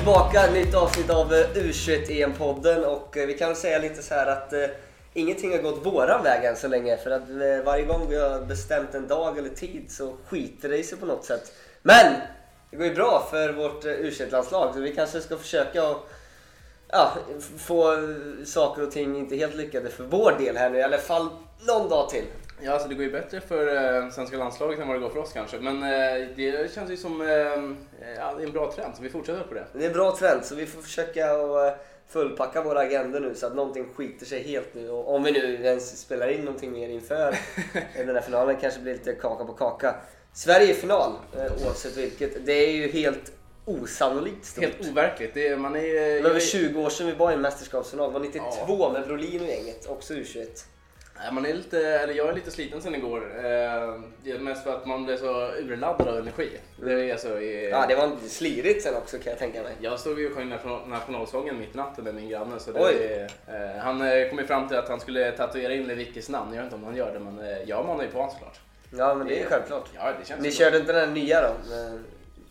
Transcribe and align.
tillbaka, 0.00 0.52
nytt 0.52 0.74
avsnitt 0.74 1.10
av 1.10 1.34
eh, 1.34 1.46
U21-EM-podden 1.54 2.82
e 2.82 2.86
och 2.86 3.16
eh, 3.16 3.26
vi 3.26 3.34
kan 3.34 3.56
säga 3.56 3.78
lite 3.78 4.02
så 4.02 4.14
här 4.14 4.26
att 4.26 4.52
eh, 4.52 4.64
ingenting 5.14 5.50
har 5.50 5.58
gått 5.58 5.86
våran 5.86 6.22
väg 6.22 6.44
än 6.44 6.56
så 6.56 6.68
länge 6.68 6.96
för 6.96 7.10
att 7.10 7.30
eh, 7.30 7.64
varje 7.64 7.84
gång 7.84 8.06
vi 8.08 8.20
har 8.20 8.40
bestämt 8.40 8.94
en 8.94 9.08
dag 9.08 9.38
eller 9.38 9.48
tid 9.48 9.86
så 9.88 10.14
skiter 10.26 10.68
det 10.68 10.78
i 10.78 10.84
sig 10.84 10.98
på 10.98 11.06
något 11.06 11.24
sätt. 11.24 11.52
Men! 11.82 12.14
Det 12.70 12.76
går 12.76 12.86
ju 12.86 12.94
bra 12.94 13.28
för 13.30 13.52
vårt 13.52 13.84
eh, 13.84 13.88
U21-landslag 13.88 14.74
så 14.74 14.80
vi 14.80 14.94
kanske 14.94 15.20
ska 15.20 15.36
försöka 15.36 15.82
att 15.82 15.96
ja, 16.88 17.12
få 17.58 17.92
eh, 17.92 17.98
saker 18.44 18.82
och 18.82 18.92
ting 18.92 19.18
inte 19.18 19.36
helt 19.36 19.54
lyckade 19.54 19.90
för 19.90 20.04
vår 20.04 20.34
del 20.38 20.56
här 20.56 20.70
nu 20.70 20.78
i 20.78 20.82
alla 20.82 20.98
fall 20.98 21.28
någon 21.66 21.88
dag 21.88 22.10
till. 22.10 22.24
Ja, 22.62 22.72
alltså 22.72 22.88
det 22.88 22.94
går 22.94 23.04
ju 23.04 23.12
bättre 23.12 23.40
för 23.40 23.96
eh, 24.02 24.10
svenska 24.10 24.36
landslaget 24.36 24.80
än 24.80 24.88
vad 24.88 24.96
det 24.96 25.00
går 25.00 25.10
för 25.10 25.18
oss 25.18 25.32
kanske. 25.32 25.58
Men 25.58 25.82
eh, 25.82 26.28
det 26.36 26.74
känns 26.74 26.90
ju 26.90 26.96
som 26.96 27.20
eh, 27.20 27.28
ja, 28.16 28.34
det 28.36 28.42
är 28.42 28.46
en 28.46 28.52
bra 28.52 28.72
trend, 28.72 28.96
så 28.96 29.02
vi 29.02 29.10
fortsätter 29.10 29.42
på 29.42 29.54
det. 29.54 29.66
Det 29.72 29.84
är 29.84 29.86
en 29.86 29.92
bra 29.92 30.16
trend 30.16 30.44
så 30.44 30.54
vi 30.54 30.66
får 30.66 30.82
försöka 30.82 31.32
att 31.32 31.74
eh, 31.74 31.80
fullpacka 32.08 32.62
våra 32.62 32.80
agendor 32.80 33.20
nu 33.20 33.34
så 33.34 33.46
att 33.46 33.54
någonting 33.54 33.86
skiter 33.94 34.26
sig 34.26 34.42
helt 34.42 34.74
nu. 34.74 34.90
Och 34.90 35.14
om 35.14 35.22
vi 35.22 35.32
nu 35.32 35.54
ens 35.54 36.00
spelar 36.00 36.28
in 36.28 36.40
någonting 36.40 36.72
mer 36.72 36.88
inför 36.88 37.38
den 37.96 38.14
här 38.14 38.22
finalen 38.22 38.56
kanske 38.60 38.80
blir 38.80 38.92
lite 38.92 39.12
kaka 39.12 39.44
på 39.44 39.52
kaka. 39.52 39.94
Sverige 40.32 40.70
i 40.70 40.74
final 40.74 41.12
eh, 41.36 41.66
oavsett 41.66 41.96
vilket. 41.96 42.46
Det 42.46 42.52
är 42.52 42.72
ju 42.72 42.88
helt 42.88 43.32
osannolikt 43.64 44.44
stort. 44.44 44.64
Helt 44.64 44.90
overkligt. 44.90 45.34
Det 45.34 45.48
är, 45.48 45.56
man 45.56 45.76
är, 45.76 46.14
Det 46.14 46.22
var 46.22 46.30
över 46.30 46.40
20 46.40 46.80
år 46.80 46.90
sedan 46.90 47.06
vi 47.06 47.12
var 47.12 47.30
i 47.30 47.34
en 47.34 47.40
mästerskapsfinal. 47.40 48.12
Det 48.12 48.18
var 48.18 48.26
92 48.26 48.92
med 48.92 49.06
Brolin 49.06 49.40
och 49.40 49.48
gänget, 49.48 49.86
också 49.86 50.14
U21. 50.14 50.64
Man 51.32 51.46
är 51.46 51.54
lite, 51.54 51.88
eller 51.88 52.14
jag 52.14 52.28
är 52.28 52.32
lite 52.32 52.50
sliten 52.50 52.82
sen 52.82 52.94
igår. 52.94 53.32
Eh, 53.36 53.42
det 54.24 54.30
är 54.30 54.38
mest 54.38 54.64
för 54.64 54.74
att 54.76 54.86
man 54.86 55.04
blev 55.04 55.16
så 55.16 55.48
urladdad 55.52 56.08
av 56.08 56.18
energi. 56.18 56.50
Det 56.76 57.10
är 57.10 57.16
så 57.16 57.38
i, 57.38 57.70
Ja, 57.70 57.86
det 57.88 57.94
var 57.94 58.10
slirigt 58.28 58.82
sen 58.82 58.94
också 58.94 59.18
kan 59.18 59.30
jag 59.30 59.38
tänka 59.38 59.62
mig. 59.62 59.72
Jag 59.80 60.00
stod 60.00 60.18
ju 60.20 60.30
och 60.30 60.36
sjöng 60.36 60.48
national- 60.48 60.86
nationalsången 60.88 61.58
mitt 61.58 61.74
i 61.74 61.76
natten 61.76 62.04
med 62.04 62.14
min 62.14 62.28
granne. 62.28 62.58
Så 62.58 62.72
det, 62.72 63.28
eh, 63.48 63.82
han 63.82 64.02
eh, 64.02 64.28
kom 64.28 64.38
ju 64.38 64.46
fram 64.46 64.68
till 64.68 64.76
att 64.76 64.88
han 64.88 65.00
skulle 65.00 65.32
tatuera 65.32 65.74
in 65.74 65.86
Lewickis 65.86 66.28
namn. 66.28 66.54
Jag 66.54 66.62
vet 66.62 66.64
inte 66.72 66.76
om 66.76 66.84
han 66.84 66.96
gör 66.96 67.12
det, 67.12 67.20
men 67.20 67.38
eh, 67.38 67.62
jag 67.66 67.86
manar 67.86 68.04
ju 68.04 68.10
på 68.10 68.18
honom 68.18 68.32
såklart. 68.32 68.60
Ja, 68.98 69.14
men 69.14 69.26
det 69.26 69.40
är 69.42 69.46
självklart. 69.46 69.88
Ja, 69.94 70.12
det 70.20 70.26
känns 70.28 70.42
Ni 70.42 70.50
körde 70.52 70.76
inte 70.78 70.92
den 70.92 71.14
nya 71.14 71.42
då? 71.42 71.54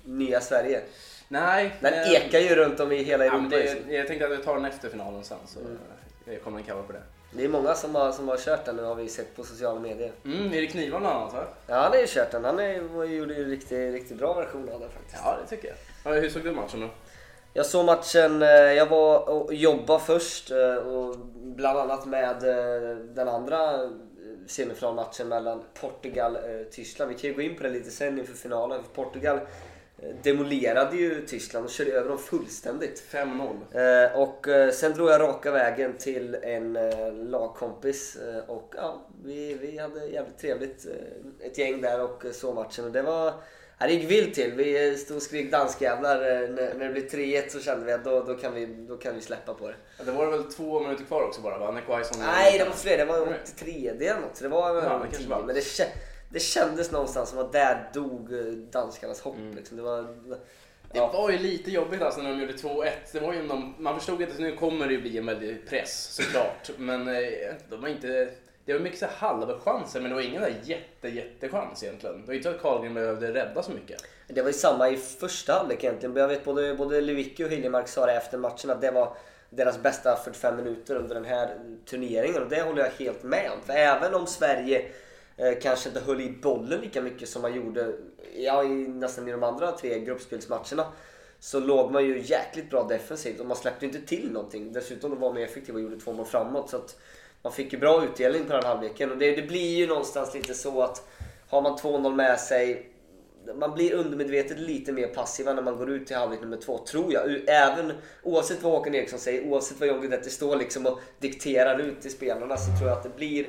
Nya 0.03 0.41
Sverige? 0.41 0.81
Nej. 1.27 1.75
Den 1.79 1.93
eh, 1.93 2.11
ekar 2.13 2.39
ju 2.39 2.55
runt 2.55 2.79
om 2.79 2.91
i 2.91 3.03
hela 3.03 3.25
Ja, 3.25 3.31
Europa. 3.31 3.41
men 3.49 3.59
nu. 3.59 3.81
det, 3.87 3.93
jag 3.95 4.07
tänkte 4.07 4.25
att 4.25 4.31
jag 4.31 4.43
tar 4.43 4.55
den 4.55 4.65
efter 4.65 4.89
finalen 4.89 5.23
sen 5.23 5.37
så 5.45 5.59
Mm. 5.59 6.39
kommer 6.43 6.57
en 6.59 6.63
cover 6.63 6.83
på 6.83 6.91
det. 6.93 7.01
Det 7.31 7.43
är 7.43 7.49
många 7.49 7.75
som 7.75 7.95
har, 7.95 8.11
som 8.11 8.27
har 8.27 8.37
kört 8.37 8.65
den 8.65 8.75
nu 8.75 8.83
har 8.83 8.95
vi 8.95 9.09
sett 9.09 9.35
på 9.35 9.43
sociala 9.43 9.79
medier. 9.79 10.11
Mm, 10.25 10.53
är 10.53 10.61
det 10.61 10.67
knivar 10.67 10.99
bland 10.99 11.15
annat 11.15 11.33
va? 11.33 11.47
Ja, 11.67 11.75
han 11.75 11.91
har 11.91 11.99
ju 11.99 12.07
kört 12.07 12.31
den. 12.31 12.45
Han 12.45 12.59
är, 12.59 12.73
gjorde 13.05 13.33
ju 13.33 13.43
en 13.43 13.49
riktigt, 13.49 13.93
riktigt 13.93 14.17
bra 14.17 14.33
version 14.33 14.69
av 14.69 14.79
den 14.79 14.89
faktiskt. 14.89 15.17
Ja, 15.23 15.37
det 15.41 15.55
tycker 15.55 15.67
jag. 15.67 15.77
Ja, 16.15 16.21
hur 16.21 16.29
såg 16.29 16.43
du 16.43 16.51
matchen 16.51 16.81
då? 16.81 16.87
Jag 17.53 17.65
såg 17.65 17.85
matchen, 17.85 18.41
eh, 18.41 18.49
jag 18.49 18.85
var 18.85 19.29
och 19.29 19.53
jobbade 19.53 19.99
först 19.99 20.51
eh, 20.51 20.75
och 20.75 21.15
bland 21.33 21.79
annat 21.79 22.05
med 22.05 22.43
eh, 22.43 22.95
den 22.97 23.27
andra 23.27 23.89
semifinalmatchen 24.47 25.27
mellan 25.27 25.63
Portugal 25.81 26.35
och 26.35 26.71
Tyskland. 26.71 27.11
Vi 27.11 27.17
kan 27.17 27.29
ju 27.29 27.35
gå 27.35 27.41
in 27.41 27.55
på 27.55 27.63
det 27.63 27.69
lite 27.69 27.91
sen 27.91 28.19
inför 28.19 28.33
finalen. 28.33 28.83
För 28.83 29.03
Portugal 29.03 29.39
demolerade 30.23 30.95
ju 30.97 31.25
Tyskland 31.27 31.65
och 31.65 31.71
körde 31.71 31.91
över 31.91 32.09
dem 32.09 32.17
fullständigt. 32.19 33.03
5-0. 33.11 34.05
Eh, 34.11 34.19
och 34.21 34.47
eh, 34.47 34.71
sen 34.71 34.93
drog 34.93 35.09
jag 35.09 35.21
raka 35.21 35.51
vägen 35.51 35.93
till 35.97 36.35
en 36.35 36.75
eh, 36.75 37.13
lagkompis 37.13 38.17
och 38.47 38.55
och 38.59 38.73
ja, 38.77 39.07
vi, 39.23 39.53
vi 39.53 39.77
hade 39.77 40.05
jävligt 40.05 40.37
trevligt. 40.39 40.85
eh, 40.85 41.47
ett 41.47 41.57
gäng 41.57 41.81
där 41.81 42.01
och 42.03 42.25
eh, 42.25 42.31
såg 42.31 42.55
matchen 42.55 42.85
och 42.85 42.91
det 42.91 43.01
var 43.01 43.33
Ja, 43.81 43.87
det 43.87 43.93
gick 43.93 44.11
vilt 44.11 44.33
till. 44.35 44.51
Vi 44.53 44.97
stod 44.97 45.17
och 45.17 45.23
skrek 45.23 45.51
danskjävlar. 45.51 46.15
eh, 46.15 46.49
När, 46.49 46.73
när 46.73 46.85
det 46.87 46.93
blev 46.93 47.07
3-1 47.09 47.49
så 47.49 47.59
kände 47.59 47.85
vi 47.85 47.91
att 47.93 48.03
då, 48.03 48.23
då, 48.23 48.33
kan 48.35 48.53
vi, 48.53 48.65
då 48.65 48.97
kan 48.97 49.15
vi 49.15 49.21
släppa 49.21 49.53
på 49.53 49.67
det. 49.67 49.75
Ja, 49.97 50.03
det 50.03 50.11
var 50.11 50.31
väl 50.31 50.43
två 50.43 50.79
minuter 50.79 51.03
kvar 51.05 51.21
också 51.23 51.41
bara 51.41 51.57
va? 51.57 51.71
När 51.71 51.81
Quaison... 51.81 52.17
Nej, 52.25 52.57
det 52.59 52.65
var 52.65 52.71
fler. 52.71 52.97
Det 52.97 53.05
var 53.05 53.37
83 53.43 53.91
det 53.99 54.07
eller 54.07 54.21
något. 54.21 54.37
Så 54.37 54.43
det 54.43 54.49
var 54.49 54.69
Ja, 54.69 54.81
det 54.81 54.87
ja, 54.87 54.99
kanske 54.99 55.17
10. 55.17 55.29
var. 55.29 55.43
Men 55.43 55.55
det, 55.55 55.61
det 56.29 56.39
kändes 56.39 56.91
någonstans 56.91 57.29
som 57.29 57.39
att 57.39 57.51
där 57.51 57.89
dog 57.93 58.33
eh, 58.33 58.45
danskarnas 58.45 59.21
hopp. 59.21 59.35
Mm. 59.35 59.55
Liksom. 59.55 59.77
Det 59.77 59.83
var... 59.83 60.07
Det 60.91 60.99
var 60.99 61.29
ju 61.29 61.37
lite 61.37 61.71
jobbigt 61.71 62.01
alltså 62.01 62.21
när 62.21 62.29
de 62.29 62.41
gjorde 62.41 62.53
2-1. 62.53 62.89
Det 63.11 63.19
var 63.19 63.33
ju 63.33 63.43
någon, 63.43 63.73
man 63.77 63.95
förstod 63.95 64.23
att 64.23 64.39
nu 64.39 64.55
kommer 64.55 64.87
det 64.87 64.93
ju 64.93 65.01
bli 65.01 65.17
en 65.17 65.25
väldig 65.25 65.69
press 65.69 66.07
såklart. 66.11 66.69
Men 66.77 67.07
eh, 67.07 67.53
de 67.69 67.81
var 67.81 67.89
inte... 67.89 68.29
Det 68.65 68.73
var 68.73 68.79
mycket 68.79 68.99
så 68.99 69.05
halvchanser 69.15 70.01
men 70.01 70.09
det 70.09 70.15
var 70.15 70.21
ingen 70.21 70.41
där 70.41 70.55
jätte, 70.63 71.07
jättechans 71.09 71.83
egentligen. 71.83 72.21
Det 72.21 72.27
var 72.27 72.33
inte 72.33 72.49
så 72.49 72.55
att 72.55 72.61
Karlgren 72.61 72.93
behövde 72.93 73.33
rädda 73.33 73.63
så 73.63 73.71
mycket. 73.71 74.03
Det 74.27 74.41
var 74.41 74.49
ju 74.49 74.53
samma 74.53 74.89
i 74.89 74.97
första 74.97 75.53
halvlek 75.53 75.83
egentligen. 75.83 76.15
Jag 76.15 76.27
vet 76.27 76.45
både, 76.45 76.75
både 76.75 77.01
Lewicki 77.01 77.43
och 77.43 77.49
Hiljemark 77.49 77.87
sa 77.87 78.05
det 78.05 78.13
efter 78.13 78.37
matchen 78.37 78.69
att 78.69 78.81
det 78.81 78.91
var 78.91 79.17
deras 79.49 79.81
bästa 79.81 80.15
45 80.15 80.55
minuter 80.55 80.95
under 80.95 81.15
den 81.15 81.25
här 81.25 81.57
turneringen 81.85 82.43
och 82.43 82.49
det 82.49 82.61
håller 82.61 82.83
jag 82.83 83.05
helt 83.05 83.23
med 83.23 83.51
om. 83.51 83.61
För 83.65 83.73
även 83.73 84.13
om 84.13 84.27
Sverige 84.27 84.85
Eh, 85.39 85.59
kanske 85.61 85.89
inte 85.89 86.01
höll 86.01 86.21
i 86.21 86.29
bollen 86.29 86.81
lika 86.81 87.01
mycket 87.01 87.29
som 87.29 87.41
man 87.41 87.55
gjorde 87.55 87.93
ja, 88.37 88.63
i, 88.63 88.67
nästan 88.87 89.27
i 89.27 89.31
de 89.31 89.43
andra 89.43 89.71
tre 89.71 89.99
gruppspelsmatcherna 89.99 90.85
så 91.39 91.59
låg 91.59 91.91
man 91.91 92.05
ju 92.05 92.21
jäkligt 92.25 92.69
bra 92.69 92.83
defensivt 92.83 93.39
och 93.39 93.45
man 93.45 93.57
släppte 93.57 93.85
inte 93.85 94.01
till 94.01 94.31
någonting. 94.31 94.73
Dessutom 94.73 95.19
var 95.19 95.33
man 95.33 95.43
effektiv 95.43 95.75
och 95.75 95.81
gjorde 95.81 95.99
två 95.99 96.13
mål 96.13 96.25
framåt. 96.25 96.69
Så 96.69 96.77
att 96.77 96.99
man 97.41 97.53
fick 97.53 97.73
ju 97.73 97.79
bra 97.79 98.05
utdelning 98.05 98.45
på 98.45 98.53
den 98.53 98.63
halvleken 98.63 99.11
och 99.11 99.17
det, 99.17 99.35
det 99.35 99.41
blir 99.41 99.77
ju 99.77 99.87
någonstans 99.87 100.33
lite 100.33 100.53
så 100.53 100.81
att 100.81 101.07
har 101.49 101.61
man 101.61 101.77
2-0 101.77 102.15
med 102.15 102.39
sig 102.39 102.91
man 103.55 103.73
blir 103.73 103.93
undermedvetet 103.93 104.59
lite 104.59 104.91
mer 104.91 105.07
passiva 105.07 105.53
när 105.53 105.61
man 105.61 105.77
går 105.77 105.89
ut 105.89 106.07
till 106.07 106.15
halvlek 106.15 106.41
nummer 106.41 106.57
två, 106.57 106.77
tror 106.77 107.13
jag. 107.13 107.41
Även 107.47 107.93
oavsett 108.23 108.63
vad 108.63 108.71
Håkan 108.71 108.95
Eriksson 108.95 109.19
säger, 109.19 109.49
oavsett 109.49 109.79
vad 109.79 109.89
John 109.89 110.01
Guidetti 110.01 110.29
står 110.29 110.55
liksom 110.55 110.85
och 110.85 110.99
dikterar 111.19 111.79
ut 111.79 112.01
till 112.01 112.11
spelarna 112.11 112.57
så 112.57 112.77
tror 112.77 112.89
jag 112.89 112.97
att 112.97 113.03
det 113.03 113.15
blir 113.15 113.47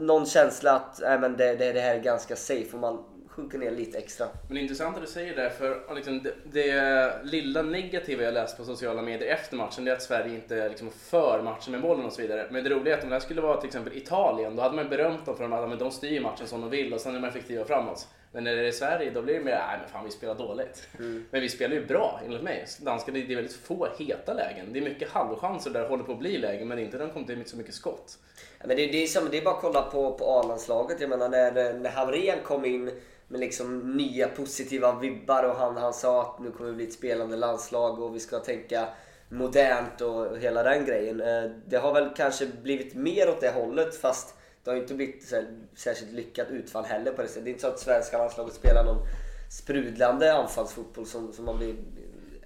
någon 0.00 0.26
känsla 0.26 0.72
att 0.72 1.02
äh, 1.02 1.20
men 1.20 1.36
det, 1.36 1.54
det, 1.54 1.72
det 1.72 1.80
här 1.80 1.94
är 1.94 2.00
ganska 2.00 2.36
safe 2.36 2.72
och 2.72 2.78
man 2.78 3.04
sjunker 3.38 3.58
ner 3.58 3.70
lite 3.70 3.98
extra. 3.98 4.26
Men 4.46 4.54
det 4.54 4.60
är 4.60 4.62
intressant 4.62 4.96
att 4.96 5.02
du 5.02 5.08
säger 5.08 5.36
det, 5.36 5.50
för 5.50 5.94
liksom 5.94 6.22
det, 6.22 6.34
det 6.52 7.12
lilla 7.22 7.62
negativa 7.62 8.22
jag 8.22 8.34
läst 8.34 8.56
på 8.56 8.64
sociala 8.64 9.02
medier 9.02 9.28
efter 9.34 9.56
matchen 9.56 9.84
det 9.84 9.90
är 9.90 9.96
att 9.96 10.02
Sverige 10.02 10.34
inte 10.34 10.68
liksom 10.68 10.90
för 10.90 11.42
matchen 11.42 11.72
med 11.72 11.82
bollen 11.82 12.06
och 12.06 12.12
så 12.12 12.22
vidare. 12.22 12.46
Men 12.50 12.64
det 12.64 12.70
roliga 12.70 12.94
är 12.94 12.98
att 12.98 13.04
om 13.04 13.10
det 13.10 13.14
här 13.14 13.20
skulle 13.20 13.40
vara 13.40 13.60
till 13.60 13.66
exempel 13.66 13.96
Italien, 13.96 14.56
då 14.56 14.62
hade 14.62 14.76
man 14.76 14.88
berömt 14.88 15.26
dem 15.26 15.36
för 15.36 15.72
att 15.72 15.78
de 15.78 15.90
styr 15.90 16.20
matchen 16.20 16.46
som 16.46 16.60
de 16.60 16.70
vill 16.70 16.94
och 16.94 17.00
sen 17.00 17.16
är 17.16 17.20
de 17.20 17.28
effektiva 17.28 17.64
framåt. 17.64 18.08
Men 18.32 18.44
när 18.44 18.56
det 18.56 18.68
är 18.68 18.72
Sverige 18.72 19.10
då 19.10 19.22
blir 19.22 19.34
det 19.34 19.44
mer, 19.44 19.50
nej 19.68 19.78
men 19.80 19.88
fan 19.88 20.04
vi 20.04 20.10
spelar 20.10 20.34
dåligt. 20.34 20.88
Mm. 20.98 21.24
Men 21.30 21.40
vi 21.40 21.48
spelar 21.48 21.74
ju 21.74 21.86
bra 21.86 22.20
enligt 22.24 22.42
mig. 22.42 22.66
Danskarna, 22.80 23.18
det 23.18 23.32
är 23.32 23.36
väldigt 23.36 23.56
få 23.56 23.88
heta 23.98 24.34
lägen. 24.34 24.72
Det 24.72 24.78
är 24.78 24.82
mycket 24.82 25.10
halvchanser 25.10 25.70
där 25.70 25.82
det 25.82 25.88
håller 25.88 26.04
på 26.04 26.12
att 26.12 26.18
bli 26.18 26.38
lägen 26.38 26.68
men 26.68 26.78
inte 26.78 26.96
när 26.96 27.04
de 27.04 27.12
kommer 27.12 27.26
till 27.26 27.44
så 27.46 27.56
mycket 27.56 27.74
skott 27.74 28.18
men 28.64 28.76
det, 28.76 28.86
det, 28.86 29.02
är 29.02 29.06
som, 29.06 29.28
det 29.30 29.38
är 29.38 29.42
bara 29.42 29.54
att 29.54 29.60
kolla 29.60 29.82
på, 29.82 30.12
på 30.12 30.40
A-landslaget. 30.40 31.00
Jag 31.00 31.10
menar 31.10 31.28
när, 31.28 31.72
när 31.72 31.90
Hamrén 31.90 32.38
kom 32.44 32.64
in 32.64 32.90
med 33.28 33.40
liksom 33.40 33.96
nya 33.96 34.28
positiva 34.28 34.98
vibbar 34.98 35.44
och 35.44 35.56
han, 35.56 35.76
han 35.76 35.94
sa 35.94 36.22
att 36.22 36.38
nu 36.38 36.50
kommer 36.50 36.70
vi 36.70 36.76
bli 36.76 36.86
ett 36.86 36.92
spelande 36.92 37.36
landslag 37.36 38.02
och 38.02 38.14
vi 38.14 38.20
ska 38.20 38.38
tänka 38.38 38.88
modernt 39.28 40.00
och 40.00 40.38
hela 40.38 40.62
den 40.62 40.84
grejen. 40.84 41.20
Eh, 41.20 41.50
det 41.66 41.76
har 41.76 41.94
väl 41.94 42.10
kanske 42.16 42.46
blivit 42.46 42.94
mer 42.94 43.28
åt 43.28 43.40
det 43.40 43.50
hållet 43.50 43.96
fast 43.96 44.34
det 44.64 44.70
har 44.70 44.76
inte 44.78 44.94
blivit 44.94 45.28
så 45.28 45.42
särskilt 45.76 46.12
lyckat 46.12 46.50
utfall 46.50 46.84
heller 46.84 47.12
på 47.12 47.22
det 47.22 47.28
sättet. 47.28 47.44
Det 47.44 47.50
är 47.50 47.52
inte 47.52 47.62
så 47.62 47.68
att 47.68 47.78
svenska 47.78 48.18
landslaget 48.18 48.54
spelar 48.54 48.84
någon 48.84 49.06
sprudlande 49.50 50.34
anfallsfotboll 50.34 51.06
som, 51.06 51.32
som 51.32 51.44
man 51.44 51.58
blir 51.58 51.74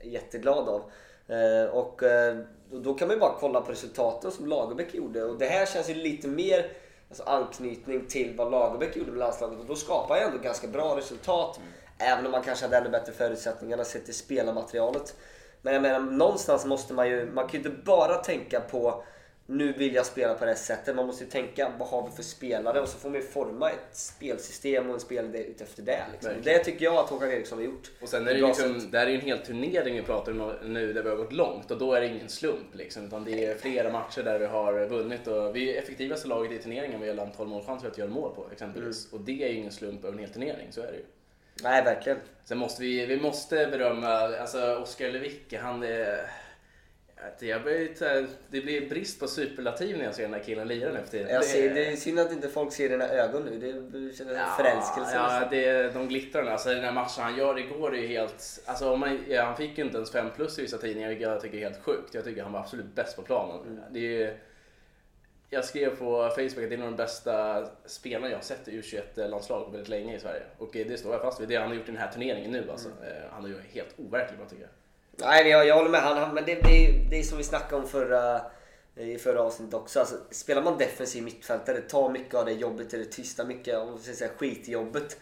jätteglad 0.03 0.69
av. 0.69 0.91
Eh, 1.29 1.71
och 1.71 2.03
eh, 2.03 2.37
då 2.71 2.95
kan 2.95 3.09
man 3.09 3.17
ju 3.17 3.21
bara 3.21 3.35
kolla 3.41 3.61
på 3.61 3.73
resultaten 3.73 4.33
som 4.33 4.47
Lagerbäck 4.47 4.95
gjorde 4.95 5.25
och 5.25 5.39
det 5.39 5.47
här 5.47 5.67
känns 5.67 5.91
ju 5.91 5.95
lite 5.95 6.29
mer 6.29 6.67
alltså 7.09 7.23
anknytning 7.23 8.07
till 8.07 8.37
vad 8.37 8.51
Lagerbäck 8.51 8.97
gjorde 8.97 9.11
med 9.11 9.19
landslaget 9.19 9.59
och 9.59 9.67
då 9.67 9.75
skapar 9.75 10.17
jag 10.17 10.27
ändå 10.27 10.39
ganska 10.39 10.67
bra 10.67 10.97
resultat. 10.97 11.57
Mm. 11.57 11.69
Även 11.99 12.27
om 12.27 12.33
man 12.33 12.43
kanske 12.43 12.65
hade 12.65 12.77
ännu 12.77 12.91
bättre 12.91 13.13
förutsättningar 13.13 13.85
sett 13.85 14.05
till 14.05 14.15
spelarmaterialet. 14.15 15.17
Men 15.63 15.75
jag 15.75 15.83
menar, 15.83 16.01
någonstans 16.01 16.65
måste 16.65 16.95
man 16.95 17.09
ju, 17.09 17.33
man 17.33 17.49
kan 17.49 17.61
ju 17.63 17.69
inte 17.69 17.83
bara 17.85 18.15
tänka 18.15 18.61
på 18.61 19.05
nu 19.47 19.73
vill 19.73 19.95
jag 19.95 20.07
spela 20.07 20.35
på 20.35 20.45
det 20.45 20.51
här 20.51 20.59
sättet. 20.59 20.97
Man 20.97 21.07
måste 21.07 21.25
ju 21.25 21.31
tänka 21.31 21.73
vad 21.79 21.89
har 21.89 22.09
vi 22.09 22.17
för 22.17 22.23
spelare 22.23 22.81
och 22.81 22.89
så 22.89 22.99
får 22.99 23.11
man 23.11 23.21
ju 23.21 23.27
forma 23.27 23.71
ett 23.71 23.97
spelsystem 23.97 24.89
och 24.89 24.95
en 24.95 25.01
spelidé 25.01 25.39
utefter 25.39 25.83
det. 25.83 26.03
Liksom. 26.13 26.33
Det 26.43 26.59
tycker 26.59 26.85
jag 26.85 26.95
att 26.95 27.11
Håkan 27.11 27.31
Eriksson 27.31 27.59
har 27.59 27.65
gjort. 27.65 27.91
Och 28.01 28.09
sen 28.09 28.29
är 28.29 28.35
det, 28.35 28.47
liksom, 28.47 28.91
det 28.91 28.99
här 28.99 29.07
är 29.07 29.11
ju 29.11 29.17
en 29.17 29.21
hel 29.21 29.39
turnering 29.39 29.95
vi 29.95 30.03
pratar 30.03 30.33
om 30.33 30.53
nu 30.65 30.93
där 30.93 31.03
vi 31.03 31.09
har 31.09 31.17
gått 31.17 31.33
långt 31.33 31.71
och 31.71 31.79
då 31.79 31.93
är 31.93 32.01
det 32.01 32.07
ingen 32.07 32.29
slump 32.29 32.75
liksom. 32.75 33.07
Utan 33.07 33.25
det 33.25 33.45
är 33.45 33.55
flera 33.55 33.93
matcher 33.93 34.23
där 34.23 34.39
vi 34.39 34.47
har 34.47 34.87
vunnit 34.87 35.27
och 35.27 35.57
vi 35.57 35.77
är 35.77 35.83
effektivaste 35.83 36.29
laget 36.29 36.53
i 36.53 36.59
turneringen 36.59 36.99
vad 36.99 37.09
gäller 37.09 37.23
antal 37.23 37.47
målchanser 37.47 37.89
att 37.89 37.99
göra 37.99 38.11
mål 38.11 38.35
på 38.35 38.47
exempelvis. 38.53 39.09
Mm. 39.13 39.21
Och 39.21 39.27
det 39.27 39.45
är 39.45 39.49
ju 39.49 39.55
ingen 39.55 39.73
slump 39.73 40.05
över 40.05 40.13
en 40.13 40.19
hel 40.19 40.31
turnering, 40.31 40.67
så 40.71 40.81
är 40.81 40.87
det 40.87 40.99
ju. 40.99 41.05
Nej, 41.63 41.85
verkligen. 41.85 42.19
Sen 42.45 42.59
måste 42.59 42.83
vi, 42.83 43.07
vi 43.07 43.21
måste 43.21 43.67
berömma, 43.67 44.09
alltså 44.37 44.77
Oskar 44.77 45.09
Lewicki, 45.09 45.57
han 45.57 45.83
är 45.83 46.31
jag 47.39 47.63
börjar, 47.63 48.27
det 48.49 48.61
blir 48.61 48.89
brist 48.89 49.21
på 49.21 49.29
superlativ 49.29 49.99
när 49.99 50.05
jag 50.05 50.15
ser 50.15 50.23
den 50.23 50.33
här 50.33 50.43
killen 50.43 50.69
lira 50.69 50.93
nu 50.93 51.01
för 51.01 51.11
tiden. 51.11 51.29
Jag 51.29 51.45
ser, 51.45 51.75
det 51.75 51.87
är 51.87 51.97
synd 51.97 52.19
att 52.19 52.33
inte 52.33 52.49
folk 52.49 52.73
ser 52.73 52.89
dina 52.89 53.09
ögon 53.09 53.43
nu. 53.45 53.59
Det 53.93 54.17
känner 54.17 54.35
ja, 54.35 54.55
förälskelse. 54.57 55.15
Ja, 55.15 55.49
det, 55.51 55.95
de 55.95 56.09
glittrar. 56.09 56.47
Alltså, 56.47 56.69
den 56.69 56.85
här 56.85 56.93
matchen 56.93 57.25
han 57.25 57.37
gör 57.37 57.59
igår 57.59 57.95
är 57.97 58.01
ju 58.01 58.07
helt... 58.07 58.63
Alltså, 58.67 58.97
man, 58.97 59.25
ja, 59.29 59.45
han 59.45 59.57
fick 59.57 59.79
ju 59.79 59.85
inte 59.85 59.97
ens 59.97 60.13
5 60.13 60.31
plus 60.37 60.59
i 60.59 60.63
vissa 60.63 60.79
tidningar, 60.79 61.09
vilket 61.09 61.29
jag 61.29 61.41
tycker 61.41 61.59
är 61.59 61.63
helt 61.63 61.83
sjukt. 61.83 62.15
Jag 62.15 62.25
tycker 62.25 62.43
han 62.43 62.53
var 62.53 62.61
absolut 62.61 62.95
bäst 62.95 63.17
på 63.17 63.23
planen. 63.23 63.61
Mm. 63.67 63.81
Det 63.91 64.23
är, 64.23 64.39
jag 65.51 65.65
skrev 65.65 65.97
på 65.97 66.29
Facebook 66.35 66.65
att 66.65 66.71
det 66.71 66.75
är 66.75 66.79
nog 66.79 66.89
den 66.89 66.97
bästa 66.97 67.67
spelaren 67.85 68.31
jag 68.31 68.39
har 68.39 68.43
sett 68.43 68.69
i 68.69 68.81
U21-landslag 68.81 69.71
väldigt 69.71 69.89
länge 69.89 70.17
i 70.17 70.21
Sverige. 70.21 70.43
Och 70.59 70.71
det 70.73 70.99
står 70.99 71.13
jag 71.13 71.23
fast 71.23 71.41
vid. 71.41 71.49
Det 71.49 71.57
han 71.57 71.69
har 71.69 71.75
gjort 71.75 71.89
i 71.89 71.93
den 71.93 72.01
här 72.01 72.13
turneringen 72.13 72.51
nu 72.51 72.71
alltså. 72.71 72.89
Mm. 72.89 73.17
Eh, 73.17 73.23
han 73.31 73.45
är 73.45 73.49
ju 73.49 73.57
helt 73.73 73.95
overklig 73.97 74.39
bra 74.39 74.49
tycker 74.49 74.63
jag. 74.63 74.71
Nej, 75.17 75.49
jag, 75.49 75.67
jag 75.67 75.77
håller 75.77 75.91
med. 75.91 76.01
Han, 76.01 76.35
men 76.35 76.45
det, 76.45 76.55
det, 76.55 77.05
det 77.11 77.19
är 77.19 77.23
som 77.23 77.39
vi 77.39 77.45
snackade 77.45 77.83
om 77.83 77.89
förra, 77.89 78.41
eh, 78.97 79.11
i 79.11 79.19
förra 79.19 79.43
avsnittet 79.43 79.75
också. 79.75 80.01
Alltså, 80.01 80.17
spelar 80.31 80.63
man 80.63 80.79
defensiv 80.79 81.23
mittfältare, 81.23 81.81
tar 81.81 82.11
mycket 82.11 82.35
av 82.35 82.45
det 82.45 82.53
jobbet, 82.53 82.95
eller 82.95 83.05
tysta 83.05 83.45
mycket 83.45 83.77
av 83.77 83.99
säga, 83.99 84.31
skitjobbet. 84.37 85.17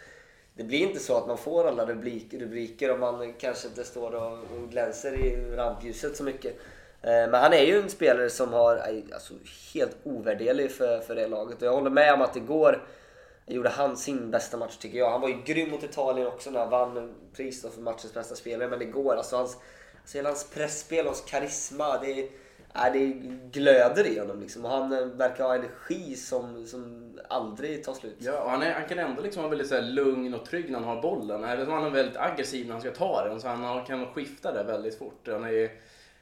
Det 0.54 0.64
blir 0.64 0.78
inte 0.78 1.00
så 1.00 1.16
att 1.16 1.26
man 1.26 1.38
får 1.38 1.68
alla 1.68 1.86
rubrik, 1.86 2.34
rubriker 2.34 2.92
och 2.92 2.98
man 2.98 3.32
kanske 3.32 3.68
inte 3.68 3.84
står 3.84 4.14
och, 4.14 4.32
och 4.32 4.70
glänser 4.70 5.14
i 5.14 5.56
rampljuset 5.56 6.16
så 6.16 6.24
mycket. 6.24 6.56
Eh, 7.02 7.10
men 7.10 7.34
han 7.34 7.52
är 7.52 7.64
ju 7.64 7.80
en 7.80 7.90
spelare 7.90 8.30
som 8.30 8.52
har 8.52 8.76
eh, 8.76 9.14
alltså, 9.14 9.34
helt 9.74 9.96
ovärderlig 10.02 10.70
för, 10.70 11.00
för 11.00 11.14
det 11.14 11.28
laget. 11.28 11.62
Och 11.62 11.68
jag 11.68 11.72
håller 11.72 11.90
med 11.90 12.14
om 12.14 12.20
att 12.20 12.36
igår 12.36 12.82
gjorde 13.46 13.68
han 13.68 13.96
sin 13.96 14.30
bästa 14.30 14.56
match 14.56 14.76
tycker 14.76 14.98
jag. 14.98 15.10
Han 15.10 15.20
var 15.20 15.28
ju 15.28 15.42
grym 15.44 15.70
mot 15.70 15.82
Italien 15.82 16.26
också 16.26 16.50
när 16.50 16.60
han 16.60 16.70
vann 16.70 17.14
pris 17.36 17.62
för 17.74 17.80
matchens 17.80 18.14
bästa 18.14 18.34
spelare. 18.34 18.68
Men 18.68 18.82
igår, 18.82 19.16
alltså 19.16 19.36
hans 19.36 19.56
så 20.10 20.18
hela 20.18 20.28
hans 20.28 20.50
pressspel 20.50 21.00
och 21.00 21.12
hans 21.12 21.20
karisma. 21.20 21.98
Det, 21.98 22.20
är, 22.20 22.92
det 22.92 23.06
glöder 23.52 24.06
i 24.06 24.18
honom 24.18 24.40
liksom. 24.40 24.64
Och 24.64 24.70
han 24.70 24.92
eh, 24.92 25.04
verkar 25.04 25.44
ha 25.44 25.54
energi 25.54 26.16
som, 26.16 26.66
som 26.66 27.12
aldrig 27.28 27.84
tar 27.84 27.94
slut. 27.94 28.16
Ja, 28.18 28.42
och 28.42 28.50
han, 28.50 28.62
är, 28.62 28.72
han 28.72 28.88
kan 28.88 28.98
ändå 28.98 29.22
liksom 29.22 29.42
vara 29.42 29.50
väldigt 29.50 29.68
så 29.68 29.74
här, 29.74 29.82
lugn 29.82 30.34
och 30.34 30.46
trygg 30.46 30.70
när 30.70 30.78
han 30.78 30.88
har 30.88 31.02
bollen. 31.02 31.44
Eller 31.44 31.64
så 31.64 31.70
han 31.70 31.84
är 31.84 31.90
väldigt 31.90 32.16
aggressiv 32.16 32.66
när 32.66 32.72
han 32.72 32.80
ska 32.80 32.90
ta 32.90 33.28
den. 33.28 33.40
Så 33.40 33.48
han 33.48 33.84
kan 33.84 34.06
skifta 34.06 34.52
det 34.52 34.62
väldigt 34.62 34.98
fort. 34.98 35.28
Han 35.28 35.44
är 35.44 35.70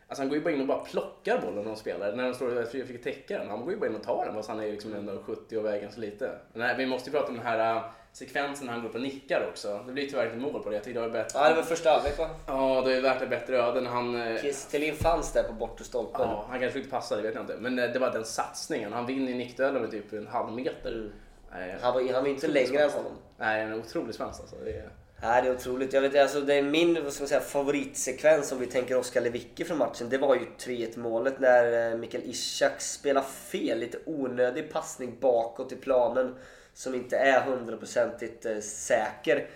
Alltså 0.09 0.23
han 0.23 0.29
går 0.29 0.39
ju 0.39 0.45
bara 0.45 0.55
in 0.55 0.61
och 0.61 0.67
bara 0.67 0.85
plockar 0.85 1.41
bollen 1.41 1.57
när 1.57 1.65
de 1.65 1.77
spelar. 1.77 2.13
När 2.13 2.25
de 2.25 2.35
står 2.35 2.61
och 2.61 2.69
försöker 2.69 2.99
täcka 2.99 3.39
den. 3.39 3.49
Han 3.49 3.61
går 3.61 3.73
ju 3.73 3.79
bara 3.79 3.91
in 3.91 3.97
och 3.97 4.03
tar 4.03 4.25
den 4.25 4.35
fast 4.35 4.49
han 4.49 4.61
är 4.61 4.71
liksom 4.71 4.95
ändå 4.95 5.23
70 5.23 5.57
och 5.57 5.65
vägen 5.65 5.93
så 5.93 6.01
lite. 6.01 6.31
Nej, 6.53 6.75
vi 6.79 6.87
måste 6.87 7.11
ju 7.11 7.17
prata 7.17 7.29
om 7.29 7.35
den 7.35 7.47
här 7.47 7.77
eh, 7.77 7.83
sekvensen 8.13 8.67
när 8.67 8.73
han 8.73 8.83
går 8.83 8.89
upp 8.89 8.95
och 8.95 9.01
nickar 9.01 9.49
också. 9.51 9.85
Det 9.87 9.93
blir 9.93 10.09
tyvärr 10.09 10.27
inte 10.27 10.39
mål 10.39 10.63
på 10.63 10.69
det. 10.69 10.77
Jag 10.77 10.85
tyckte 10.85 11.01
det 11.01 11.07
var 11.07 11.13
bättre. 11.13 11.39
Ja, 11.39 11.49
det 11.49 11.55
var 11.55 11.63
första 11.63 11.91
halvlek 11.91 12.19
va? 12.19 12.29
Ja, 12.47 12.83
det 12.87 12.97
är 12.97 13.01
värt 13.01 13.23
ett 13.23 13.31
bättre 13.31 13.57
öde 13.57 13.81
när 13.81 13.91
han... 13.91 14.23
Eh, 14.23 14.43
Kiese 14.43 14.71
Thelin 14.71 14.95
fanns 14.95 15.33
där 15.33 15.43
på 15.43 15.53
bortre 15.53 15.85
stolpen. 15.85 16.21
Ja, 16.21 16.47
han 16.51 16.61
kanske 16.61 16.79
inte 16.79 16.91
passade, 16.91 17.23
det 17.23 17.29
vet 17.29 17.35
jag 17.35 17.43
inte. 17.43 17.57
Men 17.57 17.79
eh, 17.79 17.91
det 17.91 17.99
var 17.99 18.11
den 18.11 18.25
satsningen. 18.25 18.93
Han 18.93 19.07
vinner 19.07 19.35
nickduellen 19.35 19.83
med 19.83 19.91
typ 19.91 20.13
en 20.13 20.27
halv 20.27 20.53
meter. 20.53 20.93
Mm. 20.93 21.13
Nej, 21.53 21.77
han 21.81 21.95
var, 21.95 22.13
han 22.13 22.23
var 22.23 22.31
inte 22.31 22.49
längre 22.49 22.83
än 22.83 22.91
honom. 22.91 23.13
Nej, 23.39 23.63
en 23.63 23.75
otrolig 23.75 24.15
svensk 24.15 24.41
alltså. 24.41 24.57
Det 24.65 24.71
är... 24.71 24.91
Nej, 25.23 25.43
det 25.43 25.49
är 25.49 25.55
otroligt. 25.55 25.93
Jag 25.93 26.01
vet, 26.01 26.17
alltså, 26.17 26.41
det 26.41 26.55
är 26.55 26.63
min 26.63 27.05
vad 27.05 27.13
ska 27.13 27.23
man 27.23 27.29
säga, 27.29 27.41
favoritsekvens 27.41 28.53
om 28.53 28.59
vi 28.59 28.67
tänker 28.67 28.97
Oskar 28.97 29.21
Lewicki 29.21 29.65
från 29.65 29.79
matchen. 29.79 30.09
Det 30.09 30.19
var 30.19 30.35
ju 30.35 30.41
3-1 30.59 30.99
målet 30.99 31.41
när 31.41 31.93
eh, 31.93 31.99
Mikael 31.99 32.25
Ishak 32.27 32.81
spelar 32.81 33.23
fel. 33.23 33.79
Lite 33.79 33.99
onödig 34.07 34.73
passning 34.73 35.17
bakåt 35.21 35.73
i 35.73 35.77
planen 35.77 36.35
som 36.79 36.95
inte 36.95 37.17
är 37.17 37.41
hundraprocentigt 37.41 38.47
eh, 38.47 38.59
säker. 38.61 39.47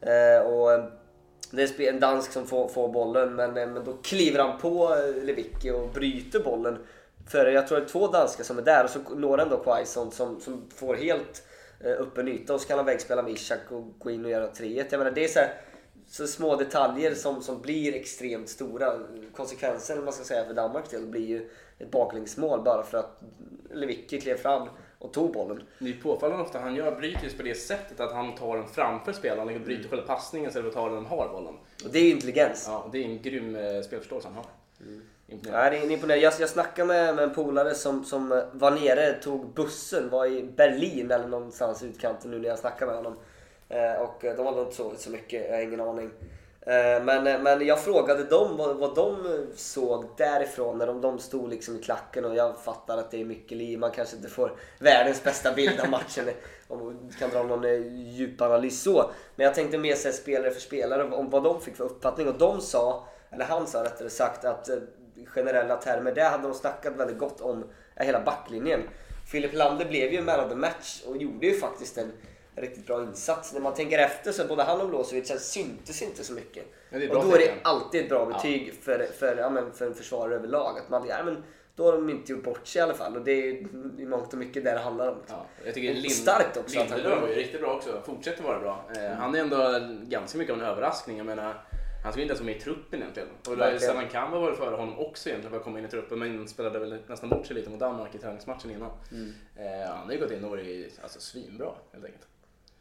Eh, 0.00 0.46
och 0.46 0.72
eh, 0.72 0.84
det 1.50 1.80
är 1.80 1.92
en 1.92 2.00
dansk 2.00 2.32
som 2.32 2.46
får, 2.46 2.68
får 2.68 2.88
bollen 2.88 3.34
men, 3.34 3.52
men 3.52 3.84
då 3.84 3.96
kliver 4.02 4.38
han 4.38 4.60
på 4.60 4.96
Lewicki 5.22 5.70
och 5.70 5.88
bryter 5.88 6.40
bollen. 6.40 6.78
För 7.28 7.46
jag 7.46 7.68
tror 7.68 7.78
det 7.78 7.84
är 7.84 7.88
två 7.88 8.06
danskar 8.06 8.44
som 8.44 8.58
är 8.58 8.62
där 8.62 8.84
och 8.84 8.90
så 8.90 8.98
når 9.14 9.40
ändå 9.40 9.56
Quaison 9.56 10.10
som, 10.12 10.40
som 10.40 10.70
får 10.74 10.94
helt 10.94 11.42
öppen 11.84 12.28
yta 12.28 12.54
och 12.54 12.60
så 12.60 12.68
kan 12.68 12.76
han 12.76 12.86
vägspela 12.86 13.22
med 13.22 13.32
Ishak 13.32 13.60
och 13.70 13.98
gå 13.98 14.10
in 14.10 14.24
och 14.24 14.30
göra 14.30 14.50
3-1. 14.50 14.86
Jag 14.90 14.98
menar 14.98 15.10
det 15.10 15.24
är 15.24 15.28
så, 15.28 15.38
här, 15.38 15.54
så 16.08 16.26
små 16.26 16.56
detaljer 16.56 17.14
som, 17.14 17.42
som 17.42 17.60
blir 17.60 17.94
extremt 17.94 18.48
stora. 18.48 18.92
Konsekvensen 19.36 20.04
man 20.04 20.12
ska 20.12 20.24
säga 20.24 20.44
för 20.44 20.54
Danmarks 20.54 20.88
del 20.88 21.06
blir 21.06 21.26
ju 21.26 21.50
ett 21.78 21.90
baklängesmål 21.90 22.62
bara 22.64 22.82
för 22.82 22.98
att 22.98 23.22
Lewicki 23.70 24.20
klev 24.20 24.36
fram 24.36 24.68
och 25.00 25.12
tog 25.12 25.32
bollen. 25.32 25.62
Det 25.78 25.90
är 25.90 26.02
påfallande 26.02 26.44
ofta 26.44 26.58
han 26.58 26.74
gör 26.74 26.96
bryter 26.96 27.24
just 27.24 27.36
på 27.36 27.42
det 27.42 27.54
sättet 27.54 28.00
att 28.00 28.12
han 28.12 28.34
tar 28.34 28.56
den 28.56 28.68
framför 28.68 29.12
spelaren 29.12 29.48
och 29.48 29.60
bryter 29.60 29.80
mm. 29.80 29.90
själva 29.90 30.06
passningen 30.06 30.48
istället 30.48 30.72
för 30.72 30.80
att 30.80 30.88
ta 30.88 30.94
den 30.94 31.06
har 31.06 31.28
bollen. 31.28 31.54
Och 31.84 31.90
det 31.92 31.98
är 31.98 32.10
intelligens. 32.10 32.64
Ja, 32.68 32.88
det 32.92 32.98
är 32.98 33.04
en 33.04 33.22
grym 33.22 33.56
eh, 33.56 33.82
spelförståelse 33.82 34.28
han 34.28 34.36
har. 34.36 34.46
Mm. 34.80 35.02
Ja, 35.28 35.70
det 35.70 35.76
är 35.76 35.90
imponerande. 35.90 36.16
Jag, 36.16 36.32
jag 36.38 36.48
snackade 36.48 36.88
med, 36.88 37.14
med 37.14 37.24
en 37.24 37.34
polare 37.34 37.74
som, 37.74 38.04
som 38.04 38.42
var 38.52 38.70
nere, 38.70 39.12
tog 39.12 39.54
bussen, 39.54 40.10
var 40.10 40.26
i 40.26 40.42
Berlin 40.42 41.10
eller 41.10 41.28
någonstans 41.28 41.82
i 41.82 41.86
utkanten 41.86 42.30
nu 42.30 42.38
när 42.38 42.48
jag 42.48 42.58
snackade 42.58 42.86
med 42.86 42.96
honom. 42.96 43.16
Eh, 43.68 44.02
och 44.02 44.18
de 44.36 44.46
hade 44.46 44.60
inte 44.60 44.74
sovit 44.74 45.00
så 45.00 45.10
mycket, 45.10 45.46
jag 45.48 45.56
har 45.56 45.62
ingen 45.62 45.80
aning. 45.80 46.10
Eh, 46.66 47.04
men, 47.04 47.26
eh, 47.26 47.40
men 47.40 47.66
jag 47.66 47.80
frågade 47.80 48.24
dem 48.24 48.56
vad, 48.56 48.76
vad 48.76 48.94
de 48.94 49.46
såg 49.56 50.04
därifrån 50.16 50.78
när 50.78 50.86
de, 50.86 51.00
de 51.00 51.18
stod 51.18 51.50
liksom 51.50 51.76
i 51.76 51.82
klacken 51.82 52.24
och 52.24 52.36
jag 52.36 52.60
fattar 52.60 52.98
att 52.98 53.10
det 53.10 53.20
är 53.20 53.24
mycket 53.24 53.58
liv. 53.58 53.78
Man 53.78 53.90
kanske 53.90 54.16
inte 54.16 54.28
får 54.28 54.52
världens 54.78 55.24
bästa 55.24 55.52
bild 55.52 55.80
av 55.80 55.90
matchen 55.90 56.24
om 56.68 56.84
man 56.84 57.12
kan 57.18 57.30
dra 57.30 57.42
någon 57.42 57.64
eh, 57.64 57.96
djupanalys 57.96 58.82
så. 58.82 59.10
Men 59.36 59.44
jag 59.44 59.54
tänkte 59.54 59.78
mer 59.78 59.94
sig 59.94 60.12
spelare 60.12 60.50
för 60.50 60.60
spelare 60.60 61.04
om 61.04 61.30
vad 61.30 61.44
de 61.44 61.60
fick 61.60 61.76
för 61.76 61.84
uppfattning 61.84 62.28
och 62.28 62.38
de 62.38 62.60
sa, 62.60 63.08
eller 63.30 63.44
han 63.44 63.66
sa 63.66 63.84
rättare 63.84 64.10
sagt 64.10 64.44
att 64.44 64.68
i 65.16 65.26
generella 65.26 65.76
termer, 65.76 66.12
där 66.12 66.30
hade 66.30 66.42
de 66.42 66.54
snackat 66.54 66.96
väldigt 66.96 67.18
gott 67.18 67.40
om 67.40 67.64
hela 67.96 68.20
backlinjen. 68.20 68.80
Filip 69.30 69.54
Lander 69.54 69.84
blev 69.84 70.12
ju 70.12 70.22
man 70.22 70.40
of 70.40 70.48
the 70.48 70.56
match 70.56 71.02
och 71.06 71.16
gjorde 71.16 71.46
ju 71.46 71.58
faktiskt 71.60 71.98
en 71.98 72.12
riktigt 72.60 72.86
bra 72.86 73.02
insats. 73.02 73.52
När 73.52 73.60
man 73.60 73.74
tänker 73.74 73.98
efter 73.98 74.32
så 74.32 74.46
både 74.46 74.62
han 74.62 74.80
och 74.80 74.86
Milosevic 74.86 75.42
syntes 75.42 76.02
inte 76.02 76.24
så 76.24 76.32
mycket. 76.32 76.64
Ja, 76.90 77.18
och 77.18 77.24
då 77.24 77.34
är 77.34 77.38
det 77.38 77.54
alltid 77.62 78.02
ett 78.02 78.08
bra 78.08 78.26
betyg 78.26 78.74
för, 78.82 79.06
för, 79.18 79.36
ja, 79.36 79.50
men 79.50 79.72
för 79.72 79.86
en 79.86 79.94
försvarare 79.94 80.34
överlag. 80.34 80.78
Att 80.78 80.88
man, 80.88 81.06
ja, 81.08 81.24
men, 81.24 81.42
då 81.76 81.84
har 81.84 81.92
de 81.92 82.10
inte 82.10 82.32
gjort 82.32 82.44
bort 82.44 82.66
sig 82.66 82.80
i 82.80 82.82
alla 82.82 82.94
fall. 82.94 83.16
Och 83.16 83.24
det 83.24 83.32
är 83.32 83.52
i 84.00 84.06
mångt 84.06 84.32
och 84.32 84.38
mycket 84.38 84.64
det 84.64 84.72
det 84.72 84.78
handlar 84.78 85.08
om. 85.08 85.16
Ja, 85.28 85.46
jag 85.64 85.74
tycker 85.74 85.94
Lind... 85.94 86.12
starkt 86.12 86.56
också 86.56 86.78
Lindelöf 86.78 87.20
var 87.22 87.28
ju 87.28 87.34
riktigt 87.34 87.60
bra 87.60 87.74
också. 87.74 88.02
Fortsätter 88.06 88.42
vara 88.42 88.58
bra. 88.58 88.84
Eh, 88.96 89.10
Han 89.10 89.34
är 89.34 89.40
ändå 89.40 89.80
ganska 90.02 90.38
mycket 90.38 90.52
av 90.52 90.60
en 90.60 90.66
överraskning. 90.66 91.16
Jag 91.16 91.26
menar, 91.26 91.64
han 92.02 92.12
skulle 92.12 92.22
inte 92.22 92.32
ens 92.32 92.40
vara 92.40 92.46
med 92.46 92.56
i 92.56 92.60
truppen 92.60 93.00
egentligen. 93.00 93.28
Och. 93.38 93.80
Stellan 93.80 94.08
Kamba 94.08 94.38
var 94.38 94.52
före 94.52 94.76
honom 94.76 94.98
också 94.98 95.28
egentligen 95.28 95.50
för 95.50 95.58
att 95.58 95.64
komma 95.64 95.78
in 95.78 95.84
i 95.84 95.88
truppen. 95.88 96.18
Men 96.18 96.48
spelade 96.48 96.78
väl 96.78 96.98
nästan 97.06 97.28
bort 97.28 97.46
sig 97.46 97.56
lite 97.56 97.70
mot 97.70 97.80
Danmark 97.80 98.14
i 98.14 98.18
träningsmatchen 98.18 98.70
innan. 98.70 98.90
Mm. 99.12 99.34
Eh, 99.56 99.90
han 99.90 100.06
har 100.06 100.12
ju 100.12 100.20
gått 100.20 100.30
in 100.30 100.44
och 100.44 100.50
varit 100.50 101.00
alltså, 101.02 101.20
svinbra 101.20 101.72
helt 101.92 102.04
enkelt. 102.04 102.26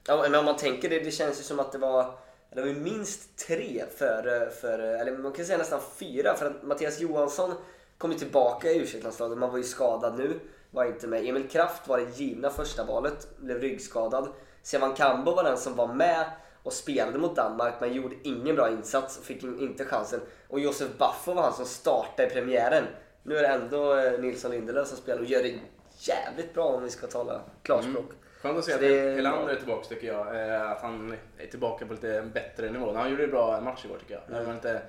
Ja, 0.07 0.21
men 0.21 0.35
om 0.35 0.45
man 0.45 0.57
tänker 0.57 0.89
det, 0.89 0.99
det 0.99 1.11
känns 1.11 1.39
ju 1.39 1.43
som 1.43 1.59
att 1.59 1.71
det 1.71 1.77
var 1.77 2.13
det 2.55 2.61
var 2.61 2.67
ju 2.67 2.75
minst 2.75 3.47
tre 3.47 3.83
för, 3.97 4.49
för, 4.49 4.79
eller 4.79 5.17
man 5.17 5.31
kan 5.31 5.45
säga 5.45 5.57
nästan 5.57 5.79
fyra 5.95 6.35
för 6.35 6.45
att 6.45 6.63
Mattias 6.63 6.99
Johansson 6.99 7.53
kom 7.97 8.11
ju 8.11 8.17
tillbaka 8.17 8.71
i 8.71 8.77
u 8.77 9.01
landslaget 9.03 9.37
man 9.37 9.51
var 9.51 9.57
ju 9.57 9.63
skadad 9.63 10.17
nu, 10.17 10.39
var 10.71 10.85
inte 10.85 11.07
med. 11.07 11.25
Emil 11.25 11.49
Kraft 11.49 11.87
var 11.87 11.97
det 11.97 12.19
givna 12.19 12.49
första 12.49 12.85
valet, 12.85 13.27
blev 13.37 13.61
ryggskadad. 13.61 14.29
Sevan 14.63 14.95
Kambo 14.95 15.31
var 15.31 15.43
den 15.43 15.57
som 15.57 15.75
var 15.75 15.93
med 15.93 16.25
och 16.63 16.73
spelade 16.73 17.17
mot 17.17 17.35
Danmark 17.35 17.73
men 17.79 17.93
gjorde 17.93 18.15
ingen 18.23 18.55
bra 18.55 18.71
insats 18.71 19.17
och 19.17 19.23
fick 19.23 19.43
inte 19.43 19.85
chansen. 19.85 20.19
Och 20.47 20.59
Josef 20.59 20.97
Baffo 20.97 21.33
var 21.33 21.43
han 21.43 21.53
som 21.53 21.65
startade 21.65 22.27
i 22.27 22.31
premiären. 22.31 22.83
Nu 23.23 23.37
är 23.37 23.41
det 23.41 23.47
ändå 23.47 23.95
eh, 23.95 24.19
Nilsson 24.19 24.51
Lindelöf 24.51 24.87
som 24.87 24.97
spelar 24.97 25.19
och 25.19 25.25
gör 25.25 25.43
det 25.43 25.59
jävligt 25.97 26.53
bra 26.53 26.65
om 26.65 26.83
vi 26.83 26.89
ska 26.89 27.07
tala 27.07 27.41
klarspråk. 27.63 28.11
Skönt 28.41 28.57
att 28.57 28.65
se 28.65 28.73
att 28.73 28.79
det 28.79 29.15
Helander 29.15 29.53
är 29.53 29.57
tillbaka 29.57 29.87
tycker 29.87 30.07
jag. 30.07 30.49
Eh, 30.49 30.71
Att 30.71 30.81
han 30.81 31.15
är 31.37 31.47
tillbaka 31.47 31.85
på 31.85 31.93
lite 31.93 32.21
bättre 32.33 32.71
nivå. 32.71 32.93
Han 32.93 33.11
gjorde 33.11 33.23
en 33.23 33.29
bra 33.29 33.61
match 33.61 33.85
igår 33.85 33.97
tycker 33.99 34.21
jag. 34.27 34.41
Mm. 34.41 34.51
Inte, 34.55 34.81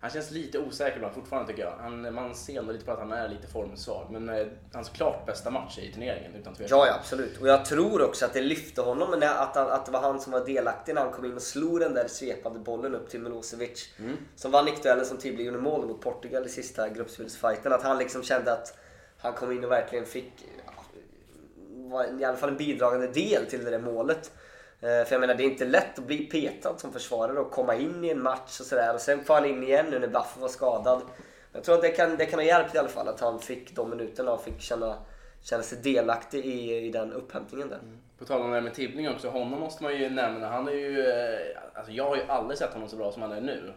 han 0.00 0.10
känns 0.10 0.30
lite 0.30 0.58
osäker 0.58 0.96
ibland 0.96 1.14
fortfarande 1.14 1.48
tycker 1.48 1.64
jag. 1.64 1.74
Han, 1.80 2.14
man 2.14 2.34
ser 2.34 2.58
ändå 2.58 2.72
lite 2.72 2.84
på 2.84 2.92
att 2.92 2.98
han 2.98 3.12
är 3.12 3.28
lite 3.28 3.46
formsvag. 3.46 4.06
Men 4.10 4.28
eh, 4.28 4.46
hans 4.72 4.88
klart 4.88 5.26
bästa 5.26 5.50
match 5.50 5.78
i 5.78 5.92
turneringen 5.92 6.34
utan 6.34 6.54
tvekan. 6.54 6.78
Ja, 6.78 6.86
ja, 6.86 6.94
absolut. 6.94 7.40
Och 7.40 7.48
jag 7.48 7.64
tror 7.64 8.02
också 8.02 8.24
att 8.24 8.32
det 8.32 8.40
lyfte 8.40 8.80
honom 8.80 9.20
när, 9.20 9.34
att, 9.42 9.54
han, 9.56 9.70
att 9.70 9.86
det 9.86 9.92
var 9.92 10.00
han 10.00 10.20
som 10.20 10.32
var 10.32 10.46
delaktig 10.46 10.94
när 10.94 11.02
han 11.02 11.12
kom 11.12 11.24
in 11.24 11.34
och 11.34 11.42
slog 11.42 11.80
den 11.80 11.94
där 11.94 12.08
svepande 12.08 12.58
bollen 12.58 12.94
upp 12.94 13.08
till 13.10 13.20
Milosevic. 13.20 13.88
Som 14.36 14.50
vann 14.50 14.64
nickduellen 14.64 15.06
som 15.06 15.16
tydligen 15.18 15.46
gjorde 15.52 15.62
mål 15.62 15.86
mot 15.86 16.00
Portugal 16.00 16.46
i 16.46 16.48
sista 16.48 16.88
gruppspelsfighten. 16.88 17.72
Att 17.72 17.82
han 17.82 17.98
liksom 17.98 18.22
kände 18.22 18.52
att 18.52 18.78
han 19.18 19.32
kom 19.32 19.52
in 19.52 19.64
och 19.64 19.70
verkligen 19.70 20.06
fick 20.06 20.32
var 21.90 22.20
i 22.20 22.24
alla 22.24 22.36
fall 22.36 22.48
en 22.48 22.56
bidragande 22.56 23.06
del 23.06 23.46
till 23.46 23.64
det 23.64 23.70
där 23.70 23.78
målet. 23.78 24.32
Eh, 24.80 25.04
för 25.04 25.08
jag 25.10 25.20
menar 25.20 25.34
det 25.34 25.42
är 25.42 25.50
inte 25.50 25.64
lätt 25.64 25.98
att 25.98 26.04
bli 26.04 26.18
petad 26.18 26.78
som 26.78 26.92
försvarare 26.92 27.38
och 27.38 27.50
komma 27.50 27.74
in 27.74 28.04
i 28.04 28.10
en 28.10 28.22
match 28.22 28.60
och 28.60 28.66
sådär 28.66 28.94
och 28.94 29.00
sen 29.00 29.24
får 29.24 29.34
han 29.34 29.44
in 29.44 29.62
igen 29.62 29.86
nu 29.90 29.98
när 29.98 30.08
Baffo 30.08 30.40
var 30.40 30.48
skadad. 30.48 31.02
Jag 31.52 31.64
tror 31.64 31.74
att 31.74 31.82
det 31.82 31.90
kan, 31.90 32.16
det 32.16 32.26
kan 32.26 32.38
ha 32.38 32.46
hjälpt 32.46 32.74
i 32.74 32.78
alla 32.78 32.88
fall 32.88 33.08
att 33.08 33.20
han 33.20 33.40
fick 33.40 33.76
de 33.76 33.90
minuterna 33.90 34.32
och 34.32 34.44
fick 34.44 34.60
känna, 34.60 34.96
känna 35.42 35.62
sig 35.62 35.78
delaktig 35.82 36.46
i, 36.46 36.86
i 36.86 36.90
den 36.90 37.12
upphämtningen 37.12 37.68
där. 37.68 37.78
Mm. 37.78 37.98
På 38.18 38.24
tal 38.24 38.40
om 38.40 38.48
det 38.48 38.54
här 38.54 38.62
med 38.62 38.74
Tibbling 38.74 39.10
också, 39.10 39.28
honom 39.28 39.60
måste 39.60 39.82
man 39.82 39.96
ju 39.96 40.10
nämna. 40.10 40.48
Han 40.48 40.68
är 40.68 40.72
ju, 40.72 41.06
eh, 41.06 41.38
alltså 41.74 41.92
jag 41.92 42.04
har 42.04 42.16
ju 42.16 42.22
aldrig 42.22 42.58
sett 42.58 42.72
honom 42.72 42.88
så 42.88 42.96
bra 42.96 43.12
som 43.12 43.22
han 43.22 43.32
är 43.32 43.40
nu. 43.40 43.72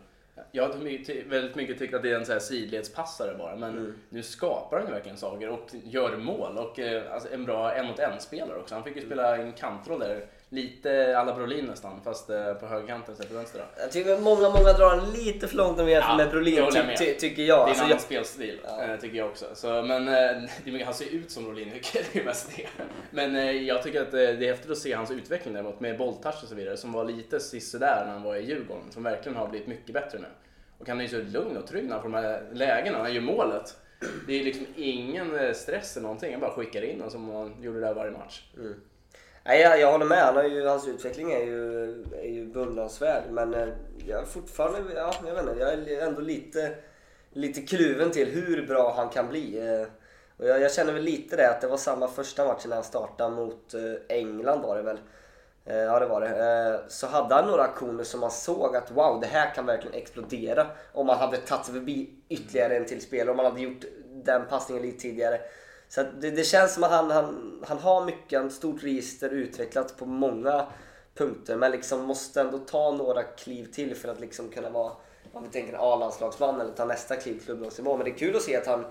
Jag 0.51 0.63
har 0.63 0.73
ty- 0.73 1.05
ty- 1.05 1.23
väldigt 1.23 1.55
mycket 1.55 1.79
tyckt 1.79 1.93
att 1.93 2.03
det 2.03 2.11
är 2.11 2.15
en 2.15 2.25
så 2.25 2.31
här 2.31 2.39
sidledspassare 2.39 3.35
bara, 3.37 3.55
men 3.55 3.69
Mm. 3.77 3.93
nu 4.09 4.23
skapar 4.23 4.77
han 4.77 4.87
ju 4.87 4.93
verkligen 4.93 5.17
saker 5.17 5.49
och 5.49 5.69
gör 5.83 6.17
mål. 6.17 6.57
Och 6.57 6.79
eh, 6.79 7.13
alltså 7.13 7.33
en 7.33 7.45
bra 7.45 7.73
en 7.73 7.85
mot 7.85 7.99
en 7.99 8.19
spelare 8.19 8.57
också. 8.59 8.75
Han 8.75 8.83
fick 8.83 8.95
ju 8.95 9.01
spela 9.05 9.37
en 9.37 9.51
kantroll 9.53 9.99
där, 9.99 10.25
lite 10.53 11.17
alla 11.17 11.33
Brolin 11.35 11.65
nästan, 11.65 12.01
fast 12.03 12.29
eh, 12.29 12.53
på 12.53 12.65
högerkanten 12.65 13.11
istället 13.13 13.31
för 13.31 13.37
vänster. 13.37 13.59
Då. 13.59 13.81
Jag 13.81 13.91
tycker 13.91 14.17
många, 14.19 14.49
många 14.49 14.73
drar 14.73 14.95
den 14.95 15.11
lite 15.11 15.47
för 15.47 15.55
långt 15.55 15.79
om 15.79 15.89
Ja, 15.89 16.15
med 16.17 16.25
det 16.27 16.31
Brolin 16.31 16.55
jag 16.55 16.73
ty, 16.97 17.05
ty, 17.05 17.13
tycker 17.13 17.41
Det 17.41 17.47
jag. 17.47 17.59
är 17.59 17.63
en 17.63 17.67
Alltså, 17.69 17.83
annan 17.83 17.91
jag 17.91 18.01
spelstil, 18.01 18.59
Ja. 18.63 18.83
eh, 18.83 18.99
tycker 18.99 19.17
jag 19.17 19.27
också. 19.29 19.45
Så, 19.53 19.81
men 19.81 20.07
eh, 20.07 20.49
det 20.65 20.83
han 20.83 20.93
ser 20.93 21.13
ut 21.15 21.31
som 21.31 21.43
Brolin, 21.43 21.71
det 22.13 22.19
är 22.19 22.25
mest 22.25 22.51
det. 22.57 22.67
Men 23.11 23.35
eh, 23.35 23.51
jag 23.51 23.83
tycker 23.83 24.01
att 24.01 24.11
det 24.11 24.29
är 24.29 24.47
häftigt 24.47 24.71
att 24.71 24.77
se 24.77 24.93
hans 24.93 25.11
utveckling 25.11 25.53
däremot 25.53 25.79
med 25.79 25.97
bolltouch 25.97 26.43
och 26.43 26.49
så 26.49 26.55
vidare, 26.55 26.77
som 26.77 26.91
var 26.91 27.05
lite 27.05 27.39
sisådär 27.39 28.03
när 28.05 28.13
han 28.13 28.23
var 28.23 28.35
i 28.35 28.45
Djurgården, 28.45 28.91
som 28.91 29.03
verkligen 29.03 29.37
har 29.37 29.47
blivit 29.47 29.67
mycket 29.67 29.93
bättre 29.93 30.19
nu. 30.19 30.27
Och 30.79 30.87
han 30.89 30.99
är 30.99 31.03
ju 31.03 31.09
så 31.09 31.37
lugn 31.39 31.57
och 31.57 31.67
trygg 31.67 31.83
när 31.85 31.91
han 31.93 32.01
får 32.01 32.09
de 32.09 32.15
här 32.17 32.43
lägena, 32.53 32.97
han 32.97 33.13
gör 33.13 33.21
målet. 33.21 33.77
Det 34.27 34.39
är 34.39 34.43
liksom 34.43 34.65
ingen 34.75 35.55
stress 35.55 35.97
eller 35.97 36.03
någonting, 36.03 36.31
han 36.31 36.41
bara 36.41 36.51
skickar 36.51 36.81
in 36.81 37.01
och 37.01 37.11
som 37.11 37.29
han 37.29 37.61
gjorde 37.61 37.79
där 37.79 37.93
varje 37.93 38.11
match. 38.11 38.43
Nej, 39.45 39.61
jag, 39.61 39.79
jag 39.79 39.91
håller 39.91 40.05
med. 40.05 40.23
Han 40.23 40.35
har 40.35 40.43
ju, 40.43 40.67
hans 40.67 40.87
utveckling 40.87 41.31
är 41.31 41.43
ju, 41.43 41.91
är 42.13 42.29
ju 42.29 42.45
beundransvärd. 42.45 43.23
Men 43.29 43.53
eh, 43.53 43.67
jag 44.07 44.21
är 44.21 44.25
fortfarande, 44.25 44.93
ja, 44.95 45.13
jag 45.25 45.33
vet 45.35 45.43
inte, 45.43 45.59
jag 45.59 45.73
är 45.73 46.07
ändå 46.07 46.21
lite, 46.21 46.75
lite 47.31 47.61
kluven 47.61 48.11
till 48.11 48.27
hur 48.27 48.67
bra 48.67 48.93
han 48.97 49.09
kan 49.09 49.29
bli. 49.29 49.59
Eh, 49.59 49.87
och 50.37 50.47
jag, 50.47 50.61
jag 50.61 50.73
känner 50.73 50.93
väl 50.93 51.03
lite 51.03 51.35
det 51.35 51.49
att 51.49 51.61
det 51.61 51.67
var 51.67 51.77
samma 51.77 52.07
första 52.07 52.45
matchen 52.45 52.69
när 52.69 52.75
han 52.75 52.83
startade 52.83 53.35
mot 53.35 53.73
eh, 53.73 54.17
England 54.17 54.61
var 54.61 54.75
det 54.75 54.81
väl. 54.81 54.99
Ja 55.65 55.99
det 55.99 56.05
var 56.05 56.21
det. 56.21 56.83
Så 56.87 57.07
hade 57.07 57.35
han 57.35 57.47
några 57.47 57.63
aktioner 57.63 58.03
som 58.03 58.19
man 58.19 58.31
såg 58.31 58.75
att 58.75 58.91
wow 58.91 59.19
det 59.21 59.27
här 59.27 59.55
kan 59.55 59.65
verkligen 59.65 59.97
explodera. 59.97 60.67
Om 60.93 61.07
man 61.07 61.17
hade 61.17 61.37
tagit 61.37 61.65
sig 61.65 61.73
förbi 61.73 62.09
ytterligare 62.29 62.77
en 62.77 62.85
till 62.85 63.01
spelare. 63.01 63.31
Om 63.31 63.37
man 63.37 63.45
hade 63.45 63.61
gjort 63.61 63.83
den 64.23 64.45
passningen 64.49 64.83
lite 64.83 64.99
tidigare. 64.99 65.39
Så 65.93 66.01
att 66.01 66.21
det, 66.21 66.31
det 66.31 66.43
känns 66.43 66.73
som 66.73 66.83
att 66.83 66.91
han, 66.91 67.11
han, 67.11 67.59
han 67.67 67.77
har 67.77 68.05
mycket, 68.05 68.45
ett 68.45 68.53
stort 68.53 68.83
register 68.83 69.29
utvecklat 69.29 69.97
på 69.97 70.05
många 70.05 70.65
punkter. 71.15 71.55
Men 71.55 71.71
liksom 71.71 72.05
måste 72.05 72.41
ändå 72.41 72.57
ta 72.57 72.91
några 72.91 73.23
kliv 73.23 73.71
till 73.71 73.95
för 73.95 74.09
att 74.09 74.19
liksom 74.19 74.49
kunna 74.49 74.69
vara, 74.69 74.91
om 75.33 75.43
vi 75.43 75.49
tänker 75.49 75.73
en 75.73 75.79
A-landslagsman 75.79 76.61
eller 76.61 76.71
ta 76.71 76.85
nästa 76.85 77.15
kliv 77.15 77.39
klubblagsnivå. 77.45 77.97
Men 77.97 78.05
det 78.05 78.11
är 78.11 78.17
kul 78.17 78.35
att 78.35 78.41
se 78.41 78.55
att 78.55 78.67
han, 78.67 78.85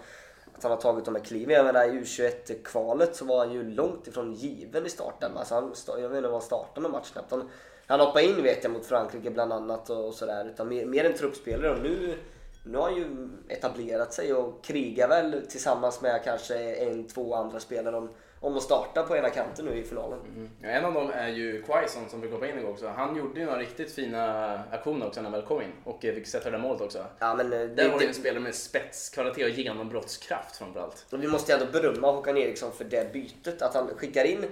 att 0.54 0.62
han 0.62 0.72
har 0.72 0.80
tagit 0.80 1.04
de 1.04 1.14
här 1.14 1.22
kliven. 1.22 1.54
Jag 1.54 1.64
menar 1.64 1.84
i 1.84 1.90
U21-kvalet 1.90 3.16
så 3.16 3.24
var 3.24 3.38
han 3.38 3.52
ju 3.52 3.70
långt 3.70 4.06
ifrån 4.06 4.34
given 4.34 4.86
i 4.86 4.90
starten. 4.90 5.36
Alltså 5.36 5.54
han, 5.54 5.74
jag 5.86 6.08
vet 6.08 6.16
inte 6.16 6.28
var 6.28 6.38
han 6.38 6.42
startade 6.42 6.80
någon 6.80 6.92
match 6.92 7.10
knappt. 7.12 7.30
Han, 7.30 7.50
han 7.86 8.00
hoppade 8.00 8.24
in 8.24 8.42
vet 8.42 8.64
jag 8.64 8.72
mot 8.72 8.86
Frankrike 8.86 9.30
bland 9.30 9.52
annat 9.52 9.90
och, 9.90 10.06
och 10.06 10.14
sådär. 10.14 10.44
Utan 10.44 10.68
mer, 10.68 10.86
mer 10.86 11.04
en 11.04 11.14
truppspelare 11.14 11.70
och 11.70 11.82
nu, 11.82 12.18
nu 12.62 12.78
har 12.78 12.84
han 12.84 12.96
ju 12.96 13.28
etablerat 13.48 14.12
sig 14.12 14.34
och 14.34 14.64
krigar 14.64 15.08
väl 15.08 15.46
tillsammans 15.48 16.02
med 16.02 16.20
kanske 16.24 16.74
en, 16.74 17.08
två 17.08 17.34
andra 17.34 17.60
spelare 17.60 17.96
om, 17.96 18.10
om 18.40 18.56
att 18.56 18.62
starta 18.62 19.02
på 19.02 19.16
ena 19.16 19.30
kanten 19.30 19.64
nu 19.64 19.74
i 19.74 19.84
finalen. 19.84 20.50
Ja, 20.62 20.68
en 20.68 20.84
av 20.84 20.94
dem 20.94 21.10
är 21.10 21.28
ju 21.28 21.62
Quaison 21.62 22.08
som 22.08 22.22
fick 22.22 22.32
hoppa 22.32 22.46
in 22.46 22.58
igår 22.58 22.70
också. 22.70 22.88
Han 22.88 23.16
gjorde 23.16 23.40
ju 23.40 23.46
några 23.46 23.58
riktigt 23.58 23.92
fina 23.92 24.52
aktioner 24.70 25.06
också 25.06 25.20
när 25.20 25.30
han 25.30 25.38
väl 25.40 25.48
kom 25.48 25.62
in 25.62 25.72
och 25.84 26.04
eh, 26.04 26.14
fick 26.14 26.26
sätta 26.26 26.50
det 26.50 26.58
målet 26.58 26.80
också. 26.80 27.06
Ja, 27.18 27.34
men, 27.34 27.52
eh, 27.52 27.58
det, 27.58 27.66
Där 27.66 27.88
var 27.88 27.98
det 27.98 28.04
ju 28.04 28.08
en 28.08 28.12
det, 28.12 28.20
spelare 28.20 28.40
med 28.40 28.54
spetskvalitet 28.54 29.44
och 29.44 29.50
genombrottskraft 29.50 30.56
framförallt. 30.56 31.06
vi 31.10 31.28
måste 31.28 31.52
ju 31.52 31.58
ändå 31.58 31.72
berömma 31.72 32.12
Håkan 32.12 32.36
Eriksson 32.36 32.72
för 32.72 32.84
det 32.84 33.12
bytet. 33.12 33.62
Att 33.62 33.74
han 33.74 33.88
skickar 33.96 34.24
in 34.24 34.44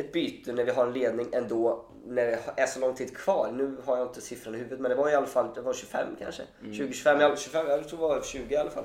ett 0.00 0.12
byte 0.12 0.52
när 0.52 0.64
vi 0.64 0.70
har 0.70 0.86
en 0.86 0.92
ledning 0.92 1.28
ändå 1.32 1.84
när 2.06 2.26
det 2.26 2.38
är 2.56 2.66
så 2.66 2.80
lång 2.80 2.94
tid 2.94 3.16
kvar. 3.16 3.50
Nu 3.52 3.76
har 3.84 3.96
jag 3.96 4.06
inte 4.06 4.20
siffran 4.20 4.54
i 4.54 4.58
huvudet 4.58 4.80
men 4.80 4.88
det 4.90 4.94
var 4.96 5.10
i 5.10 5.14
alla 5.14 5.26
fall 5.26 5.48
det 5.54 5.60
var 5.60 5.72
25 5.74 6.06
kanske. 6.18 6.42
20-25, 6.62 7.20
ja, 7.20 7.36
25, 7.36 7.66
jag 7.68 7.88
tror 7.88 7.98
det 8.00 8.14
var 8.14 8.22
20 8.22 8.54
i 8.54 8.56
alla 8.56 8.70
fall. 8.70 8.84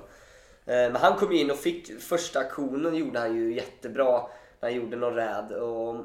Eh, 0.66 0.74
Men 0.76 0.96
han 0.96 1.18
kom 1.20 1.32
in 1.32 1.52
och 1.52 1.58
fick 1.58 2.02
första 2.02 2.40
aktionen 2.40 2.96
gjorde 2.96 3.20
han 3.20 3.36
ju 3.36 3.54
jättebra. 3.56 4.22
När 4.60 4.70
han 4.70 4.74
gjorde 4.80 4.96
någon 4.98 5.16
räd 5.16 5.52
och 5.52 5.96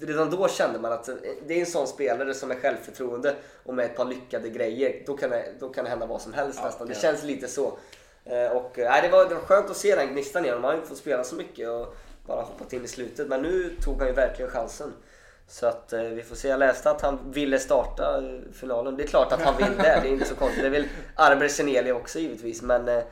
redan 0.00 0.30
då 0.30 0.48
kände 0.48 0.78
man 0.78 0.92
att 0.92 1.08
eh, 1.08 1.14
det 1.46 1.54
är 1.54 1.60
en 1.60 1.66
sån 1.66 1.86
spelare 1.86 2.34
som 2.34 2.50
är 2.50 2.54
självförtroende 2.54 3.34
och 3.64 3.74
med 3.74 3.84
ett 3.84 3.96
par 3.96 4.04
lyckade 4.04 4.48
grejer. 4.48 5.02
Då 5.06 5.16
kan 5.16 5.30
det, 5.30 5.44
då 5.60 5.68
kan 5.68 5.84
det 5.84 5.90
hända 5.90 6.06
vad 6.06 6.22
som 6.22 6.32
helst 6.32 6.58
Ja, 6.62 6.66
nästan. 6.66 6.86
Det 6.86 6.94
ja. 6.94 7.00
känns 7.00 7.22
lite 7.24 7.48
så. 7.48 7.78
Eh, 8.24 8.56
Och, 8.56 8.72
nej, 8.76 9.02
det, 9.02 9.08
var, 9.08 9.28
det 9.28 9.34
var 9.34 9.42
skönt 9.42 9.70
att 9.70 9.76
se 9.76 9.94
den 9.96 10.12
gnistan 10.12 10.44
igen. 10.44 10.54
Man 10.60 10.64
har 10.64 10.72
ju 10.72 10.76
inte 10.76 10.88
fått 10.88 10.98
spela 10.98 11.24
så 11.24 11.34
mycket 11.36 11.68
och 11.68 11.94
bara 12.26 12.42
hoppat 12.42 12.72
in 12.72 12.84
i 12.84 12.88
slutet. 12.88 13.28
Men 13.28 13.42
nu 13.42 13.76
tog 13.82 13.98
han 13.98 14.08
ju 14.08 14.14
verkligen 14.14 14.50
chansen. 14.50 14.92
Så 15.48 15.66
att 15.66 15.92
eh, 15.92 16.02
vi 16.02 16.22
får 16.22 16.36
se. 16.36 16.48
Jag 16.48 16.58
läste 16.58 16.90
att 16.90 17.00
han 17.00 17.32
ville 17.32 17.58
starta 17.58 18.18
eh, 18.18 18.52
finalen. 18.52 18.96
Det 18.96 19.02
är 19.02 19.06
klart 19.06 19.32
att 19.32 19.42
han 19.42 19.56
vill 19.56 19.76
det. 19.76 20.00
Det 20.02 20.08
är 20.08 20.12
inte 20.12 20.24
så 20.24 20.34
konstigt. 20.34 20.62
Det 20.62 20.68
vill 20.68 20.88
Arber 21.14 21.48
Seneli 21.48 21.92
också 21.92 22.18
givetvis. 22.18 22.62
Men 22.62 22.88
eh, 22.88 23.02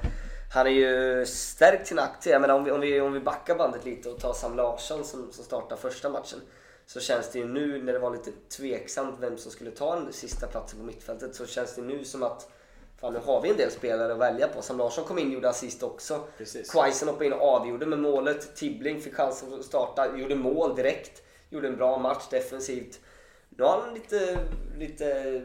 han 0.55 0.67
är 0.67 0.71
ju 0.71 1.27
stärkt 1.27 1.87
sin 1.87 1.99
aktie. 1.99 2.33
Jag 2.33 2.41
menar, 2.41 2.55
om, 2.55 2.65
vi, 2.65 2.71
om, 2.71 2.81
vi, 2.81 3.01
om 3.01 3.13
vi 3.13 3.21
backar 3.21 3.55
bandet 3.55 3.85
lite 3.85 4.09
och 4.09 4.21
tar 4.21 4.33
Sam 4.33 4.57
Larsson 4.57 5.05
som, 5.05 5.33
som 5.33 5.45
startar 5.45 5.77
första 5.77 6.09
matchen. 6.09 6.41
Så 6.87 7.01
känns 7.01 7.31
det 7.33 7.39
ju 7.39 7.49
nu 7.49 7.83
när 7.83 7.93
det 7.93 7.99
var 7.99 8.11
lite 8.11 8.31
tveksamt 8.57 9.17
vem 9.21 9.39
som 9.39 9.53
skulle 9.53 9.71
ta 9.71 9.95
den 9.95 10.13
sista 10.13 10.47
platsen 10.47 10.79
på 10.79 10.85
mittfältet. 10.85 11.35
Så 11.35 11.47
känns 11.47 11.75
det 11.75 11.83
nu 11.83 12.05
som 12.05 12.23
att 12.23 12.49
Fan, 13.01 13.13
nu 13.13 13.19
har 13.19 13.41
vi 13.41 13.51
en 13.51 13.57
del 13.57 13.71
spelare 13.71 14.13
att 14.13 14.19
välja 14.19 14.49
på. 14.49 14.63
Sam 14.63 14.79
Larsson 14.79 15.05
kom 15.05 15.19
in 15.19 15.27
och 15.27 15.33
gjorde 15.35 15.49
assist 15.49 15.83
också. 15.83 16.21
Quaison 16.73 17.09
hoppade 17.09 17.27
in 17.27 17.33
och 17.33 17.43
avgjorde 17.43 17.87
med 17.87 17.99
målet. 17.99 18.57
Tibbling 18.57 19.01
fick 19.01 19.15
chansen 19.15 19.55
att 19.55 19.65
starta, 19.65 20.19
gjorde 20.19 20.35
mål 20.35 20.77
direkt. 20.77 21.23
Gjorde 21.51 21.69
en 21.69 21.77
bra 21.77 21.99
match 21.99 22.29
defensivt. 22.31 23.01
Nu 23.49 23.65
har 23.65 23.81
han 23.81 23.95
lite, 23.95 24.39
lite 24.79 25.43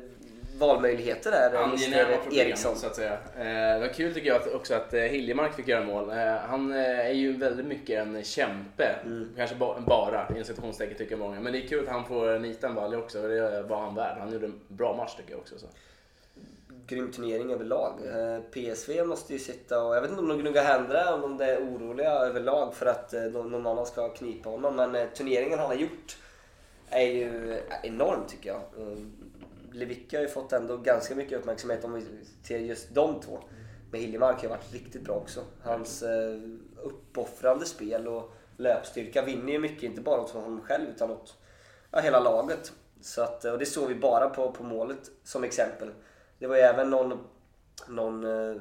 valmöjligheter 0.59 1.31
där, 1.31 1.53
Angenäma 1.57 2.17
problem 2.17 2.47
Eriksson. 2.47 2.75
så 2.75 2.87
att 2.87 2.95
säga. 2.95 3.13
Eh, 3.13 3.43
det 3.45 3.79
var 3.79 3.93
kul 3.93 4.13
tycker 4.13 4.27
jag 4.27 4.41
att, 4.41 4.53
också 4.53 4.73
att 4.73 4.93
eh, 4.93 5.01
Hiljemark 5.01 5.55
fick 5.55 5.67
göra 5.67 5.85
mål. 5.85 6.09
Eh, 6.09 6.35
han 6.35 6.71
eh, 6.71 6.99
är 6.99 7.13
ju 7.13 7.37
väldigt 7.37 7.65
mycket 7.65 7.99
en 7.99 8.23
kämpe. 8.23 8.95
Mm. 9.05 9.29
Kanske 9.37 9.55
ba, 9.55 9.79
bara, 9.79 10.27
i 10.35 10.39
en 10.39 10.45
citationstecken 10.45 10.97
tycker 10.97 11.15
många. 11.15 11.39
Men 11.39 11.53
det 11.53 11.63
är 11.63 11.67
kul 11.67 11.87
att 11.87 11.93
han 11.93 12.05
får 12.05 12.39
nita 12.39 12.67
en 12.67 12.75
balja 12.75 12.97
också. 12.99 13.27
Det 13.27 13.61
var 13.63 13.77
han 13.77 13.95
värd. 13.95 14.17
Han 14.19 14.33
gjorde 14.33 14.45
en 14.45 14.59
bra 14.67 14.95
match 14.95 15.15
tycker 15.15 15.31
jag 15.31 15.39
också. 15.39 15.59
Så 15.59 15.67
grym 16.87 17.11
turnering 17.11 17.51
överlag. 17.53 17.99
Eh, 18.05 18.41
PSV 18.41 19.03
måste 19.03 19.33
ju 19.33 19.39
sitta 19.39 19.83
och, 19.83 19.95
jag 19.95 20.01
vet 20.01 20.09
inte 20.09 20.21
om 20.21 20.27
de 20.27 20.39
gnuggar 20.39 20.63
händerna, 20.63 21.13
om 21.13 21.37
de 21.37 21.45
är 21.45 21.57
oroliga 21.57 22.11
överlag 22.11 22.73
för 22.73 22.85
att 22.85 23.13
eh, 23.13 23.23
någon 23.23 23.67
annan 23.67 23.85
ska 23.85 24.09
knipa 24.09 24.49
honom. 24.49 24.75
Men 24.75 24.95
eh, 24.95 25.07
turneringen 25.07 25.59
han 25.59 25.67
har 25.67 25.75
gjort 25.75 26.17
är 26.89 27.07
ju 27.07 27.61
enorm 27.83 28.19
tycker 28.27 28.49
jag. 28.49 28.61
Levicka 28.75 29.71
Lewicki 29.71 30.15
har 30.15 30.23
ju 30.23 30.29
fått 30.29 30.53
ändå 30.53 30.77
ganska 30.77 31.15
mycket 31.15 31.39
uppmärksamhet 31.39 31.83
om 31.83 31.93
vi 31.93 32.05
ser 32.43 32.59
just 32.59 32.95
de 32.95 33.19
två. 33.19 33.39
Men 33.91 34.01
Hiljemark 34.01 34.35
har 34.35 34.43
ju 34.43 34.49
varit 34.49 34.73
riktigt 34.73 35.01
bra 35.01 35.15
också. 35.15 35.41
Hans 35.63 36.03
uppoffrande 36.81 37.65
spel 37.65 38.07
och 38.07 38.33
löpstyrka 38.57 39.21
vinner 39.21 39.53
ju 39.53 39.59
mycket, 39.59 39.83
inte 39.83 40.01
bara 40.01 40.21
åt 40.21 40.29
honom 40.29 40.61
själv 40.61 40.89
utan 40.89 41.11
åt 41.11 41.35
ja, 41.91 41.99
hela 41.99 42.19
laget. 42.19 42.71
Så 43.01 43.21
att, 43.21 43.45
och 43.45 43.59
det 43.59 43.65
såg 43.65 43.87
vi 43.87 43.95
bara 43.95 44.29
på, 44.29 44.51
på 44.51 44.63
målet 44.63 45.11
som 45.23 45.43
exempel. 45.43 45.89
Det 46.43 46.47
var 46.47 46.55
ju 46.55 46.61
även 46.61 46.89
någon, 46.89 47.19
någon 47.87 48.23
eh, 48.23 48.55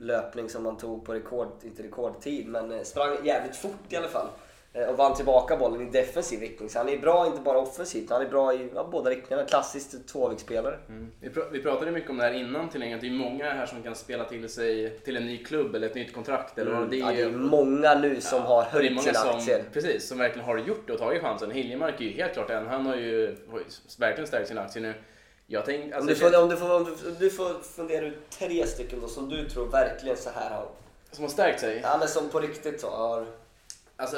löpning 0.00 0.48
som 0.48 0.62
man 0.62 0.76
tog 0.76 1.04
på 1.04 1.14
rekord, 1.14 1.48
inte 1.62 1.82
rekordtid, 1.82 2.48
men 2.48 2.72
eh, 2.72 2.82
sprang 2.82 3.26
jävligt 3.26 3.56
fort 3.56 3.84
i 3.88 3.96
alla 3.96 4.08
fall. 4.08 4.26
Eh, 4.72 4.88
och 4.88 4.96
vann 4.96 5.14
tillbaka 5.14 5.56
bollen 5.56 5.88
i 5.88 5.90
defensiv 5.90 6.40
riktning. 6.40 6.68
Så 6.68 6.78
han 6.78 6.88
är 6.88 6.98
bra 6.98 7.26
inte 7.26 7.40
bara 7.40 7.58
offensivt, 7.58 8.10
han 8.10 8.22
är 8.22 8.28
bra 8.28 8.54
i 8.54 8.70
ja, 8.74 8.88
båda 8.92 9.10
riktningarna. 9.10 9.48
Klassiskt 9.48 10.08
tvåvägsspelare. 10.08 10.78
Vi, 11.20 11.28
pr- 11.28 11.50
vi 11.52 11.62
pratade 11.62 11.90
mycket 11.90 12.10
om 12.10 12.16
det 12.16 12.22
här 12.24 12.32
innan 12.32 12.68
turneringen, 12.68 12.96
att 12.96 13.02
det 13.02 13.08
är 13.08 13.30
många 13.30 13.44
här 13.52 13.66
som 13.66 13.82
kan 13.82 13.94
spela 13.94 14.24
till 14.24 14.48
sig 14.48 15.00
till 15.04 15.16
en 15.16 15.26
ny 15.26 15.44
klubb 15.44 15.74
eller 15.74 15.86
ett 15.86 15.94
nytt 15.94 16.14
kontrakt. 16.14 16.58
Eller 16.58 16.72
vad. 16.72 16.90
det 16.90 16.96
Ja, 16.96 17.12
är 17.12 17.16
det 17.16 17.22
är 17.22 17.30
många 17.30 17.94
nu 17.94 18.20
som 18.20 18.42
har 18.42 18.62
det 18.62 18.68
är 18.68 18.72
höjt 18.72 19.02
sina 19.02 19.14
som, 19.14 19.36
aktier. 19.36 19.64
Precis, 19.72 20.08
som 20.08 20.18
verkligen 20.18 20.46
har 20.46 20.58
gjort 20.58 20.86
det 20.86 20.92
och 20.92 20.98
tagit 20.98 21.22
chansen. 21.22 21.50
Hiljemark 21.50 22.00
är 22.00 22.04
ju 22.04 22.12
helt 22.12 22.32
klart 22.32 22.50
en. 22.50 22.66
Han 22.66 22.86
har 22.86 22.96
ju 22.96 23.36
har 23.50 23.58
ju 23.58 23.64
verkligen 23.98 24.26
stärkt 24.26 24.48
sina 24.48 24.60
aktier 24.60 24.82
nu. 24.82 24.94
Jag 25.52 25.64
tänkte, 25.64 25.98
Om 25.98 26.08
alltså, 26.08 26.26
du, 26.26 26.30
får, 26.30 26.42
om, 26.42 26.48
du 26.48 26.56
får, 26.56 26.76
om 26.76 26.84
du, 26.84 27.10
du 27.18 27.30
får 27.30 27.62
fundera 27.62 28.06
ut 28.06 28.30
tre 28.30 28.66
stycken 28.66 29.00
då 29.00 29.08
som 29.08 29.28
du 29.28 29.48
tror 29.48 29.66
verkligen 29.66 30.16
så 30.16 30.30
här 30.30 30.50
har... 30.50 30.68
som 31.10 31.24
har 31.24 31.30
stärkt 31.30 31.60
sig. 31.60 31.80
Ja 31.82 31.96
men 31.98 32.08
som 32.08 32.28
på 32.28 32.40
riktigt 32.40 32.80
så 32.80 32.90
har... 32.90 33.26
Alltså, 33.96 34.16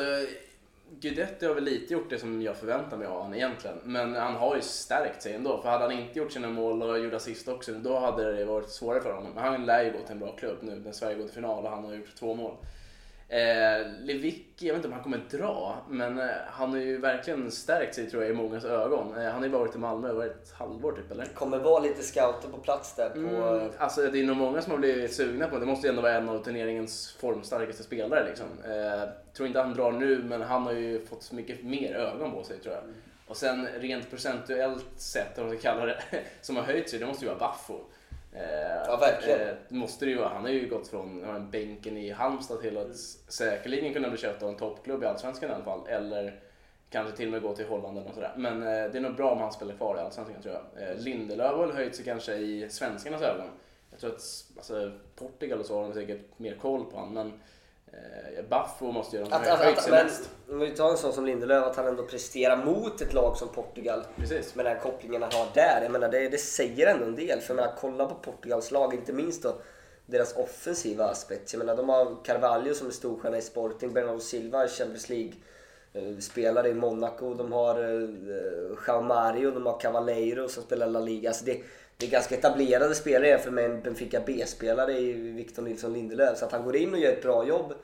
Guidetti 1.00 1.46
har 1.46 1.54
väl 1.54 1.64
lite 1.64 1.92
gjort 1.92 2.10
det 2.10 2.18
som 2.18 2.42
jag 2.42 2.56
förväntar 2.56 2.96
mig 2.96 3.06
av 3.06 3.16
honom 3.18 3.34
egentligen. 3.34 3.76
Men 3.84 4.14
han 4.14 4.34
har 4.34 4.56
ju 4.56 4.62
stärkt 4.62 5.22
sig 5.22 5.34
ändå. 5.34 5.62
För 5.62 5.68
hade 5.68 5.84
han 5.84 5.92
inte 5.92 6.18
gjort 6.18 6.32
sina 6.32 6.48
mål 6.48 6.82
och 6.82 6.98
gjort 6.98 7.14
assist 7.14 7.48
också, 7.48 7.72
då 7.72 7.98
hade 7.98 8.32
det 8.32 8.44
varit 8.44 8.70
svårare 8.70 9.00
för 9.00 9.12
honom. 9.12 9.32
Men 9.34 9.44
han 9.44 9.66
lär 9.66 9.84
ju 9.84 9.92
gå 9.92 9.98
till 9.98 10.12
en 10.12 10.18
bra 10.18 10.32
klubb 10.32 10.58
nu 10.60 10.82
när 10.84 10.92
Sverige 10.92 11.16
går 11.16 11.24
till 11.24 11.34
final 11.34 11.64
och 11.64 11.70
han 11.70 11.84
har 11.84 11.94
gjort 11.94 12.14
två 12.18 12.34
mål. 12.34 12.56
Eh, 13.32 13.86
Lewicki, 14.02 14.66
jag 14.66 14.74
vet 14.74 14.76
inte 14.76 14.88
om 14.88 14.92
han 14.92 15.02
kommer 15.02 15.20
dra, 15.30 15.76
men 15.88 16.18
eh, 16.18 16.26
han 16.46 16.70
har 16.70 16.78
ju 16.78 16.98
verkligen 16.98 17.50
stärkt 17.50 17.94
sig 17.94 18.10
tror 18.10 18.22
jag 18.22 18.32
i 18.32 18.34
mångas 18.34 18.64
ögon. 18.64 19.18
Eh, 19.18 19.24
han 19.24 19.34
har 19.34 19.44
ju 19.44 19.48
bara 19.48 19.58
varit 19.58 19.74
i 19.74 19.78
Malmö 19.78 20.08
över 20.08 20.26
ett 20.26 20.52
halvår 20.52 20.92
typ, 20.92 21.10
eller? 21.10 21.24
kommer 21.24 21.58
vara 21.58 21.82
lite 21.82 22.02
scouter 22.02 22.48
på 22.48 22.58
plats 22.58 22.96
där 22.96 23.10
på... 23.10 23.18
Mm, 23.18 23.70
alltså 23.78 24.10
det 24.10 24.20
är 24.20 24.24
nog 24.24 24.36
många 24.36 24.62
som 24.62 24.70
har 24.70 24.78
blivit 24.78 25.14
sugna 25.14 25.48
på 25.48 25.54
det. 25.54 25.60
Det 25.60 25.66
måste 25.66 25.86
ju 25.86 25.90
ändå 25.90 26.02
vara 26.02 26.12
en 26.12 26.28
av 26.28 26.44
turneringens 26.44 27.16
formstarkaste 27.20 27.82
spelare. 27.82 28.28
Liksom. 28.28 28.46
Eh, 28.64 29.08
tror 29.36 29.46
inte 29.46 29.60
han 29.60 29.74
drar 29.74 29.92
nu, 29.92 30.22
men 30.22 30.42
han 30.42 30.62
har 30.62 30.72
ju 30.72 31.06
fått 31.06 31.22
så 31.22 31.34
mycket 31.34 31.64
mer 31.64 31.94
ögon 31.94 32.32
på 32.32 32.44
sig 32.44 32.58
tror 32.58 32.74
jag. 32.74 32.84
Och 33.26 33.36
sen 33.36 33.66
rent 33.80 34.10
procentuellt 34.10 34.86
sett, 34.96 35.38
om 35.38 35.46
man 35.46 35.58
ska 35.58 35.70
kalla 35.70 35.86
det, 35.86 36.02
som 36.40 36.56
har 36.56 36.62
höjt 36.62 36.90
sig, 36.90 36.98
det 36.98 37.06
måste 37.06 37.24
ju 37.24 37.28
vara 37.28 37.38
Baffo. 37.38 37.80
Eh, 38.32 38.42
Ja, 38.86 38.96
verkligen. 38.96 39.40
eh, 39.40 39.54
måste 39.68 40.04
det 40.04 40.10
ju 40.10 40.18
vara. 40.18 40.28
Han 40.28 40.42
har 40.42 40.50
ju 40.50 40.68
gått 40.68 40.88
från 40.88 41.50
bänken 41.50 41.96
i 41.96 42.10
Halmstad 42.10 42.60
till 42.60 42.78
att 42.78 42.96
säkerligen 43.28 43.92
kunna 43.92 44.08
bli 44.08 44.18
köpt 44.18 44.42
av 44.42 44.48
en 44.48 44.56
toppklubb 44.56 45.02
i 45.02 45.06
Allsvenskan 45.06 45.50
i 45.50 45.52
alla 45.52 45.64
fall. 45.64 45.86
Eller 45.88 46.40
kanske 46.90 47.16
till 47.16 47.26
och 47.26 47.32
med 47.32 47.42
gå 47.42 47.54
till 47.56 47.66
Holland 47.66 47.96
eller 47.96 48.06
något 48.06 48.14
sådär. 48.14 48.32
Men 48.36 48.62
eh, 48.62 48.66
det 48.92 48.98
är 48.98 49.00
nog 49.00 49.14
bra 49.16 49.30
om 49.30 49.38
han 49.38 49.52
spelar 49.52 49.74
kvar 49.74 49.96
i 49.96 50.00
Allsvenskan 50.00 50.42
tror 50.42 50.54
jag. 50.54 50.88
Eh, 50.90 50.96
Lindelöf 50.96 51.52
har 51.52 51.72
höjt 51.72 51.96
sig 51.96 52.04
kanske 52.04 52.34
i 52.34 52.70
svenskarnas 52.70 53.22
ögon. 53.22 53.46
Jag 53.90 54.00
tror 54.00 54.10
att 54.10 54.44
alltså, 54.56 54.92
Portugal 55.16 55.58
och 55.60 55.66
så 55.66 55.76
har 55.76 55.82
de 55.82 55.94
säkert 55.94 56.38
mer 56.38 56.54
koll 56.54 56.84
på 56.84 56.96
honom. 56.96 57.14
Men 57.14 57.32
eh, 57.92 58.44
Baffo 58.48 58.92
måste 58.92 59.16
ju 59.16 59.22
ha 59.22 59.30
Att, 59.30 59.48
att, 59.48 59.78
att, 59.78 59.90
men 59.90 60.08
om 60.50 60.58
vi 60.58 60.70
tar 60.70 60.90
en 60.90 60.96
sån 60.96 61.12
som 61.12 61.26
Lindelöf, 61.26 61.66
att 61.66 61.76
han 61.76 61.86
ändå 61.86 62.02
presterar 62.02 62.56
mot 62.56 63.00
ett 63.00 63.12
lag 63.12 63.36
som 63.36 63.48
Portugal. 63.48 64.02
Precis. 64.16 64.54
Med 64.54 64.64
den 64.64 64.74
här 64.74 64.82
kopplingen 64.82 65.22
han 65.22 65.32
har 65.32 65.46
där. 65.54 65.82
Jag 65.82 65.92
menar, 65.92 66.08
det, 66.08 66.28
det 66.28 66.38
säger 66.38 66.86
ändå 66.86 67.04
en 67.04 67.16
del. 67.16 67.40
För 67.40 67.54
menar, 67.54 67.72
kolla 67.80 68.06
på 68.06 68.14
Portugals 68.14 68.70
lag, 68.70 68.94
inte 68.94 69.12
minst 69.12 69.42
då 69.42 69.54
deras 70.06 70.36
offensiva 70.36 71.04
aspekt. 71.04 71.52
Jag 71.52 71.58
menar, 71.58 71.76
de 71.76 71.88
har 71.88 72.24
Carvalho 72.24 72.74
som 72.74 72.86
är 72.86 72.90
storstjärna 72.90 73.38
i 73.38 73.42
Sporting, 73.42 73.92
Bernardo 73.92 74.20
Silva, 74.20 74.68
Champions 74.68 75.08
League 75.08 75.32
eh, 75.92 76.18
spelare 76.18 76.68
i 76.68 76.74
Monaco. 76.74 77.34
De 77.34 77.52
har 77.52 77.78
eh, 77.78 78.08
João 78.86 79.02
Mario, 79.02 79.50
de 79.50 79.66
har 79.66 79.80
Cavaleiro 79.80 80.48
som 80.48 80.62
spelar 80.62 80.86
La 80.86 81.00
Liga. 81.00 81.28
Alltså 81.28 81.44
det, 81.44 81.60
det 82.02 82.08
är 82.08 82.10
ganska 82.10 82.34
etablerade 82.34 82.94
spelare 82.94 83.28
jämfört 83.28 83.52
med 83.52 83.64
en 83.64 83.82
Benfica 83.82 84.20
B-spelare 84.26 84.98
i 84.98 85.12
Victor 85.12 85.62
Nilsson 85.62 85.92
Lindelöf. 85.92 86.38
Så 86.38 86.44
att 86.44 86.52
han 86.52 86.64
går 86.64 86.76
in 86.76 86.92
och 86.92 86.98
gör 86.98 87.12
ett 87.12 87.22
bra 87.22 87.46
jobb. 87.46 87.74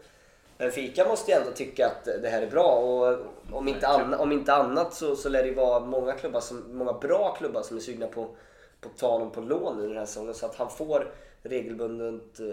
Benfica 0.59 1.09
måste 1.09 1.31
ju 1.31 1.37
ändå 1.37 1.51
tycka 1.51 1.87
att 1.87 2.05
det 2.23 2.29
här 2.29 2.43
är 2.43 2.51
bra 2.51 2.75
och 2.75 3.19
om 3.53 3.69
inte, 3.69 3.87
anna, 3.87 4.19
om 4.19 4.33
inte 4.33 4.55
annat 4.55 4.95
så, 4.95 5.17
så 5.17 5.29
lär 5.29 5.45
det 5.45 5.53
vara 5.53 5.81
många, 5.81 6.13
klubbar 6.13 6.41
som, 6.41 6.77
många 6.77 6.93
bra 6.93 7.35
klubbar 7.39 7.63
som 7.63 7.77
är 7.77 7.81
sugna 7.81 8.07
på, 8.07 8.25
på 8.81 8.89
att 8.89 8.99
ta 8.99 9.11
honom 9.11 9.31
på 9.31 9.41
lån 9.41 9.77
nu 9.81 9.89
den 9.89 9.97
här 9.97 10.07
säsongen 10.07 10.35
så 10.35 10.47
att 10.47 10.55
han 10.55 10.71
får 10.71 11.13
regelbundet 11.43 12.41
eh, 12.41 12.47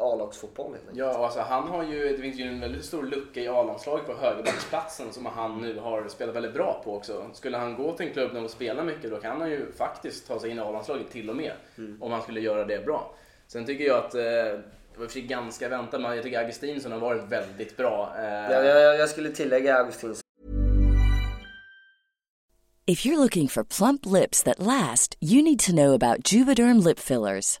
A-lagsfotboll 0.00 0.66
helt 0.72 0.88
enkelt. 0.88 0.98
Ja, 0.98 1.24
alltså 1.24 1.40
han 1.40 1.68
har 1.68 1.84
ju, 1.84 2.16
det 2.16 2.22
finns 2.22 2.36
ju 2.36 2.44
en 2.44 2.60
väldigt 2.60 2.84
stor 2.84 3.02
lucka 3.02 3.40
i 3.40 3.48
A-landslaget 3.48 4.06
på 4.06 4.14
högerbacksplatsen 4.14 5.12
som 5.12 5.26
han 5.26 5.60
nu 5.60 5.78
har 5.78 6.08
spelat 6.08 6.34
väldigt 6.34 6.54
bra 6.54 6.80
på 6.84 6.96
också. 6.96 7.26
Skulle 7.32 7.56
han 7.56 7.74
gå 7.76 7.96
till 7.96 8.06
en 8.06 8.12
klubb 8.12 8.34
där 8.34 8.44
och 8.44 8.50
spela 8.50 8.84
mycket 8.84 9.10
då 9.10 9.16
kan 9.16 9.40
han 9.40 9.50
ju 9.50 9.72
faktiskt 9.72 10.28
ta 10.28 10.38
sig 10.40 10.50
in 10.50 10.58
i 10.58 10.60
A-landslaget 10.60 11.10
till 11.10 11.30
och 11.30 11.36
med. 11.36 11.52
Om 12.00 12.12
han 12.12 12.22
skulle 12.22 12.40
göra 12.40 12.64
det 12.64 12.84
bra. 12.84 13.14
Sen 13.46 13.66
tycker 13.66 13.84
jag 13.84 13.98
att, 13.98 14.14
eh, 14.14 14.20
det 14.20 14.98
var 14.98 15.06
för 15.06 15.12
sig 15.12 15.22
ganska 15.22 15.68
väntat, 15.68 16.00
men 16.00 16.14
jag 16.14 16.22
tycker 16.24 16.38
Augustinsson 16.38 16.92
har 16.92 16.98
varit 16.98 17.22
väldigt 17.28 17.76
bra. 17.76 18.12
Eh, 18.18 18.24
Ja, 18.24 18.62
jag, 18.64 18.98
jag 18.98 19.08
skulle 19.08 19.30
tillägga 19.30 19.76
Augustinsson. 19.76 20.22
If 22.86 23.06
you're 23.06 23.16
looking 23.16 23.48
for 23.48 23.62
plump 23.64 24.06
lips 24.06 24.42
that 24.42 24.58
last, 24.58 25.16
you 25.20 25.42
need 25.42 25.58
to 25.60 25.72
know 25.72 25.92
about 25.94 26.32
Juvederm 26.32 26.78
lip 26.80 26.98
fillers. 26.98 27.60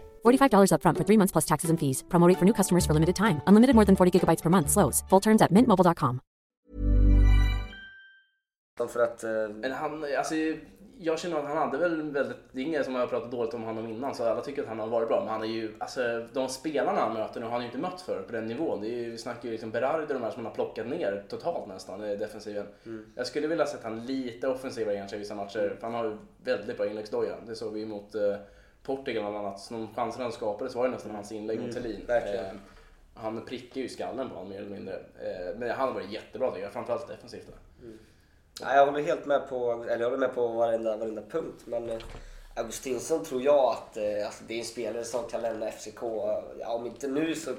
$45 0.23 0.71
upfront 0.71 0.97
for 0.97 1.05
three 1.05 1.17
months 1.17 1.31
plus 1.31 1.45
taxes 1.45 1.69
and 1.69 1.79
fees. 1.79 2.03
Promo 2.09 2.27
rate 2.27 2.39
for 2.39 2.45
new 2.45 2.53
customers 2.53 2.85
for 2.85 2.93
limited 2.93 3.15
time. 3.15 3.41
Unlimited 3.47 3.75
more 3.75 3.85
than 3.85 3.95
40 3.95 4.11
gigabytes 4.19 4.43
per 4.43 4.49
month. 4.49 4.69
Slows. 4.69 5.03
Full 5.09 5.21
terms 5.21 5.41
at 5.41 5.51
mintmobile.com. 5.51 6.19
För 8.87 8.99
att, 8.99 9.23
eh, 9.23 9.49
Men 9.49 9.71
han, 9.71 10.05
alltså, 10.17 10.35
jag 11.03 11.19
känner 11.19 11.37
att 11.37 11.47
han 11.47 11.57
hade 11.57 11.77
väl 11.77 12.11
väldigt, 12.11 12.37
det 12.51 12.61
är 12.61 12.65
ingen 12.65 12.83
som 12.83 12.95
har 12.95 13.07
pratat 13.07 13.31
dåligt 13.31 13.53
om 13.53 13.63
honom 13.63 13.87
innan 13.87 14.15
så 14.15 14.23
alla 14.23 14.41
tycker 14.41 14.61
att 14.61 14.67
han 14.67 14.79
har 14.79 14.87
varit 14.87 15.07
bra. 15.07 15.19
Men 15.19 15.29
han 15.29 15.41
är 15.41 15.47
ju, 15.47 15.75
alltså 15.79 16.27
de 16.33 16.49
spelarna 16.49 16.99
han 16.99 17.13
möter 17.13 17.39
nu 17.39 17.45
har 17.45 17.51
han 17.51 17.61
ju 17.61 17.65
inte 17.65 17.77
mött 17.77 18.01
för 18.01 18.21
på 18.21 18.31
den 18.31 18.45
nivån. 18.45 18.81
Det 18.81 18.87
är 18.87 18.97
ju, 18.97 19.11
vi 19.11 19.17
snackar 19.17 19.45
ju 19.45 19.51
liksom 19.51 19.71
Berardi 19.71 20.03
och 20.03 20.07
de 20.07 20.23
här 20.23 20.31
som 20.31 20.37
han 20.37 20.45
har 20.45 20.55
plockat 20.55 20.87
ner 20.87 21.23
totalt 21.29 21.67
nästan 21.67 22.03
i 22.03 22.15
defensiven. 22.15 22.67
Jag 23.15 23.27
skulle 23.27 23.47
vilja 23.47 23.65
sett 23.65 23.83
han 23.83 24.05
lite 24.05 24.47
offensivare 24.47 24.97
kanske 24.97 25.15
i 25.15 25.19
vissa 25.19 25.35
matcher. 25.35 25.75
För 25.79 25.87
han 25.87 25.93
har 25.93 26.05
ju 26.05 26.17
väldigt 26.43 26.77
bra 26.77 26.87
inläggsdoja. 26.87 27.35
Det 27.47 27.55
såg 27.55 27.73
vi 27.73 27.85
mot 27.85 28.15
eh, 28.15 28.35
Portugal 28.83 29.23
bland 29.23 29.37
annat. 29.37 29.59
Så 29.59 29.73
de 29.73 29.93
chanserna 29.95 30.23
han 30.23 30.31
skapade 30.31 30.69
så 30.69 30.77
var 30.77 30.85
det 30.85 30.93
nästan 30.93 31.15
hans 31.15 31.31
inlägg 31.31 31.59
mot 31.59 31.71
Thelin. 31.71 32.05
verkligen. 32.07 32.45
Eh, 32.45 32.61
han 33.13 33.45
prickar 33.45 33.81
ju 33.81 33.89
skallen 33.89 34.29
på 34.29 34.35
honom 34.35 34.49
mer 34.49 34.59
eller 34.59 34.69
mindre. 34.69 34.93
Eh, 34.95 35.57
men 35.57 35.69
han 35.69 35.87
har 35.87 35.93
varit 35.93 36.11
jättebra 36.11 36.51
tycker 36.51 36.63
jag, 36.63 36.73
framförallt 36.73 37.07
defensivt. 37.07 37.47
Där. 37.47 37.87
Nej, 38.61 38.77
jag 38.77 38.85
håller 38.85 39.01
helt 39.01 39.25
med 39.25 39.49
på, 39.49 39.71
eller 39.71 39.99
jag 39.99 40.05
håller 40.05 40.17
med 40.17 40.35
på 40.35 40.47
varenda, 40.47 40.97
varenda 40.97 41.21
punkt. 41.21 41.63
Men 41.65 41.89
eh, 41.89 41.99
Augustinsson 42.55 43.25
tror 43.25 43.41
jag 43.41 43.65
att 43.65 43.97
eh, 43.97 44.25
alltså, 44.25 44.43
det 44.47 44.53
är 44.53 44.59
en 44.59 44.65
spelare 44.65 45.03
som 45.03 45.27
kan 45.27 45.41
lämna 45.41 45.71
FCK, 45.71 46.01
ja, 46.59 46.73
om 46.73 46.85
inte 46.85 47.07
nu 47.07 47.35
så 47.35 47.51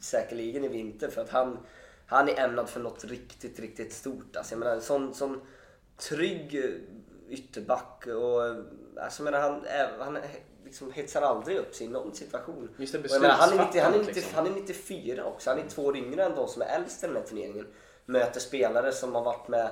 säkerligen 0.00 0.64
i 0.64 0.68
vinter. 0.68 1.08
För 1.08 1.20
att 1.20 1.30
han, 1.30 1.58
han 2.06 2.28
är 2.28 2.40
ämnad 2.40 2.68
för 2.68 2.80
något 2.80 3.04
riktigt, 3.04 3.60
riktigt 3.60 3.92
stort. 3.92 4.36
Alltså, 4.36 4.54
jag 4.54 4.58
menar, 4.58 4.72
en 4.74 4.82
sån, 4.82 5.14
sån 5.14 5.40
trygg 5.96 6.64
ytterback 7.28 8.06
och 8.06 8.42
alltså, 9.04 9.22
jag 9.22 9.24
menar, 9.24 9.40
han, 9.40 9.64
han 9.98 10.18
liksom 10.72 10.92
hetsar 10.92 11.22
aldrig 11.22 11.56
upp 11.56 11.74
sig 11.74 11.86
i 11.86 11.90
någon 11.90 12.14
situation. 12.14 12.68
Just 12.76 12.92
det, 12.92 13.20
menar, 13.20 13.28
han, 13.28 13.58
är 13.58 13.66
90, 13.66 13.80
han, 13.80 13.94
är 13.94 13.98
90, 13.98 14.06
beslutsfattandet, 14.06 14.16
liksom. 14.16 14.34
han 14.34 14.46
är 14.46 14.60
94 14.60 15.24
också. 15.24 15.50
Han 15.50 15.58
är 15.58 15.68
två 15.68 15.82
år 15.82 15.96
yngre 15.96 16.24
än 16.24 16.34
de 16.34 16.48
som 16.48 16.62
är 16.62 16.66
äldst 16.66 17.04
i 17.04 17.06
den 17.06 17.16
här 17.16 17.22
turneringen. 17.22 17.66
Möter 18.06 18.40
spelare 18.40 18.92
som 18.92 19.14
har 19.14 19.22
varit 19.22 19.48
med 19.48 19.68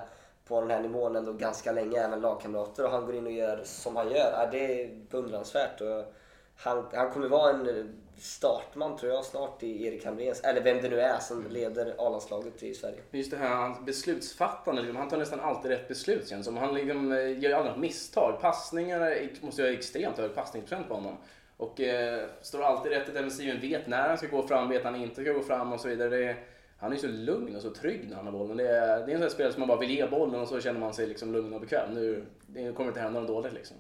på 0.49 0.61
den 0.61 0.71
här 0.71 0.81
nivån 0.81 1.17
ändå 1.17 1.33
ganska 1.33 1.73
länge, 1.73 2.01
även 2.01 2.21
lagkamrater. 2.21 2.85
Och 2.85 2.91
han 2.91 3.07
går 3.07 3.15
in 3.15 3.27
och 3.27 3.33
gör 3.33 3.63
som 3.65 3.97
han 3.97 4.11
gör. 4.11 4.33
Ja, 4.33 4.49
det 4.53 4.83
är 4.83 4.95
beundransvärt. 5.11 5.81
Och 5.81 6.15
han, 6.63 6.85
han 6.93 7.11
kommer 7.11 7.29
vara 7.29 7.51
en 7.51 7.89
startman 8.19 8.97
tror 8.97 9.13
jag 9.13 9.25
snart 9.25 9.63
i 9.63 9.87
Erik 9.87 10.07
Hamréns, 10.07 10.41
eller 10.45 10.61
vem 10.61 10.83
det 10.83 10.89
nu 10.89 11.01
är 11.01 11.19
som 11.19 11.47
leder 11.51 11.95
A-landslaget 11.99 12.63
i 12.63 12.75
Sverige. 12.75 12.99
Just 13.11 13.31
det 13.31 13.37
här 13.37 13.55
hans 13.57 13.87
beslutsfattande, 13.87 14.83
liksom, 14.83 14.97
han 14.97 15.09
tar 15.09 15.17
nästan 15.17 15.41
alltid 15.41 15.71
rätt 15.71 15.89
beslut 15.89 16.29
känns 16.29 16.47
som. 16.47 16.57
Han 16.57 16.75
liksom, 16.75 17.13
eh, 17.13 17.19
gör 17.19 17.49
ju 17.49 17.53
aldrig 17.53 17.73
något 17.73 17.81
misstag. 17.81 18.41
Passningar 18.41 19.01
är- 19.01 19.31
måste 19.41 19.63
jag 19.63 19.69
ha 19.69 19.75
extremt 19.75 20.19
hög 20.19 20.35
passningsprocent 20.35 20.89
på 20.89 20.95
honom. 20.95 21.17
Och 21.57 21.81
eh, 21.81 22.29
står 22.43 22.63
alltid 22.63 22.93
rätt 22.93 23.09
i 23.09 23.13
defensiven, 23.13 23.61
vet 23.61 23.87
när 23.87 24.09
han 24.09 24.19
ska 24.19 24.27
gå 24.27 24.43
fram, 24.43 24.69
vet 24.69 24.85
när 24.85 24.91
han 24.91 25.01
inte 25.01 25.23
ska 25.23 25.33
gå 25.33 25.43
fram 25.43 25.73
och 25.73 25.81
så 25.81 25.89
vidare. 25.89 26.25
Är, 26.25 26.45
han 26.79 26.91
är 26.91 26.97
ju 26.97 27.01
så 27.01 27.09
lugn 27.09 27.57
och 27.57 27.63
så 27.63 27.71
trygg 27.71 28.09
när 28.09 28.17
han 28.17 28.25
har 28.25 28.33
bollen. 28.33 28.57
Det 28.57 28.69
är, 28.69 29.07
det 29.07 29.13
är 29.13 29.15
en 29.15 29.21
sån 29.21 29.31
spelare 29.31 29.53
som 29.53 29.61
man 29.61 29.69
bara 29.69 29.79
vill 29.79 29.91
ge 29.91 30.07
bollen 30.07 30.41
och 30.41 30.49
så 30.49 30.61
känner 30.61 30.81
man 30.81 30.95
sig 30.95 31.07
liksom 31.07 31.33
lugn 31.33 31.53
och 31.55 31.61
bekväm. 31.61 31.95
Nu 31.95 32.27
det 32.47 32.73
kommer 32.73 32.89
inte 32.91 33.01
hända 33.01 33.21
något 33.21 33.29
dåligt 33.29 33.53
liksom. 33.53 33.77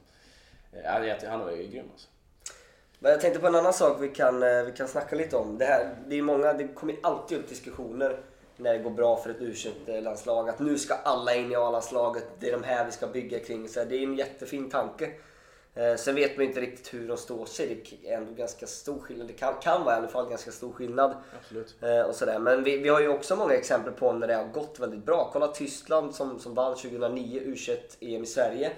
Eh, 0.72 1.28
han 1.30 1.40
var 1.40 1.50
ju 1.50 1.66
grym 1.68 1.86
alltså. 1.92 2.08
Men 3.02 3.12
jag 3.12 3.20
tänkte 3.20 3.40
på 3.40 3.46
en 3.46 3.54
annan 3.54 3.72
sak 3.72 3.96
vi 4.00 4.08
kan, 4.08 4.42
eh, 4.42 4.62
vi 4.62 4.72
kan 4.72 4.88
snacka 4.88 5.16
lite 5.16 5.36
om. 5.36 5.58
Det, 5.58 5.64
här, 5.64 5.96
det, 6.06 6.18
är 6.18 6.22
många, 6.22 6.52
det 6.52 6.68
kommer 6.68 6.96
alltid 7.02 7.38
upp 7.38 7.48
diskussioner 7.48 8.20
när 8.56 8.72
det 8.72 8.78
går 8.78 8.90
bra 8.90 9.16
för 9.16 9.30
ett 9.30 9.40
u 9.40 10.00
landslag 10.00 10.48
att 10.48 10.58
nu 10.58 10.78
ska 10.78 10.94
alla 10.94 11.34
in 11.34 11.52
i 11.52 11.56
A-landslaget, 11.56 12.24
det 12.38 12.48
är 12.48 12.52
de 12.52 12.62
här 12.62 12.84
vi 12.84 12.92
ska 12.92 13.06
bygga 13.06 13.38
kring. 13.38 13.68
Så 13.68 13.84
det 13.84 13.96
är 13.96 14.02
en 14.02 14.14
jättefin 14.14 14.70
tanke. 14.70 15.10
Eh, 15.74 15.96
sen 15.96 16.14
vet 16.14 16.36
man 16.36 16.46
inte 16.46 16.60
riktigt 16.60 16.94
hur 16.94 17.08
de 17.08 17.16
står 17.16 17.46
sig. 17.46 17.84
Det 18.02 18.10
är 18.10 18.16
ändå 18.16 18.32
ganska 18.32 18.66
stor 18.66 18.98
skillnad. 18.98 19.26
Det 19.26 19.32
kan, 19.32 19.54
kan 19.62 19.84
vara 19.84 19.94
i 19.94 19.98
alla 19.98 20.08
fall 20.08 20.28
ganska 20.28 20.50
stor 20.50 20.72
skillnad. 20.72 21.14
Absolut. 21.40 21.76
Eh, 21.82 22.00
och 22.00 22.14
sådär. 22.14 22.38
Men 22.38 22.64
vi, 22.64 22.76
vi 22.76 22.88
har 22.88 23.00
ju 23.00 23.08
också 23.08 23.36
många 23.36 23.54
exempel 23.54 23.92
på 23.92 24.12
när 24.12 24.26
det 24.26 24.34
har 24.34 24.44
gått 24.44 24.78
väldigt 24.80 25.04
bra. 25.04 25.30
Kolla 25.32 25.48
Tyskland 25.48 26.14
som, 26.14 26.38
som 26.40 26.54
vann 26.54 26.74
2009 26.74 27.40
U21-EM 27.40 28.22
i 28.22 28.26
Sverige. 28.26 28.72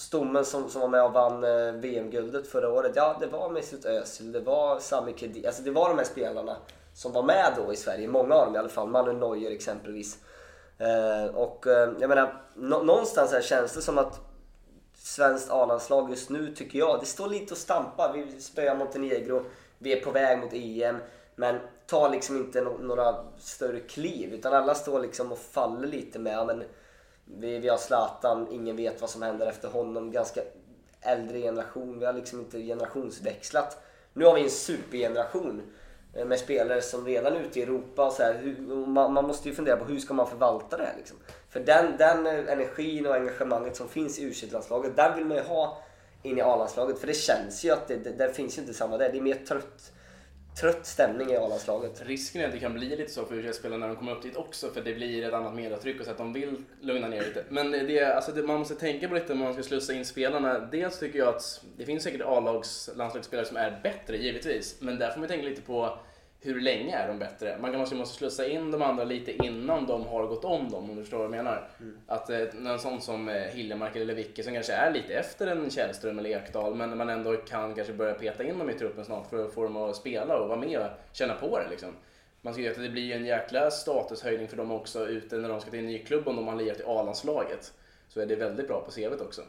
Stommen 0.00 0.44
som, 0.44 0.70
som 0.70 0.80
var 0.80 0.88
med 0.88 1.04
och 1.04 1.12
vann 1.12 1.44
eh, 1.44 1.72
VM-guldet 1.72 2.46
förra 2.46 2.72
året. 2.72 2.92
Ja, 2.94 3.16
det 3.20 3.26
var 3.26 3.50
Mesut 3.50 3.84
Özil, 3.84 4.32
det 4.32 4.40
var 4.40 4.78
Sami 4.78 5.12
Khedira. 5.12 5.48
Alltså 5.48 5.62
det 5.62 5.70
var 5.70 5.88
de 5.88 5.98
här 5.98 6.04
spelarna 6.04 6.56
som 6.94 7.12
var 7.12 7.22
med 7.22 7.52
då 7.56 7.72
i 7.72 7.76
Sverige. 7.76 8.08
Många 8.08 8.34
av 8.34 8.46
dem 8.46 8.54
i 8.54 8.58
alla 8.58 8.68
fall. 8.68 8.88
Manuel 8.88 9.16
Neuer 9.16 9.50
exempelvis. 9.50 10.18
Eh, 10.78 11.34
och 11.34 11.66
eh, 11.66 11.90
jag 12.00 12.08
menar, 12.08 12.42
nå- 12.54 12.82
någonstans 12.82 13.32
här 13.32 13.40
känns 13.42 13.74
det 13.74 13.82
som 13.82 13.98
att 13.98 14.20
svenskt 14.94 15.50
A-landslag 15.50 16.10
just 16.10 16.30
nu 16.30 16.54
tycker 16.54 16.78
jag, 16.78 17.00
det 17.00 17.06
står 17.06 17.28
lite 17.28 17.54
och 17.54 17.58
stampar. 17.58 18.12
Vi 18.12 18.40
spöar 18.40 18.76
Montenegro, 18.76 19.42
vi 19.78 19.92
är 19.92 20.00
på 20.04 20.10
väg 20.10 20.38
mot 20.38 20.52
EM. 20.52 20.96
Men 21.36 21.58
tar 21.86 22.10
liksom 22.10 22.36
inte 22.36 22.60
no- 22.60 22.82
några 22.82 23.14
större 23.38 23.80
kliv. 23.80 24.34
Utan 24.34 24.52
alla 24.54 24.74
står 24.74 25.00
liksom 25.00 25.32
och 25.32 25.38
faller 25.38 25.88
lite 25.88 26.18
med, 26.18 26.32
ja, 26.32 26.44
men 26.44 26.62
vi, 27.38 27.58
vi 27.58 27.68
har 27.68 27.76
Zlatan, 27.76 28.48
ingen 28.50 28.76
vet 28.76 29.00
vad 29.00 29.10
som 29.10 29.22
händer 29.22 29.46
efter 29.46 29.68
honom. 29.68 30.12
Ganska 30.12 30.40
äldre 31.00 31.40
generation, 31.40 31.98
vi 31.98 32.06
har 32.06 32.12
liksom 32.12 32.40
inte 32.40 32.60
generationsväxlat. 32.60 33.82
Nu 34.12 34.24
har 34.24 34.34
vi 34.34 34.42
en 34.42 34.50
supergeneration 34.50 35.62
eh, 36.14 36.24
med 36.24 36.38
spelare 36.38 36.82
som 36.82 37.06
redan 37.06 37.36
är 37.36 37.40
ute 37.40 37.60
i 37.60 37.62
Europa. 37.62 38.10
Så 38.10 38.22
här, 38.22 38.34
hur, 38.34 38.86
man, 38.86 39.12
man 39.12 39.26
måste 39.26 39.48
ju 39.48 39.54
fundera 39.54 39.76
på 39.76 39.84
hur 39.84 39.98
ska 39.98 40.14
man 40.14 40.28
förvalta 40.28 40.76
det 40.76 40.84
här 40.84 40.94
liksom. 40.96 41.16
För 41.48 41.60
den, 41.60 41.96
den 41.96 42.26
eh, 42.26 42.52
energin 42.52 43.06
och 43.06 43.14
engagemanget 43.14 43.76
som 43.76 43.88
finns 43.88 44.18
i 44.18 44.22
u 44.22 44.32
landslaget 44.52 44.96
den 44.96 45.16
vill 45.16 45.24
man 45.24 45.36
ju 45.36 45.42
ha 45.42 45.82
in 46.22 46.38
i 46.38 46.40
A-landslaget. 46.40 46.98
För 46.98 47.06
det 47.06 47.14
känns 47.14 47.64
ju 47.64 47.70
att 47.70 47.88
det, 47.88 47.96
det, 47.96 48.10
det 48.10 48.32
finns 48.32 48.58
ju 48.58 48.60
inte 48.60 48.74
samma 48.74 48.96
där. 48.96 49.12
Det 49.12 49.18
är 49.18 49.22
mer 49.22 49.44
trött, 49.48 49.92
trött 50.54 50.86
stämning 50.86 51.30
i 51.30 51.36
A-landslaget. 51.36 52.02
Risken 52.06 52.42
är 52.42 52.46
att 52.46 52.52
det 52.52 52.58
kan 52.58 52.74
bli 52.74 52.96
lite 52.96 53.12
så 53.12 53.24
för 53.24 53.34
U21-spelarna 53.34 53.86
när 53.86 53.88
de 53.88 53.96
kommer 53.96 54.12
upp 54.12 54.22
dit 54.22 54.36
också 54.36 54.70
för 54.70 54.80
det 54.80 54.94
blir 54.94 55.28
ett 55.28 55.34
annat 55.34 55.54
mediatryck 55.54 56.00
och 56.00 56.04
så 56.04 56.10
att 56.10 56.18
de 56.18 56.32
vill 56.32 56.64
lugna 56.80 57.08
ner 57.08 57.22
lite. 57.22 57.44
Men 57.48 57.70
det, 57.70 58.04
alltså 58.04 58.32
det, 58.32 58.42
man 58.42 58.58
måste 58.58 58.74
tänka 58.74 59.08
på 59.08 59.14
lite 59.14 59.34
när 59.34 59.44
man 59.44 59.52
ska 59.54 59.62
slussa 59.62 59.92
in 59.92 60.04
spelarna. 60.04 60.58
Dels 60.58 60.98
tycker 60.98 61.18
jag 61.18 61.28
att 61.28 61.64
det 61.76 61.84
finns 61.84 62.02
säkert 62.02 62.22
A-landslagsspelare 62.24 63.46
som 63.46 63.56
är 63.56 63.80
bättre 63.82 64.16
givetvis, 64.16 64.76
men 64.80 64.98
där 64.98 65.10
får 65.10 65.20
man 65.20 65.28
tänka 65.28 65.48
lite 65.48 65.62
på 65.62 65.98
hur 66.42 66.60
länge 66.60 66.96
är 66.96 67.08
de 67.08 67.18
bättre? 67.18 67.58
Man 67.60 67.72
kanske 67.72 67.94
måste 67.94 68.16
slussa 68.18 68.46
in 68.46 68.70
de 68.70 68.82
andra 68.82 69.04
lite 69.04 69.32
innan 69.46 69.86
de 69.86 70.06
har 70.06 70.26
gått 70.26 70.44
om 70.44 70.70
dem 70.70 70.90
om 70.90 70.96
du 70.96 71.02
förstår 71.02 71.16
vad 71.18 71.24
jag 71.24 71.30
menar. 71.30 71.68
Att 72.06 72.30
eh, 72.30 72.40
en 72.66 72.78
sån 72.78 73.00
som 73.00 73.28
eh, 73.28 73.34
Hiljemark 73.42 73.96
eller 73.96 74.06
Lewicki 74.06 74.42
som 74.42 74.54
kanske 74.54 74.72
är 74.72 74.92
lite 74.92 75.14
efter 75.14 75.46
en 75.46 75.70
Källström 75.70 76.18
eller 76.18 76.30
Ekdal 76.30 76.74
men 76.74 76.96
man 76.98 77.08
ändå 77.08 77.36
kan 77.36 77.74
kanske 77.74 77.92
börja 77.92 78.14
peta 78.14 78.44
in 78.44 78.58
dem 78.58 78.70
i 78.70 78.74
truppen 78.74 79.04
snart 79.04 79.30
för 79.30 79.44
att 79.44 79.52
få 79.52 79.62
dem 79.62 79.76
att 79.76 79.96
spela 79.96 80.36
och 80.36 80.48
vara 80.48 80.58
med 80.58 80.78
och 80.78 80.86
känna 81.12 81.34
på 81.34 81.58
det 81.58 81.70
liksom. 81.70 81.88
Man 82.42 82.52
ska 82.52 82.62
ju 82.62 82.70
att 82.70 82.76
det 82.76 82.88
blir 82.88 83.16
en 83.16 83.24
jäkla 83.26 83.70
statushöjning 83.70 84.48
för 84.48 84.56
dem 84.56 84.70
också 84.70 85.06
ute 85.06 85.36
när 85.36 85.48
de 85.48 85.60
ska 85.60 85.70
till 85.70 85.78
en 85.78 85.86
ny 85.86 85.98
klubb 85.98 86.28
om 86.28 86.36
de 86.36 86.48
har 86.48 86.56
lirat 86.56 86.80
i 86.80 86.82
A-landslaget. 86.86 87.72
Så 88.08 88.20
är 88.20 88.26
det 88.26 88.36
väldigt 88.36 88.68
bra 88.68 88.80
på 88.80 88.90
CVt 88.90 89.20
också. 89.20 89.42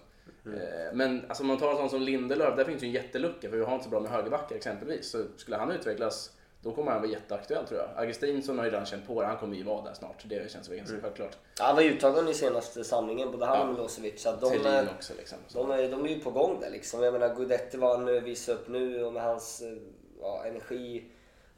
Eh, 0.45 0.93
Men 0.93 1.25
alltså, 1.27 1.43
om 1.43 1.47
man 1.47 1.57
tar 1.57 1.71
en 1.71 1.77
sån 1.77 1.89
som 1.89 2.01
Lindelöf, 2.01 2.55
där 2.57 2.65
finns 2.65 2.83
ju 2.83 2.87
en 2.87 2.93
jättelucka 2.93 3.49
för 3.49 3.57
vi 3.57 3.63
har 3.63 3.73
inte 3.73 3.83
så 3.83 3.89
bra 3.89 3.99
med 3.99 4.11
högerbackar 4.11 4.55
exempelvis. 4.55 5.09
Så 5.11 5.17
skulle 5.37 5.57
han 5.57 5.71
utvecklas, 5.71 6.31
då 6.63 6.71
kommer 6.71 6.91
han 6.91 7.01
vara 7.01 7.11
jätteaktuell 7.11 7.65
tror 7.67 7.79
jag. 7.79 7.89
Augustinsson 7.95 8.57
har 8.57 8.65
ju 8.65 8.71
redan 8.71 8.85
känt 8.85 9.07
på 9.07 9.21
det, 9.21 9.27
han 9.27 9.37
kommer 9.37 9.55
ju 9.55 9.63
vara 9.63 9.81
där 9.81 9.93
snart. 9.93 10.23
Det 10.25 10.51
känns 10.51 10.69
väl 10.69 10.77
ganska 10.77 11.01
självklart. 11.01 11.37
Ja, 11.59 11.65
han 11.65 11.75
var 11.75 11.83
ju 11.83 11.89
uttagen 11.89 12.27
i 12.27 12.33
senaste 12.33 12.83
samlingen, 12.83 13.31
både 13.31 13.45
han 13.45 13.59
och 13.61 13.67
Ja. 13.67 13.71
Milosevic. 13.73 14.21
Så 14.21 14.31
de, 14.41 14.65
eh, 14.65 14.83
också 14.97 15.13
liksom. 15.17 15.37
Så. 15.47 15.57
de, 15.67 15.71
är, 15.71 15.89
de 15.91 16.05
är 16.05 16.09
ju 16.09 16.19
på 16.19 16.31
gång 16.31 16.59
där 16.59 16.69
liksom. 16.69 17.03
Jag 17.03 17.13
menar 17.13 17.35
Guidetti 17.35 17.77
var 17.77 17.97
han 17.97 18.23
visade 18.23 18.57
upp 18.57 18.67
nu 18.67 19.03
och 19.05 19.13
med 19.13 19.23
hans 19.23 19.61
eh, 19.61 19.77
ja, 20.21 20.43
energi, 20.45 21.05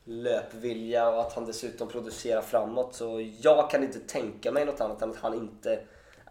löpvilja 0.06 1.10
och 1.10 1.20
att 1.22 1.34
han 1.34 1.46
dessutom 1.46 1.88
producerar 1.88 2.42
framåt. 2.42 2.96
Så 2.96 3.30
jag 3.42 3.70
kan 3.70 3.84
inte 3.84 4.00
tänka 4.00 4.52
mig 4.52 4.66
något 4.66 4.82
annat 4.82 5.02
än 5.02 5.10
att 5.10 5.18
han 5.18 5.34
inte 5.34 5.80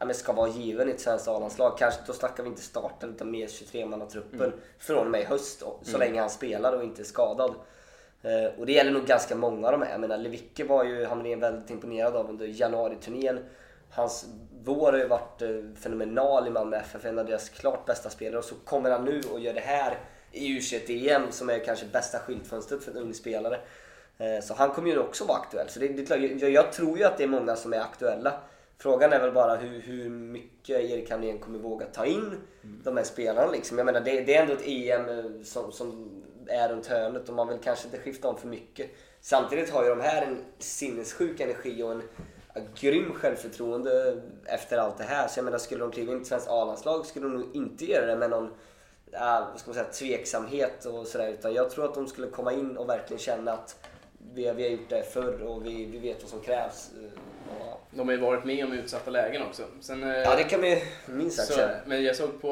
men 0.06 0.14
ska 0.14 0.32
vara 0.32 0.48
given 0.48 0.88
i 0.88 0.92
ett 0.92 1.00
svenskt 1.00 1.28
A-landslag. 1.28 1.78
Kanske 1.78 2.00
då 2.06 2.12
snackar 2.12 2.42
vi 2.42 2.48
inte 2.48 2.62
starten 2.62 3.10
utan 3.14 3.30
mer 3.30 3.46
23-mannatruppen 3.46 4.52
från 4.78 4.98
och 4.98 5.10
med 5.10 5.20
i 5.20 5.24
höst. 5.24 5.62
och- 5.62 5.80
Så 5.82 5.98
länge 5.98 6.20
han 6.20 6.30
spelar 6.30 6.72
och 6.72 6.82
inte 6.82 7.02
är 7.02 7.04
skadad. 7.04 7.54
Eh, 8.22 8.58
och 8.58 8.66
det 8.66 8.72
gäller 8.72 8.90
nog 8.90 9.06
ganska 9.06 9.36
många 9.36 9.66
av 9.66 9.72
de 9.72 9.82
här. 9.82 9.90
Jag 9.90 10.00
menar 10.00 10.18
Lewicki 10.18 10.62
var 10.62 10.84
ju 10.84 11.04
Hamrén 11.04 11.40
väldigt 11.40 11.70
imponerad 11.70 12.16
av 12.16 12.30
under 12.30 12.46
januari-turnén. 12.46 13.38
Hans 13.90 14.26
vår 14.64 14.92
har 14.92 14.98
ju 14.98 15.06
varit 15.06 15.42
eh, 15.42 15.48
fenomenal 15.80 16.46
i 16.46 16.50
Malmö 16.50 16.76
FF, 16.76 17.04
en 17.04 17.18
av 17.18 17.26
deras 17.26 17.48
klart 17.48 17.86
bästa 17.86 18.10
spelare. 18.10 18.38
Och 18.38 18.44
så 18.44 18.54
kommer 18.54 18.90
han 18.90 19.04
nu 19.04 19.20
och 19.32 19.40
gör 19.40 19.54
det 19.54 19.60
här 19.60 19.98
i 20.32 20.58
U21-EM 20.58 21.22
som 21.30 21.50
är 21.50 21.58
kanske 21.58 21.86
bästa 21.86 22.18
skyltfönstret 22.18 22.84
för 22.84 22.90
en 22.90 22.96
ung 22.96 23.14
spelare. 23.14 23.60
Eh, 24.18 24.40
så 24.42 24.54
han 24.54 24.70
kommer 24.70 24.90
ju 24.90 24.98
också 24.98 25.24
vara 25.24 25.38
aktuell. 25.38 25.68
Så 25.68 25.80
det, 25.80 25.88
det 25.88 26.16
jag, 26.16 26.50
jag 26.50 26.72
tror 26.72 26.98
ju 26.98 27.04
att 27.04 27.18
det 27.18 27.24
är 27.24 27.28
många 27.28 27.56
som 27.56 27.72
är 27.72 27.80
aktuella. 27.80 28.40
Frågan 28.78 29.12
är 29.12 29.20
väl 29.20 29.32
bara 29.32 29.56
hur, 29.56 29.80
hur 29.80 30.10
mycket 30.10 30.80
Erik 30.80 31.10
Hamrén 31.10 31.38
kommer 31.38 31.58
våga 31.58 31.86
ta 31.86 32.06
in 32.06 32.26
mm. 32.26 32.80
de 32.84 32.96
här 32.96 33.04
spelarna. 33.04 33.50
Liksom. 33.50 33.78
Jag 33.78 33.84
menar, 33.84 34.00
det, 34.00 34.20
det, 34.20 34.34
är 34.34 34.42
ändå 34.42 34.52
ett 34.52 34.66
EM 34.66 35.44
som, 35.44 35.72
som 35.72 36.22
är 36.48 36.68
runt 36.68 36.86
hörnet 36.86 37.28
och 37.28 37.34
man 37.34 37.48
vill 37.48 37.58
kanske 37.58 37.86
inte 37.86 37.98
skifta 37.98 38.28
om 38.28 38.38
för 38.38 38.48
mycket. 38.48 38.90
Samtidigt 39.20 39.70
har 39.70 39.82
ju 39.82 39.88
de 39.88 40.00
här 40.00 40.22
en 40.22 40.44
sinnessjuk 40.58 41.40
energi 41.40 41.82
och 41.82 41.92
en 41.92 42.02
grym 42.80 43.12
självförtroende 43.12 44.22
efter 44.44 44.78
allt 44.78 44.98
det 44.98 45.04
här. 45.04 45.28
Så 45.28 45.38
jag 45.38 45.44
menar, 45.44 45.58
skulle 45.58 45.80
de 45.80 45.90
kliva 45.90 46.12
in 46.12 46.22
i 46.22 46.24
svenskt 46.24 46.48
A-landslag 46.48 47.06
skulle 47.06 47.26
de 47.26 47.32
nog 47.32 47.56
inte 47.56 47.84
göra 47.84 48.06
det 48.06 48.16
med 48.16 48.30
någon 48.30 48.50
äh, 49.12 49.56
ska 49.56 49.66
man 49.66 49.74
säga, 49.74 49.84
tveksamhet 49.84 50.84
och 50.84 51.06
sådär. 51.06 51.28
Utan 51.28 51.54
jag 51.54 51.70
tror 51.70 51.84
att 51.84 51.94
de 51.94 52.06
skulle 52.06 52.26
komma 52.26 52.52
in 52.52 52.76
och 52.76 52.88
verkligen 52.88 53.20
känna 53.20 53.52
att 53.52 53.88
vi, 54.34 54.52
vi 54.52 54.62
har 54.62 54.70
gjort 54.70 54.88
det 54.88 55.02
förr 55.02 55.42
och 55.42 55.66
vi, 55.66 55.84
vi 55.84 55.98
vet 55.98 56.22
vad 56.22 56.30
som 56.30 56.40
krävs. 56.40 56.90
Eh, 56.96 57.18
de 57.94 58.08
har 58.08 58.14
ju 58.14 58.20
varit 58.20 58.44
med 58.44 58.64
om 58.64 58.72
utsatta 58.72 59.10
lägen 59.10 59.42
också. 59.42 59.62
Sen, 59.80 60.02
eh, 60.02 60.18
ja, 60.18 60.36
det 60.36 60.44
kan 60.44 60.60
vi 60.60 60.82
minst 61.06 61.36
sagt 61.36 61.52
säga. 61.52 61.70
Men 61.86 62.04
jag 62.04 62.16
såg 62.16 62.40
på, 62.40 62.48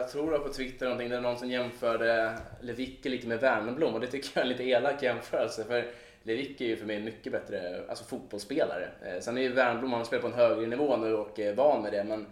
jag 0.00 0.10
tror 0.10 0.32
det 0.32 0.38
på 0.38 0.52
Twitter 0.52 0.86
någonting, 0.86 1.08
där 1.08 1.20
någon 1.20 1.38
som 1.38 1.50
jämförde 1.50 2.38
Lewicki 2.60 3.08
lite 3.08 3.28
med 3.28 3.40
Wernbloom 3.40 3.94
och 3.94 4.00
det 4.00 4.06
tycker 4.06 4.30
jag 4.34 4.40
är 4.40 4.42
en 4.42 4.48
lite 4.48 4.64
elak 4.64 5.02
jämförelse. 5.02 5.64
För 5.64 5.86
Lewicki 6.22 6.64
är 6.64 6.68
ju 6.68 6.76
för 6.76 6.86
mig 6.86 6.96
en 6.96 7.04
mycket 7.04 7.32
bättre 7.32 7.82
alltså 7.88 8.04
fotbollsspelare. 8.04 8.88
Eh, 9.02 9.20
sen 9.20 9.38
är 9.38 9.42
ju 9.42 9.52
Wernbloom, 9.52 9.92
han 9.92 10.04
spelar 10.04 10.20
på 10.22 10.28
en 10.28 10.34
högre 10.34 10.66
nivå 10.66 10.96
nu 10.96 11.14
och 11.14 11.38
är 11.38 11.54
van 11.54 11.82
med 11.82 11.92
det. 11.92 12.04
Men 12.04 12.26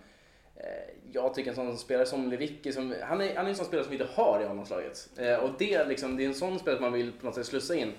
eh, 0.56 0.64
jag 1.12 1.34
tycker 1.34 1.50
en 1.50 1.56
sån 1.56 1.78
spelare 1.78 2.06
som 2.06 2.30
Lewicki, 2.30 2.72
som, 2.72 2.94
han, 3.02 3.20
är, 3.20 3.36
han 3.36 3.46
är 3.46 3.50
en 3.50 3.56
sån 3.56 3.66
spelare 3.66 3.84
som 3.84 3.96
vi 3.96 4.02
inte 4.02 4.12
har 4.14 4.40
i 4.42 4.44
A-landslaget. 4.44 5.08
Och 5.42 5.50
det, 5.58 5.84
liksom, 5.84 6.16
det 6.16 6.24
är 6.24 6.28
en 6.28 6.34
sån 6.34 6.58
spelare 6.58 6.76
som 6.76 6.84
man 6.84 6.92
vill 6.92 7.12
på 7.12 7.26
något 7.26 7.34
sätt 7.34 7.46
slussa 7.46 7.74
in. 7.74 7.92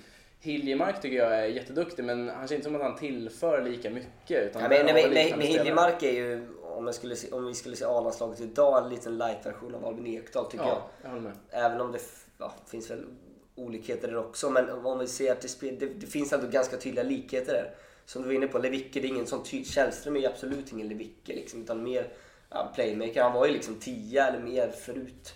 Hiljemark 0.44 1.02
tycker 1.02 1.18
jag 1.18 1.40
är 1.40 1.46
jätteduktig 1.46 2.06
men 2.06 2.30
han 2.30 2.40
känns 2.40 2.52
inte 2.52 2.64
som 2.64 2.76
att 2.76 2.82
han 2.82 2.96
tillför 2.96 3.62
lika 3.62 3.90
mycket. 3.90 4.44
Utan 4.50 4.62
ja, 4.62 4.70
men, 4.70 4.86
nej, 4.86 5.10
nej, 5.10 5.34
men 5.38 5.48
Hiljemark 5.48 6.04
är 6.04 6.12
ju, 6.12 6.48
om, 6.62 6.86
jag 6.86 6.96
skulle 6.96 7.16
se, 7.16 7.32
om 7.32 7.46
vi 7.46 7.54
skulle 7.54 7.76
se 7.76 7.86
A-landslaget 7.86 8.42
idag, 8.42 8.84
en 8.84 8.90
liten 8.90 9.18
light-version 9.18 9.76
av 9.76 9.86
Albin 9.86 10.08
Ekdal 10.08 10.52
tycker 10.52 10.66
ja, 10.66 10.90
jag. 11.04 11.16
jag. 11.24 11.66
Även 11.66 11.82
om 11.82 11.92
det 11.92 12.00
ja, 12.38 12.54
finns 12.68 12.92
väl 12.92 13.06
olikheter 13.56 14.08
där 14.08 14.18
också. 14.18 14.50
Men 14.50 14.70
om 14.70 15.00
vi 15.00 15.08
ser 15.08 15.36
till 15.36 15.50
spel, 15.50 15.78
det, 15.80 15.86
det 15.86 16.08
finns 16.08 16.34
ändå 16.34 16.48
ganska 16.48 16.78
tydliga 16.78 17.04
likheter 17.04 17.54
där. 17.54 17.72
Som 18.06 18.22
du 18.22 18.28
var 18.28 18.36
inne 18.36 18.48
på, 18.48 18.58
Lewicki, 18.58 19.00
det 19.00 19.08
är 19.08 19.10
ingen 19.10 19.28
sån 19.28 19.44
tydlig... 19.44 19.68
Källström 19.68 20.16
är 20.16 20.20
ju 20.20 20.26
absolut 20.26 20.72
ingen 20.72 20.88
Lewicki 20.88 21.36
liksom, 21.36 21.62
utan 21.62 21.84
mer 21.84 22.08
ja, 22.50 22.72
playmaker. 22.76 23.24
Han 23.24 23.34
var 23.34 23.46
ju 23.46 23.54
liksom 23.54 23.76
10 23.76 24.24
eller 24.24 24.40
mer 24.40 24.68
förut. 24.68 25.34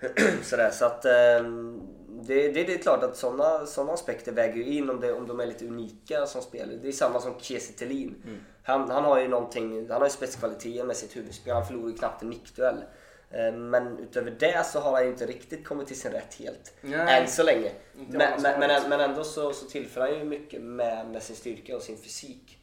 Sådär, 0.42 0.70
så 0.70 0.84
att 0.84 1.04
um, 1.40 1.82
det, 2.22 2.48
det, 2.48 2.64
det, 2.64 2.74
är 2.74 2.78
klart 2.78 3.02
att 3.02 3.16
sådana 3.16 3.66
såna 3.66 3.92
aspekter 3.92 4.32
väger 4.32 4.54
ju 4.54 4.64
in 4.64 4.90
om, 4.90 5.00
det, 5.00 5.12
om 5.12 5.26
de 5.26 5.40
är 5.40 5.46
lite 5.46 5.66
unika 5.66 6.26
som 6.26 6.42
spelare. 6.42 6.76
Det 6.76 6.88
är 6.88 6.92
samma 6.92 7.20
som 7.20 7.40
Kiese 7.40 7.72
Thelin. 7.72 8.22
Mm. 8.24 8.40
Han, 8.62 8.90
han 8.90 9.04
har 9.04 9.20
ju 9.20 9.28
någonting, 9.28 9.90
han 9.90 10.00
har 10.00 10.06
ju 10.06 10.10
spetskvaliteter 10.10 10.84
med 10.84 10.96
sitt 10.96 11.16
huvudspel. 11.16 11.54
Han 11.54 11.66
förlorar 11.66 11.88
ju 11.88 11.96
knappt 11.96 12.22
en 12.22 12.30
nickduell. 12.30 12.84
Eh, 13.30 13.52
men 13.52 13.98
utöver 13.98 14.30
det 14.30 14.66
så 14.66 14.80
har 14.80 14.92
han 14.92 15.04
ju 15.04 15.10
inte 15.10 15.26
riktigt 15.26 15.64
kommit 15.64 15.86
till 15.86 16.00
sin 16.00 16.12
rätt 16.12 16.34
helt. 16.34 16.72
Nej. 16.80 17.20
Än 17.20 17.28
så 17.28 17.42
länge. 17.42 17.72
Men, 17.94 18.42
men, 18.42 18.60
men, 18.60 18.88
men, 18.88 19.00
ändå 19.00 19.24
så, 19.24 19.52
så 19.52 19.66
tillför 19.66 20.00
han 20.00 20.18
ju 20.18 20.24
mycket 20.24 20.62
med, 20.62 21.06
med 21.06 21.22
sin 21.22 21.36
styrka 21.36 21.76
och 21.76 21.82
sin 21.82 21.96
fysik. 21.96 22.58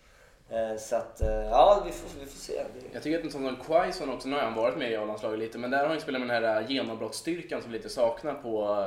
Eh, 0.52 0.78
så 0.78 0.96
att, 0.96 1.22
eh, 1.22 1.30
ja 1.30 1.84
vi 1.86 1.92
får, 1.92 2.20
vi 2.20 2.26
får 2.26 2.38
se. 2.38 2.64
Jag 2.94 3.04
tycker 3.04 3.20
att 3.20 3.26
en 3.26 3.32
sån 3.32 3.46
som 3.46 3.56
Quaison 3.56 4.10
också, 4.10 4.28
nu 4.28 4.36
har 4.36 4.44
han 4.44 4.54
varit 4.54 4.78
med 4.78 4.92
i 4.92 4.96
A-landslaget 4.96 5.40
lite, 5.40 5.58
men 5.58 5.72
där 5.72 5.78
har 5.78 5.86
han 5.86 5.96
ju 5.96 6.02
spelat 6.02 6.22
med 6.22 6.30
den 6.30 6.44
här 6.44 6.62
eh, 6.62 6.72
genombrottsstyrkan 6.72 7.62
som 7.62 7.72
vi 7.72 7.78
lite 7.78 7.90
saknar 7.90 8.34
på 8.34 8.78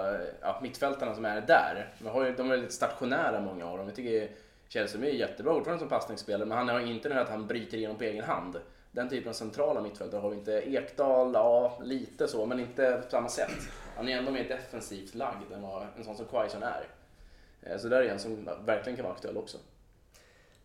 ja, 0.40 0.58
mittfältarna 0.62 1.14
som 1.14 1.24
är 1.24 1.40
där. 1.40 1.92
De, 1.98 2.08
har 2.08 2.24
ju, 2.24 2.32
de 2.32 2.50
är 2.50 2.56
lite 2.56 2.72
stationära 2.72 3.40
många 3.40 3.66
av 3.66 3.78
dem. 3.78 3.86
Jag 3.86 3.96
tycker 3.96 4.28
Källström 4.68 5.04
är 5.04 5.08
jättebra 5.08 5.54
fortfarande 5.54 5.80
som 5.80 5.88
passningsspelare, 5.88 6.46
men 6.46 6.58
han 6.58 6.68
har 6.68 6.80
inte 6.80 7.08
den 7.08 7.16
här 7.16 7.24
att 7.24 7.30
han 7.30 7.46
bryter 7.46 7.76
igenom 7.76 7.96
på 7.96 8.04
egen 8.04 8.24
hand. 8.24 8.60
Den 8.92 9.08
typen 9.08 9.28
av 9.28 9.32
centrala 9.32 9.80
mittfältare 9.80 10.20
har 10.20 10.30
vi 10.30 10.36
inte. 10.36 10.52
Ekdal, 10.52 11.34
ja 11.34 11.78
lite 11.82 12.28
så, 12.28 12.46
men 12.46 12.60
inte 12.60 13.02
på 13.04 13.10
samma 13.10 13.28
sätt. 13.28 13.52
Han 13.96 14.08
är 14.08 14.18
ändå 14.18 14.30
mer 14.30 14.48
defensivt 14.48 15.14
lagd 15.14 15.52
än 15.52 15.62
vad 15.62 15.86
en 15.96 16.04
sån 16.04 16.16
som 16.16 16.26
Quaison 16.26 16.62
är. 16.62 16.86
Så 17.78 17.88
där 17.88 18.02
är 18.02 18.08
en 18.08 18.18
som 18.18 18.48
verkligen 18.64 18.96
kan 18.96 19.02
vara 19.02 19.14
aktuell 19.14 19.36
också. 19.36 19.58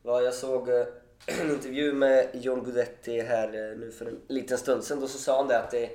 Ja, 0.03 0.21
jag 0.21 0.33
såg 0.33 0.69
eh, 0.69 0.85
en 1.25 1.51
intervju 1.51 1.93
med 1.93 2.29
John 2.33 2.63
Guidetti 2.63 3.21
här 3.21 3.47
eh, 3.47 3.77
nu 3.77 3.91
för 3.91 4.05
en 4.05 4.19
liten 4.27 4.57
stund 4.57 4.83
sedan. 4.83 4.99
Då 4.99 5.07
så 5.07 5.17
sa 5.17 5.38
han 5.38 5.47
det 5.47 5.59
att 5.59 5.71
det, 5.71 5.89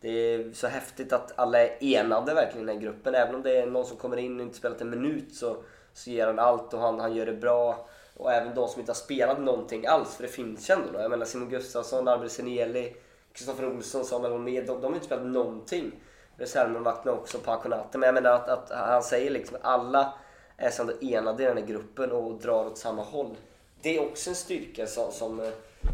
det 0.00 0.08
är 0.08 0.52
så 0.52 0.66
häftigt 0.66 1.12
att 1.12 1.38
alla 1.38 1.60
är 1.60 1.76
enade 1.80 2.34
verkligen 2.34 2.68
i 2.68 2.72
den 2.72 2.76
här 2.76 2.82
gruppen. 2.82 3.14
Även 3.14 3.34
om 3.34 3.42
det 3.42 3.56
är 3.56 3.66
någon 3.66 3.86
som 3.86 3.96
kommer 3.96 4.16
in 4.16 4.40
och 4.40 4.46
inte 4.46 4.58
spelat 4.58 4.80
en 4.80 4.90
minut 4.90 5.34
så, 5.34 5.56
så 5.92 6.10
ger 6.10 6.26
han 6.26 6.38
allt 6.38 6.74
och 6.74 6.80
han, 6.80 7.00
han 7.00 7.14
gör 7.14 7.26
det 7.26 7.32
bra. 7.32 7.88
Och 8.16 8.32
även 8.32 8.54
de 8.54 8.68
som 8.68 8.80
inte 8.80 8.92
har 8.92 8.96
spelat 8.96 9.40
någonting 9.40 9.86
alls, 9.86 10.16
för 10.16 10.22
det 10.22 10.28
finns 10.28 10.70
ju 10.70 10.74
ändå. 10.74 11.00
Jag 11.00 11.10
menar 11.10 11.26
Simon 11.26 11.48
Gustafsson, 11.48 12.08
Albert 12.08 12.30
Seneli, 12.30 12.96
Kristoffer 13.32 13.68
Olsson, 13.68 14.04
Samuel 14.04 14.32
Holmér, 14.32 14.66
de, 14.66 14.80
de 14.80 14.84
har 14.84 14.94
inte 14.94 15.06
spelat 15.06 15.26
någonting. 15.26 15.92
Reservmålvakterna 16.36 17.12
också, 17.12 17.38
Paconate. 17.38 17.98
Men 17.98 18.06
jag 18.06 18.14
menar 18.14 18.30
att, 18.30 18.48
att 18.48 18.70
han 18.70 19.02
säger 19.02 19.30
liksom 19.30 19.56
alla 19.62 20.14
är 20.60 20.70
så 20.70 20.92
enade 21.00 21.42
i 21.42 21.46
den 21.46 21.56
här 21.56 21.66
gruppen 21.66 22.12
och 22.12 22.40
drar 22.40 22.66
åt 22.66 22.78
samma 22.78 23.02
håll 23.02 23.36
det 23.82 23.96
är 23.96 24.02
också 24.02 24.30
en 24.30 24.36
styrka 24.36 24.86
som, 24.86 25.12
som 25.12 25.40
eh, 25.40 25.48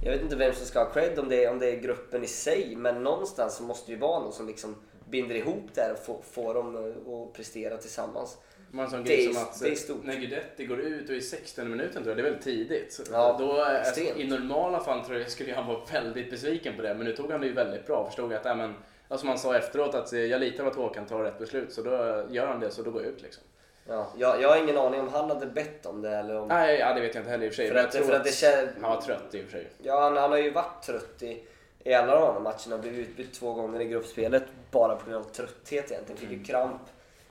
jag 0.04 0.12
vet 0.12 0.22
inte 0.22 0.36
vem 0.36 0.54
som 0.54 0.66
ska 0.66 0.78
ha 0.78 0.90
cred 0.90 1.18
om 1.18 1.28
det, 1.28 1.44
är, 1.44 1.50
om 1.50 1.58
det 1.58 1.70
är 1.70 1.80
gruppen 1.80 2.24
i 2.24 2.26
sig 2.26 2.76
men 2.76 3.02
någonstans 3.02 3.56
så 3.56 3.62
måste 3.62 3.86
det 3.90 3.94
ju 3.94 3.98
vara 3.98 4.20
någon 4.20 4.32
som 4.32 4.46
liksom 4.46 4.76
binder 5.08 5.34
ihop 5.34 5.64
det 5.74 5.80
här 5.80 5.92
och 5.92 5.98
får, 5.98 6.20
får 6.30 6.54
dem 6.54 6.76
eh, 6.76 7.12
att 7.12 7.32
prestera 7.32 7.76
tillsammans. 7.76 8.38
Man 8.70 8.90
sån 8.90 9.04
det, 9.04 9.24
är, 9.24 9.32
som 9.32 9.42
att, 9.42 9.62
är. 9.62 10.06
När 10.06 10.16
Guidetti 10.16 10.66
går 10.66 10.80
ut 10.80 11.08
och 11.08 11.14
i 11.14 11.20
16 11.20 11.70
minuten 11.70 11.92
tror 11.92 12.08
jag, 12.08 12.16
det 12.16 12.20
är 12.20 12.24
väldigt 12.24 12.44
tidigt. 12.44 13.00
Ja, 13.12 13.36
då, 13.38 13.62
alltså, 13.62 14.00
I 14.00 14.28
normala 14.28 14.80
fall 14.80 15.04
tror 15.04 15.18
jag 15.18 15.30
skulle 15.30 15.54
han 15.54 15.66
vara 15.66 15.80
väldigt 15.92 16.30
besviken 16.30 16.76
på 16.76 16.82
det 16.82 16.94
men 16.94 17.06
nu 17.06 17.16
tog 17.16 17.30
han 17.30 17.40
det 17.40 17.46
ju 17.46 17.52
väldigt 17.52 17.86
bra. 17.86 18.06
Förstod 18.06 18.32
att, 18.32 18.46
äh, 18.46 18.56
men, 18.56 18.74
som 19.10 19.28
han 19.28 19.38
sa 19.38 19.56
efteråt 19.56 19.94
att 19.94 20.12
jag 20.12 20.40
litar 20.40 20.64
på 20.64 20.70
att 20.70 20.76
Håkan 20.76 21.06
tar 21.06 21.22
rätt 21.22 21.38
beslut 21.38 21.72
så 21.72 21.82
då 21.82 21.90
gör 22.30 22.46
han 22.46 22.60
det 22.60 22.70
så 22.70 22.82
då 22.82 22.90
går 22.90 23.02
jag 23.02 23.12
ut 23.12 23.22
liksom. 23.22 23.42
Ja, 23.88 24.06
jag, 24.16 24.42
jag 24.42 24.48
har 24.48 24.56
ingen 24.56 24.78
aning 24.78 25.00
om 25.00 25.08
han 25.08 25.30
hade 25.30 25.46
bett 25.46 25.86
om 25.86 26.02
det 26.02 26.16
eller 26.16 26.40
om... 26.40 26.48
Nej, 26.48 26.78
ja, 26.78 26.94
det 26.94 27.00
vet 27.00 27.14
jag 27.14 27.22
inte 27.22 27.30
heller 27.30 27.46
i 27.46 27.48
och 27.48 27.52
för 27.52 27.62
sig. 27.62 27.68
För 27.68 27.76
att, 27.76 27.94
för 27.94 28.12
att 28.12 28.24
det 28.24 28.32
kän... 28.32 28.68
Han 28.80 28.90
var 28.90 29.00
trött 29.00 29.34
i 29.34 29.40
och 29.40 29.44
för 29.44 29.50
sig. 29.50 29.68
Ja, 29.82 30.00
han, 30.00 30.16
han 30.16 30.30
har 30.30 30.38
ju 30.38 30.50
varit 30.50 30.82
trött 30.82 31.22
i, 31.22 31.44
i 31.84 31.94
alla 31.94 32.20
de 32.20 32.34
här 32.34 32.40
matcherna. 32.40 32.82
Blivit 32.82 33.08
utbytt 33.08 33.34
två 33.34 33.52
gånger 33.52 33.80
i 33.80 33.84
gruppspelet 33.84 34.42
bara 34.70 34.96
på 34.96 35.10
grund 35.10 35.24
av 35.24 35.30
trötthet 35.30 35.90
egentligen. 35.90 36.20
Fick 36.20 36.30
ju 36.30 36.34
mm. 36.34 36.44
kramp 36.44 36.82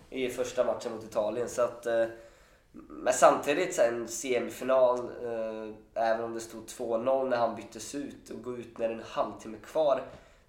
i 0.10 0.30
första 0.30 0.64
matchen 0.64 0.92
mot 0.92 1.04
Italien. 1.04 1.50
Så 1.50 1.62
att, 1.62 1.86
eh, 1.86 2.06
men 2.72 3.14
samtidigt 3.14 3.76
så 3.76 3.82
en 3.82 4.08
semifinal, 4.08 5.00
eh, 5.00 6.04
även 6.10 6.24
om 6.24 6.34
det 6.34 6.40
stod 6.40 6.66
2-0 6.66 7.30
när 7.30 7.38
han 7.38 7.56
byttes 7.56 7.96
ut 7.96 8.30
och 8.30 8.44
gå 8.44 8.58
ut 8.58 8.78
när 8.78 8.88
det 8.88 8.94
är 8.94 8.98
en 8.98 9.04
halvtimme 9.08 9.58
kvar 9.66 10.02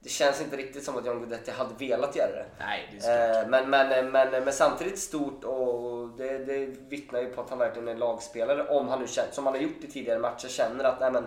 det 0.07 0.11
känns 0.11 0.41
inte 0.41 0.57
riktigt 0.57 0.85
som 0.85 0.97
att 0.97 1.07
John 1.07 1.19
Guidetti 1.19 1.51
hade 1.51 1.75
velat 1.79 2.17
göra 2.17 2.33
det. 2.33 2.47
Nej, 2.59 2.99
det 3.01 3.07
är 3.07 3.43
eh, 3.43 3.49
men, 3.49 3.71
men, 3.71 4.11
men, 4.11 4.31
men 4.45 4.53
samtidigt 4.53 4.99
stort 4.99 5.45
och 5.45 5.96
det, 6.19 6.39
det 6.39 6.67
vittnar 6.89 7.21
ju 7.21 7.27
på 7.27 7.41
att 7.41 7.51
han 7.51 7.59
verkligen 7.59 7.89
är 7.89 7.95
lagspelare. 7.95 8.69
Om 8.69 8.89
han 8.89 9.01
nu 9.01 9.07
känner, 9.07 9.33
som 9.33 9.47
han 9.47 9.55
har 9.55 9.63
gjort 9.63 9.85
i 9.85 9.87
tidigare 9.87 10.19
matcher, 10.19 10.49
känner 10.49 10.85
att 10.85 11.01
nej, 11.01 11.13
men, 11.13 11.25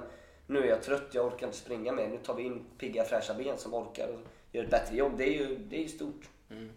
nu 0.47 0.59
är 0.59 0.67
jag 0.67 0.83
trött, 0.83 1.07
jag 1.11 1.25
orkar 1.25 1.47
inte 1.47 1.59
springa 1.59 1.91
mer. 1.91 2.07
Nu 2.07 2.17
tar 2.17 2.33
vi 2.33 2.43
in 2.43 2.65
pigga 2.77 3.03
fräscha 3.03 3.33
ben 3.33 3.57
som 3.57 3.73
orkar 3.73 4.07
och 4.07 4.19
gör 4.51 4.63
ett 4.63 4.69
bättre 4.69 4.95
jobb. 4.95 5.17
Det 5.17 5.23
är 5.23 5.33
ju, 5.33 5.57
det 5.57 5.75
är 5.75 5.81
ju 5.81 5.87
stort. 5.87 6.29
Mm. 6.51 6.69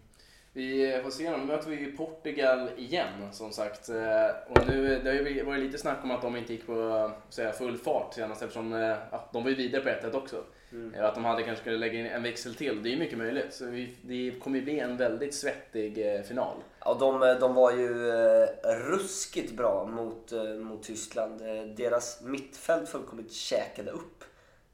Vi 0.55 0.99
får 1.03 1.09
se, 1.09 1.37
nu 1.37 1.45
möter 1.45 1.69
vi 1.69 1.97
Portugal 1.97 2.69
igen 2.77 3.29
som 3.31 3.51
sagt. 3.51 3.89
Eh, 3.89 4.29
och 4.49 4.67
nu, 4.67 4.99
det 5.03 5.09
har 5.09 5.15
ju 5.15 5.43
varit 5.43 5.63
lite 5.63 5.77
snack 5.77 5.97
om 6.03 6.11
att 6.11 6.21
de 6.21 6.35
inte 6.35 6.53
gick 6.53 6.65
på 6.65 7.11
säga, 7.29 7.51
full 7.51 7.77
fart 7.77 8.13
senast 8.13 8.41
eftersom 8.41 8.73
eh, 8.73 8.97
ja, 9.11 9.29
de 9.33 9.43
var 9.43 9.49
ju 9.49 9.55
vidare 9.55 9.81
på 9.81 9.89
1 9.89 10.15
också. 10.15 10.43
Mm. 10.71 11.05
Att 11.05 11.15
de 11.15 11.25
hade 11.25 11.43
kanske 11.43 11.61
skulle 11.61 11.77
lägga 11.77 11.99
in 11.99 12.05
en 12.05 12.23
växel 12.23 12.55
till, 12.55 12.83
det 12.83 12.89
är 12.89 12.91
ju 12.91 12.99
mycket 12.99 13.17
möjligt. 13.17 13.53
Så 13.53 13.65
vi, 13.65 13.95
det 14.01 14.39
kommer 14.39 14.57
ju 14.59 14.63
bli 14.63 14.79
en 14.79 14.97
väldigt 14.97 15.33
svettig 15.33 16.15
eh, 16.15 16.21
final. 16.21 16.57
Ja, 16.85 16.93
de, 16.93 17.37
de 17.39 17.55
var 17.55 17.71
ju 17.71 18.09
eh, 18.09 18.47
ruskigt 18.63 19.51
bra 19.51 19.85
mot, 19.85 20.31
eh, 20.31 20.43
mot 20.43 20.83
Tyskland. 20.83 21.41
Eh, 21.41 21.63
deras 21.63 22.21
mittfält 22.21 22.89
fullkomligt 22.89 23.31
käkade 23.33 23.91
upp 23.91 24.23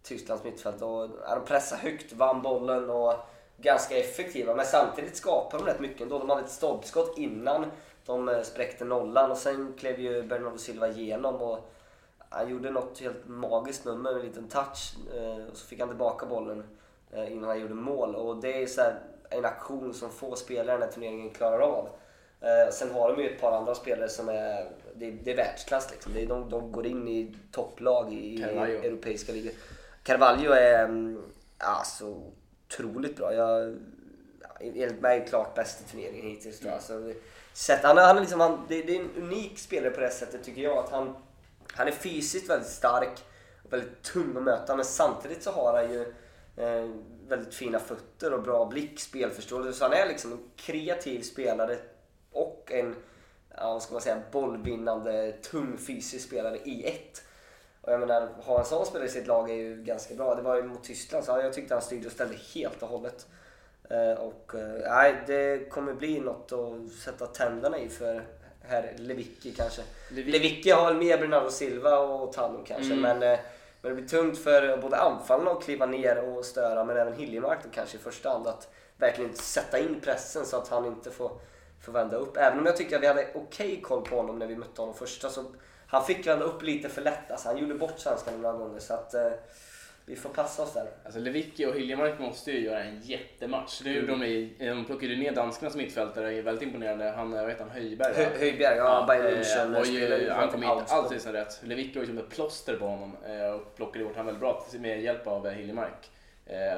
Tysklands 0.03 0.43
mittfält. 0.43 0.81
Och, 0.81 1.09
de 1.09 1.45
pressade 1.45 1.81
högt, 1.81 2.13
vann 2.13 2.41
bollen 2.41 2.89
och 2.89 3.13
ganska 3.57 3.97
effektiva. 3.97 4.55
Men 4.55 4.65
samtidigt 4.65 5.17
skapade 5.17 5.63
de 5.63 5.69
rätt 5.69 5.79
mycket 5.79 6.01
ändå. 6.01 6.19
De 6.19 6.29
hade 6.29 6.41
ett 6.41 6.51
stolpskott 6.51 7.17
innan 7.17 7.65
de 8.05 8.29
eh, 8.29 8.41
spräckte 8.41 8.85
nollan 8.85 9.31
och 9.31 9.37
sen 9.37 9.73
klev 9.77 9.99
ju 9.99 10.23
Bernardo 10.23 10.57
Silva 10.57 10.87
igenom 10.87 11.35
och 11.35 11.71
han 12.29 12.49
gjorde 12.49 12.71
något 12.71 12.99
helt 12.99 13.27
magiskt 13.27 13.85
nummer, 13.85 14.11
en 14.11 14.21
liten 14.21 14.47
touch. 14.47 14.93
Och 15.51 15.57
så 15.57 15.67
fick 15.67 15.79
han 15.79 15.89
tillbaka 15.89 16.25
bollen 16.25 16.63
innan 17.29 17.49
han 17.49 17.59
gjorde 17.59 17.73
mål. 17.73 18.15
Och 18.15 18.37
det 18.37 18.63
är 18.63 18.67
så 18.67 18.81
en 19.29 19.45
aktion 19.45 19.93
som 19.93 20.11
få 20.11 20.35
spelare 20.35 20.75
i 20.75 20.79
den 20.79 20.81
här 20.81 20.91
turneringen 20.91 21.29
klarar 21.29 21.59
av. 21.59 21.89
Sen 22.71 22.91
har 22.91 23.15
de 23.15 23.21
ju 23.21 23.29
ett 23.29 23.41
par 23.41 23.51
andra 23.51 23.75
spelare 23.75 24.09
som 24.09 24.29
är, 24.29 24.71
det 24.95 25.07
är, 25.07 25.11
det 25.23 25.31
är 25.31 25.35
världsklass 25.35 25.91
liksom. 25.91 26.13
Det 26.13 26.21
är, 26.21 26.27
de, 26.27 26.49
de 26.49 26.71
går 26.71 26.85
in 26.85 27.07
i 27.07 27.35
topplag 27.51 28.13
i 28.13 28.37
Carvalho. 28.37 28.73
europeiska 28.73 29.31
ligor. 29.31 29.51
Carvalho 30.03 30.51
är 30.51 30.83
mm, 30.83 31.23
alltså 31.57 32.21
otroligt 32.67 33.15
bra. 33.17 33.33
Jag 33.33 33.77
ja, 34.41 34.47
enligt 34.59 35.01
mig 35.01 35.25
klart 35.29 35.55
bästa 35.55 35.83
turneringen 35.91 36.25
hittills. 36.25 36.59
Då. 36.59 36.69
Alltså, 36.69 37.13
sätt, 37.53 37.79
han, 37.83 37.97
han 37.97 38.17
är 38.17 38.21
liksom, 38.21 38.39
han, 38.39 38.65
det, 38.67 38.81
det 38.81 38.95
är 38.95 38.99
en 38.99 39.23
unik 39.23 39.59
spelare 39.59 39.91
på 39.91 40.01
det 40.01 40.09
sättet 40.09 40.43
tycker 40.43 40.61
jag. 40.61 40.77
Att 40.77 40.89
han, 40.89 41.15
han 41.73 41.87
är 41.87 41.91
fysiskt 41.91 42.49
väldigt 42.49 42.69
stark 42.69 43.23
och 43.63 43.73
väldigt 43.73 44.03
tung 44.03 44.37
att 44.37 44.43
möta 44.43 44.75
men 44.75 44.85
samtidigt 44.85 45.43
så 45.43 45.51
har 45.51 45.73
han 45.73 45.91
ju 45.91 46.13
eh, 46.59 46.89
väldigt 47.27 47.53
fina 47.53 47.79
fötter 47.79 48.33
och 48.33 48.41
bra 48.43 48.65
blick, 48.65 48.99
spelförståelse. 48.99 49.73
Så 49.73 49.85
han 49.85 49.93
är 49.93 50.07
liksom 50.07 50.31
en 50.31 50.39
kreativ 50.55 51.21
spelare 51.21 51.77
och 52.31 52.71
en 52.71 52.95
ja, 53.57 53.79
ska 53.79 53.93
man 53.93 54.01
säga, 54.01 54.21
bollvinnande, 54.31 55.31
tung 55.31 55.77
fysisk 55.77 56.27
spelare 56.27 56.57
i 56.63 56.85
ett. 56.87 57.23
Och 57.81 57.93
jag 57.93 57.99
menar, 57.99 58.29
ha 58.37 58.59
en 58.59 58.65
sån 58.65 58.85
spelare 58.85 59.07
i 59.07 59.11
sitt 59.11 59.27
lag 59.27 59.49
är 59.49 59.53
ju 59.55 59.83
ganska 59.83 60.15
bra. 60.15 60.35
Det 60.35 60.41
var 60.41 60.55
ju 60.55 60.63
mot 60.63 60.83
Tyskland, 60.83 61.25
så 61.25 61.31
jag 61.31 61.53
tyckte 61.53 61.73
han 61.73 61.81
styrde 61.81 62.05
och 62.05 62.11
ställde 62.11 62.35
helt 62.55 62.83
och 62.83 62.89
hållet. 62.89 63.27
Eh, 63.89 64.11
och 64.13 64.55
eh, 64.55 64.89
nej, 64.89 65.15
det 65.27 65.69
kommer 65.69 65.93
bli 65.93 66.19
något 66.19 66.51
att 66.51 66.91
sätta 66.91 67.25
tänderna 67.27 67.79
i 67.79 67.89
för 67.89 68.27
herr 68.61 68.93
Lewicki 68.97 69.51
kanske. 69.51 69.81
Lewicki 70.11 70.71
har 70.71 70.85
väl 70.85 70.97
mer 70.97 71.17
Bernardo 71.17 71.49
Silva 71.49 71.99
och 71.99 72.33
Tano 72.33 72.63
kanske, 72.67 72.93
Mm. 72.93 73.01
men, 73.19 73.31
eh, 73.33 73.39
men 73.81 73.89
det 73.89 73.95
blir 73.95 74.07
tungt 74.07 74.37
för 74.37 74.77
både 74.77 74.97
anfallarna 74.97 75.51
att 75.51 75.63
kliva 75.63 75.85
ner 75.85 76.17
och 76.17 76.45
störa, 76.45 76.83
men 76.83 76.97
även 76.97 77.13
Hiljemark 77.13 77.59
då 77.63 77.69
kanske 77.73 77.97
i 77.97 77.99
första 77.99 78.29
hand 78.29 78.47
att 78.47 78.67
verkligen 78.97 79.35
sätta 79.35 79.79
in 79.79 80.01
pressen 80.01 80.45
så 80.45 80.57
att 80.57 80.67
han 80.67 80.85
inte 80.85 81.11
får, 81.11 81.31
får 81.81 81.91
vända 81.91 82.17
upp. 82.17 82.37
Även 82.37 82.59
om 82.59 82.65
jag 82.65 82.77
tycker 82.77 82.95
att 82.95 83.01
vi 83.01 83.07
hade 83.07 83.27
okej 83.33 83.81
koll 83.81 84.01
på 84.01 84.15
honom 84.15 84.39
när 84.39 84.47
vi 84.47 84.55
mötte 84.55 84.81
honom 84.81 84.95
första 84.95 85.29
så 85.29 85.45
han 85.87 86.05
fick 86.05 86.27
vända 86.27 86.45
upp 86.45 86.63
lite 86.63 86.89
för 86.89 87.01
lätt. 87.01 87.31
Alltså, 87.31 87.47
han 87.47 87.57
gjorde 87.57 87.73
bort 87.73 87.99
svenskarna 87.99 88.37
några 88.37 88.57
gånger 88.57 88.79
så 88.79 88.93
att 88.93 89.13
eh, 89.13 89.31
vi 90.09 90.15
får 90.15 90.29
passa 90.29 90.63
oss 90.63 90.73
där. 90.73 90.87
Alltså 91.05 91.19
Lewicki 91.19 91.65
och 91.65 91.75
Hiljemark 91.75 92.19
måste 92.19 92.51
ju 92.51 92.59
göra 92.65 92.83
en 92.83 93.01
jättematch. 93.01 93.81
Det 93.83 93.91
gjorde 93.91 94.07
de 94.07 94.23
i, 94.23 94.53
de 94.59 94.85
plockade 94.85 95.13
ju 95.13 95.19
ner 95.19 95.31
danskarnas 95.31 95.75
mittfältare, 95.75 96.33
är 96.33 96.41
väldigt 96.41 96.63
imponerande. 96.63 97.05
Han, 97.05 97.31
vad 97.31 97.49
heter 97.49 97.63
han, 97.63 97.71
Höjberg? 97.71 98.13
Hö- 98.15 98.39
Höjbjerg, 98.39 98.77
ja, 98.77 99.05
Bayern 99.07 99.25
eh, 99.25 99.79
München. 99.81 100.29
han 100.33 100.49
kom 100.49 100.63
inte 100.63 100.93
alls 100.93 101.09
till 101.09 101.19
sin 101.19 101.31
rätt. 101.31 101.61
Lewicki 101.63 101.93
var 101.95 102.01
ju 102.01 102.07
som 102.07 102.17
ett 102.17 102.29
plåster 102.29 102.77
på 102.77 102.85
honom 102.87 103.17
eh, 103.27 103.49
och 103.55 103.75
plockade 103.75 104.05
bort 104.05 104.15
han 104.15 104.25
väldigt 104.25 104.41
bra 104.41 104.65
med 104.79 105.01
hjälp 105.01 105.27
av 105.27 105.47
eh, 105.47 105.53
Hiljemark. 105.53 106.09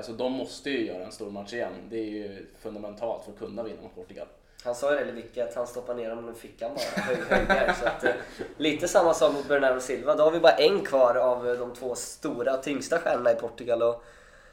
Så 0.02 0.12
de 0.12 0.32
måste 0.32 0.70
ju 0.70 0.86
göra 0.86 1.04
en 1.06 1.12
stor 1.12 1.32
match 1.32 1.54
igen. 1.54 1.72
Det 1.90 1.98
är 1.98 2.10
ju 2.10 2.46
fundamentalt 2.60 3.24
för 3.24 3.32
att 3.32 3.40
kunna 3.40 3.64
vinna 3.64 3.82
mot 3.82 3.96
Portugal. 3.96 4.28
Han 4.64 4.76
sa 4.76 4.92
ju 4.92 4.98
det 4.98 5.06
Lewicki 5.06 5.42
att 5.42 5.56
han 5.56 5.68
stoppar 5.68 5.94
ner 5.94 6.10
honom 6.10 6.32
i 6.32 6.34
fickan 6.34 6.72
bara. 6.76 7.04
Höj, 7.04 7.76
så 7.80 7.86
att, 7.86 8.04
eh, 8.04 8.12
lite 8.58 8.88
samma 8.88 9.14
sak 9.14 9.34
mot 9.34 9.48
Bernardo 9.48 9.80
Silva. 9.80 10.16
Då 10.16 10.24
har 10.24 10.32
vi 10.32 10.40
bara 10.40 10.56
en 10.56 10.86
kvar 10.86 11.16
av 11.16 11.50
eh, 11.50 11.58
de 11.58 11.74
två 11.74 11.96
stora, 11.96 12.58
tyngsta 12.58 13.00
stjärnorna 13.00 13.32
i 13.32 13.36
Portugal. 13.36 13.84
Och, 13.84 14.04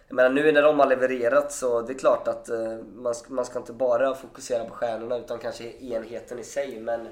jag 0.09 0.14
menar, 0.14 0.31
nu 0.31 0.53
när 0.53 0.62
de 0.62 0.79
har 0.79 0.87
levererat 0.87 1.53
så 1.53 1.83
det 1.83 1.92
är 1.92 1.99
klart 1.99 2.29
att 2.29 2.49
eh, 2.49 2.77
man, 2.94 3.14
ska, 3.14 3.33
man 3.33 3.44
ska 3.44 3.59
inte 3.59 3.73
bara 3.73 4.14
fokusera 4.14 4.64
på 4.64 4.75
stjärnorna 4.75 5.18
utan 5.18 5.38
kanske 5.38 5.64
enheten 5.64 6.38
i 6.38 6.44
sig. 6.44 6.81
Men, 6.81 7.09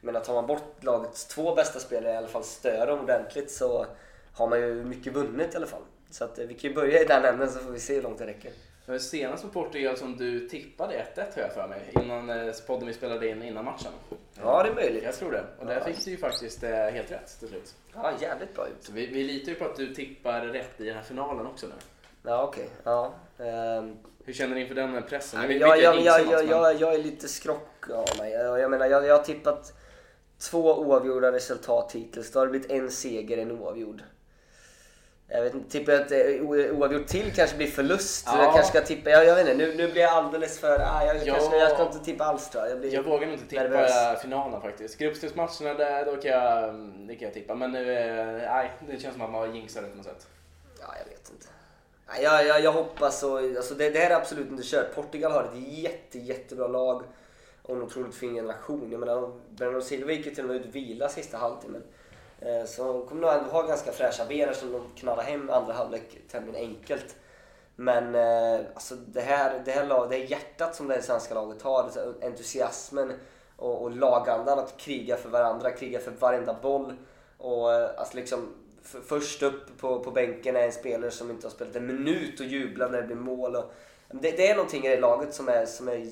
men 0.00 0.22
tar 0.22 0.34
man 0.34 0.46
bort 0.46 0.84
lagets 0.84 1.26
två 1.26 1.54
bästa 1.54 1.78
spelare, 1.78 2.12
i 2.12 2.16
alla 2.16 2.28
fall 2.28 2.44
stör 2.44 2.86
dem 2.86 3.00
ordentligt, 3.00 3.50
så 3.50 3.86
har 4.34 4.48
man 4.48 4.60
ju 4.60 4.74
mycket 4.74 5.12
vunnit 5.12 5.54
i 5.54 5.56
alla 5.56 5.66
fall. 5.66 5.82
Så 6.10 6.24
att, 6.24 6.38
vi 6.38 6.54
kan 6.54 6.70
ju 6.70 6.74
börja 6.74 7.02
i 7.02 7.04
den 7.04 7.24
änden 7.24 7.50
så 7.50 7.58
får 7.58 7.70
vi 7.70 7.80
se 7.80 7.94
hur 7.94 8.02
långt 8.02 8.18
det 8.18 8.26
räcker. 8.26 8.52
Senast 8.98 9.42
på 9.42 9.48
Portugal 9.48 9.96
som 9.96 10.16
du 10.16 10.48
tippade 10.48 11.06
1-1 11.16 11.34
har 11.34 11.42
jag 11.42 11.52
för 11.52 11.68
mig, 11.68 11.90
innan 12.02 12.30
eh, 12.30 12.54
podden 12.66 12.86
vi 12.86 12.94
spelade 12.94 13.28
in 13.28 13.42
innan 13.42 13.64
matchen. 13.64 13.92
Ja, 14.42 14.62
det 14.62 14.68
är 14.68 14.74
möjligt. 14.74 15.04
Jag 15.04 15.14
tror 15.14 15.32
det. 15.32 15.44
Och 15.58 15.66
där 15.66 15.80
fick 15.80 16.04
du 16.04 16.10
ju 16.10 16.16
faktiskt 16.16 16.62
eh, 16.62 16.70
helt 16.70 17.12
rätt 17.12 17.38
till 17.38 17.48
slut. 17.48 17.74
Ja, 17.94 18.12
jävligt 18.20 18.54
bra 18.54 18.66
ut. 18.68 18.90
Vi, 18.92 19.06
vi 19.06 19.24
litar 19.24 19.52
ju 19.52 19.58
på 19.58 19.64
att 19.64 19.76
du 19.76 19.94
tippar 19.94 20.40
rätt 20.40 20.80
i 20.80 20.84
den 20.84 20.94
här 20.94 21.02
finalen 21.02 21.46
också 21.46 21.66
nu. 21.66 21.72
Ja, 22.22 22.42
okej. 22.42 22.68
Ja. 22.84 23.14
ehm, 23.38 23.96
Hur 24.24 24.32
känner 24.32 24.54
du 24.54 24.60
inför 24.60 24.74
den 24.74 25.02
pressen? 25.02 25.48
Vet 25.48 25.60
jag, 25.60 25.82
jag 25.82 26.00
jag, 26.02 26.26
jag, 26.26 26.44
jag, 26.48 26.80
jag, 26.80 26.94
är 26.94 26.98
lite 26.98 27.28
skrock 27.28 27.90
av 27.90 28.18
mig. 28.18 28.32
Jag, 28.32 28.60
jag 28.60 28.70
menar, 28.70 28.86
jag, 28.86 29.06
jag 29.06 29.16
har 29.16 29.24
tippat 29.24 29.72
två 30.38 30.74
oavgjorda 30.78 31.32
resultat 31.32 31.92
hittills. 31.92 32.32
Då 32.32 32.38
har 32.38 32.46
det 32.46 32.50
blivit 32.50 32.70
en 32.70 32.90
seger, 32.90 33.38
en 33.38 33.50
oavgjord. 33.50 34.02
Jag 35.28 35.42
vet 35.42 35.54
inte, 35.54 35.70
tippar 35.70 35.92
jag 35.92 36.02
att 36.02 36.12
eh, 36.12 36.18
oavgjort 36.78 37.06
till 37.06 37.32
kanske 37.34 37.56
blir 37.56 37.66
förlust. 37.66 38.26
Ja. 38.26 38.42
Jag 38.42 38.54
kanske 38.54 38.78
ska 38.78 38.80
tippa, 38.86 39.10
jag, 39.10 39.24
jag 39.26 39.34
vet 39.34 39.48
inte, 39.48 39.66
nu, 39.66 39.74
nu 39.76 39.92
blir 39.92 40.02
jag 40.02 40.12
alldeles 40.12 40.58
för... 40.58 40.80
Ah, 40.80 41.04
jag, 41.06 41.16
Ja. 41.26 41.34
kanske, 41.34 41.56
jag 41.56 41.70
ska 41.72 41.82
inte 41.82 41.98
tippa 42.04 42.24
alls 42.24 42.50
tror 42.50 42.64
jag. 42.64 42.72
Jag, 42.72 42.80
blir 42.80 42.94
Jag 42.94 43.02
vågar 43.02 43.28
inte 43.32 43.46
tippa 43.46 43.62
nervös. 43.62 44.20
finalen 44.22 44.60
faktiskt. 44.60 44.98
Gruppspelsmatcherna 44.98 45.74
där, 45.74 46.04
då 46.06 46.16
kan 46.16 46.30
jag, 46.30 46.74
det 47.08 47.14
kan 47.14 47.24
jag 47.24 47.34
tippa. 47.34 47.54
Men 47.54 47.72
nu, 47.72 47.92
eh, 47.92 48.26
nej, 48.52 48.72
det 48.88 49.00
känns 49.00 49.14
som 49.14 49.22
att 49.22 49.30
man 49.30 49.40
har 49.40 49.54
jinxat 49.54 49.82
det 49.82 49.88
på 49.90 49.96
något 49.96 50.06
sätt. 50.06 50.26
Ja, 50.80 50.86
jag 51.04 51.10
vet 51.10 51.30
inte. 51.30 51.46
Jag, 52.22 52.46
jag, 52.46 52.60
jag 52.64 52.72
hoppas 52.72 53.22
och, 53.22 53.38
alltså 53.38 53.74
det, 53.74 53.90
det 53.90 53.98
här 53.98 54.10
är 54.10 54.14
absolut 54.14 54.50
inte 54.50 54.62
kört. 54.66 54.94
Portugal 54.94 55.32
har 55.32 55.44
ett 55.44 55.68
jätte, 55.78 56.18
jättebra 56.18 56.66
lag 56.68 57.02
och 57.62 57.76
en 57.76 57.82
otroligt 57.82 58.14
fin 58.14 58.34
generation. 58.34 58.88
Jag 58.90 59.00
menar, 59.00 59.32
Bernardo 59.50 59.80
Silva 59.80 60.12
gick 60.12 60.26
ju 60.26 60.34
till 60.34 60.44
och 60.44 60.48
med 60.50 60.56
ut 60.56 60.66
och 60.68 60.74
vila 60.74 61.08
sista 61.08 61.36
halvtimmen. 61.38 61.82
Eh, 62.40 62.64
så 62.64 62.92
de 62.92 63.06
kommer 63.06 63.22
nog 63.22 63.30
ändå 63.30 63.50
ha 63.50 63.62
ganska 63.62 63.92
fräscha 63.92 64.24
ben 64.24 64.54
som 64.54 64.72
de 64.72 64.82
knallar 64.96 65.22
hem 65.22 65.50
andra 65.50 65.72
halvlek 65.72 66.18
tämligen 66.30 66.56
enkelt. 66.56 67.16
Men 67.76 68.14
eh, 68.14 68.66
alltså 68.74 68.94
det 68.94 69.20
här, 69.20 69.62
det 69.64 69.70
här, 69.70 69.86
lag, 69.86 70.10
det 70.10 70.16
här 70.16 70.24
hjärtat 70.24 70.74
som 70.74 70.88
det 70.88 71.02
svenska 71.02 71.34
laget 71.34 71.62
har, 71.62 71.90
entusiasmen 72.22 73.12
och, 73.56 73.82
och 73.82 73.90
lagandan 73.96 74.58
att 74.58 74.76
kriga 74.76 75.16
för 75.16 75.28
varandra, 75.28 75.70
kriga 75.70 75.98
för 75.98 76.10
varenda 76.10 76.56
boll. 76.62 76.94
Och 77.38 77.72
eh, 77.72 77.90
alltså 77.96 78.16
liksom 78.16 78.54
för, 78.82 79.00
först 79.00 79.42
upp 79.42 79.78
på, 79.78 80.00
på 80.00 80.10
bänken 80.10 80.56
är 80.56 80.60
en 80.60 80.72
spelare 80.72 81.10
som 81.10 81.30
inte 81.30 81.46
har 81.46 81.52
spelat 81.52 81.76
en 81.76 81.86
minut 81.86 82.40
och 82.40 82.46
jublar 82.46 82.90
när 82.90 83.00
det 83.00 83.06
blir 83.06 83.16
mål. 83.16 83.56
Och, 83.56 83.72
det, 84.10 84.30
det 84.30 84.50
är 84.50 84.56
någonting 84.56 84.86
i 84.86 84.88
det 84.88 85.00
laget 85.00 85.34
som 85.34 85.48
är, 85.48 85.66
som 85.66 85.88
är 85.88 86.06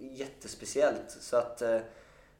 jättespeciellt. 0.00 1.16
Så 1.20 1.36
att 1.36 1.62
eh, 1.62 1.78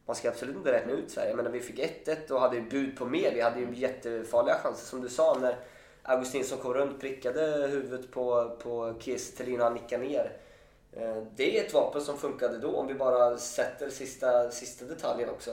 man 0.07 0.17
ska 0.17 0.29
absolut 0.29 0.57
inte 0.57 0.73
räkna 0.73 0.93
ut 0.93 1.11
Sverige. 1.11 1.35
Men 1.35 1.45
när 1.45 1.53
vi 1.53 1.61
fick 1.61 1.79
1-1 2.07 2.31
och 2.31 2.41
hade 2.41 2.57
ju 2.57 2.63
bud 2.63 2.97
på 2.99 3.05
mer, 3.05 3.35
vi 3.35 3.41
hade 3.41 3.61
ju 3.61 3.75
jättefarliga 3.75 4.55
chanser 4.59 4.87
som 4.87 5.01
du 5.01 5.09
sa 5.09 5.39
när 5.41 5.57
Augustinsson 6.03 6.59
kom 6.59 6.75
runt, 6.75 7.01
prickade 7.01 7.67
huvudet 7.71 8.11
på, 8.11 8.57
på 8.63 8.95
Kiese 9.01 9.37
Thelin 9.37 9.61
och 9.61 9.67
han 9.67 9.75
nickade 9.75 10.05
ner. 10.05 10.33
Eh, 10.93 11.23
Det 11.37 11.59
är 11.59 11.65
ett 11.65 11.75
vapen 11.75 12.01
som 12.03 12.19
funkade 12.19 12.59
då 12.59 12.77
om 12.77 12.87
vi 12.87 12.95
bara 12.95 13.39
sätter 13.39 13.91
sista, 13.91 14.51
sista 14.51 14.85
detaljen 14.85 15.31
också. 15.31 15.51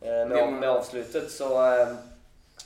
Eh, 0.00 0.28
Med, 0.28 0.52
med 0.52 0.68
avslutet 0.70 1.30
så 1.30 1.66
eh, 1.66 1.88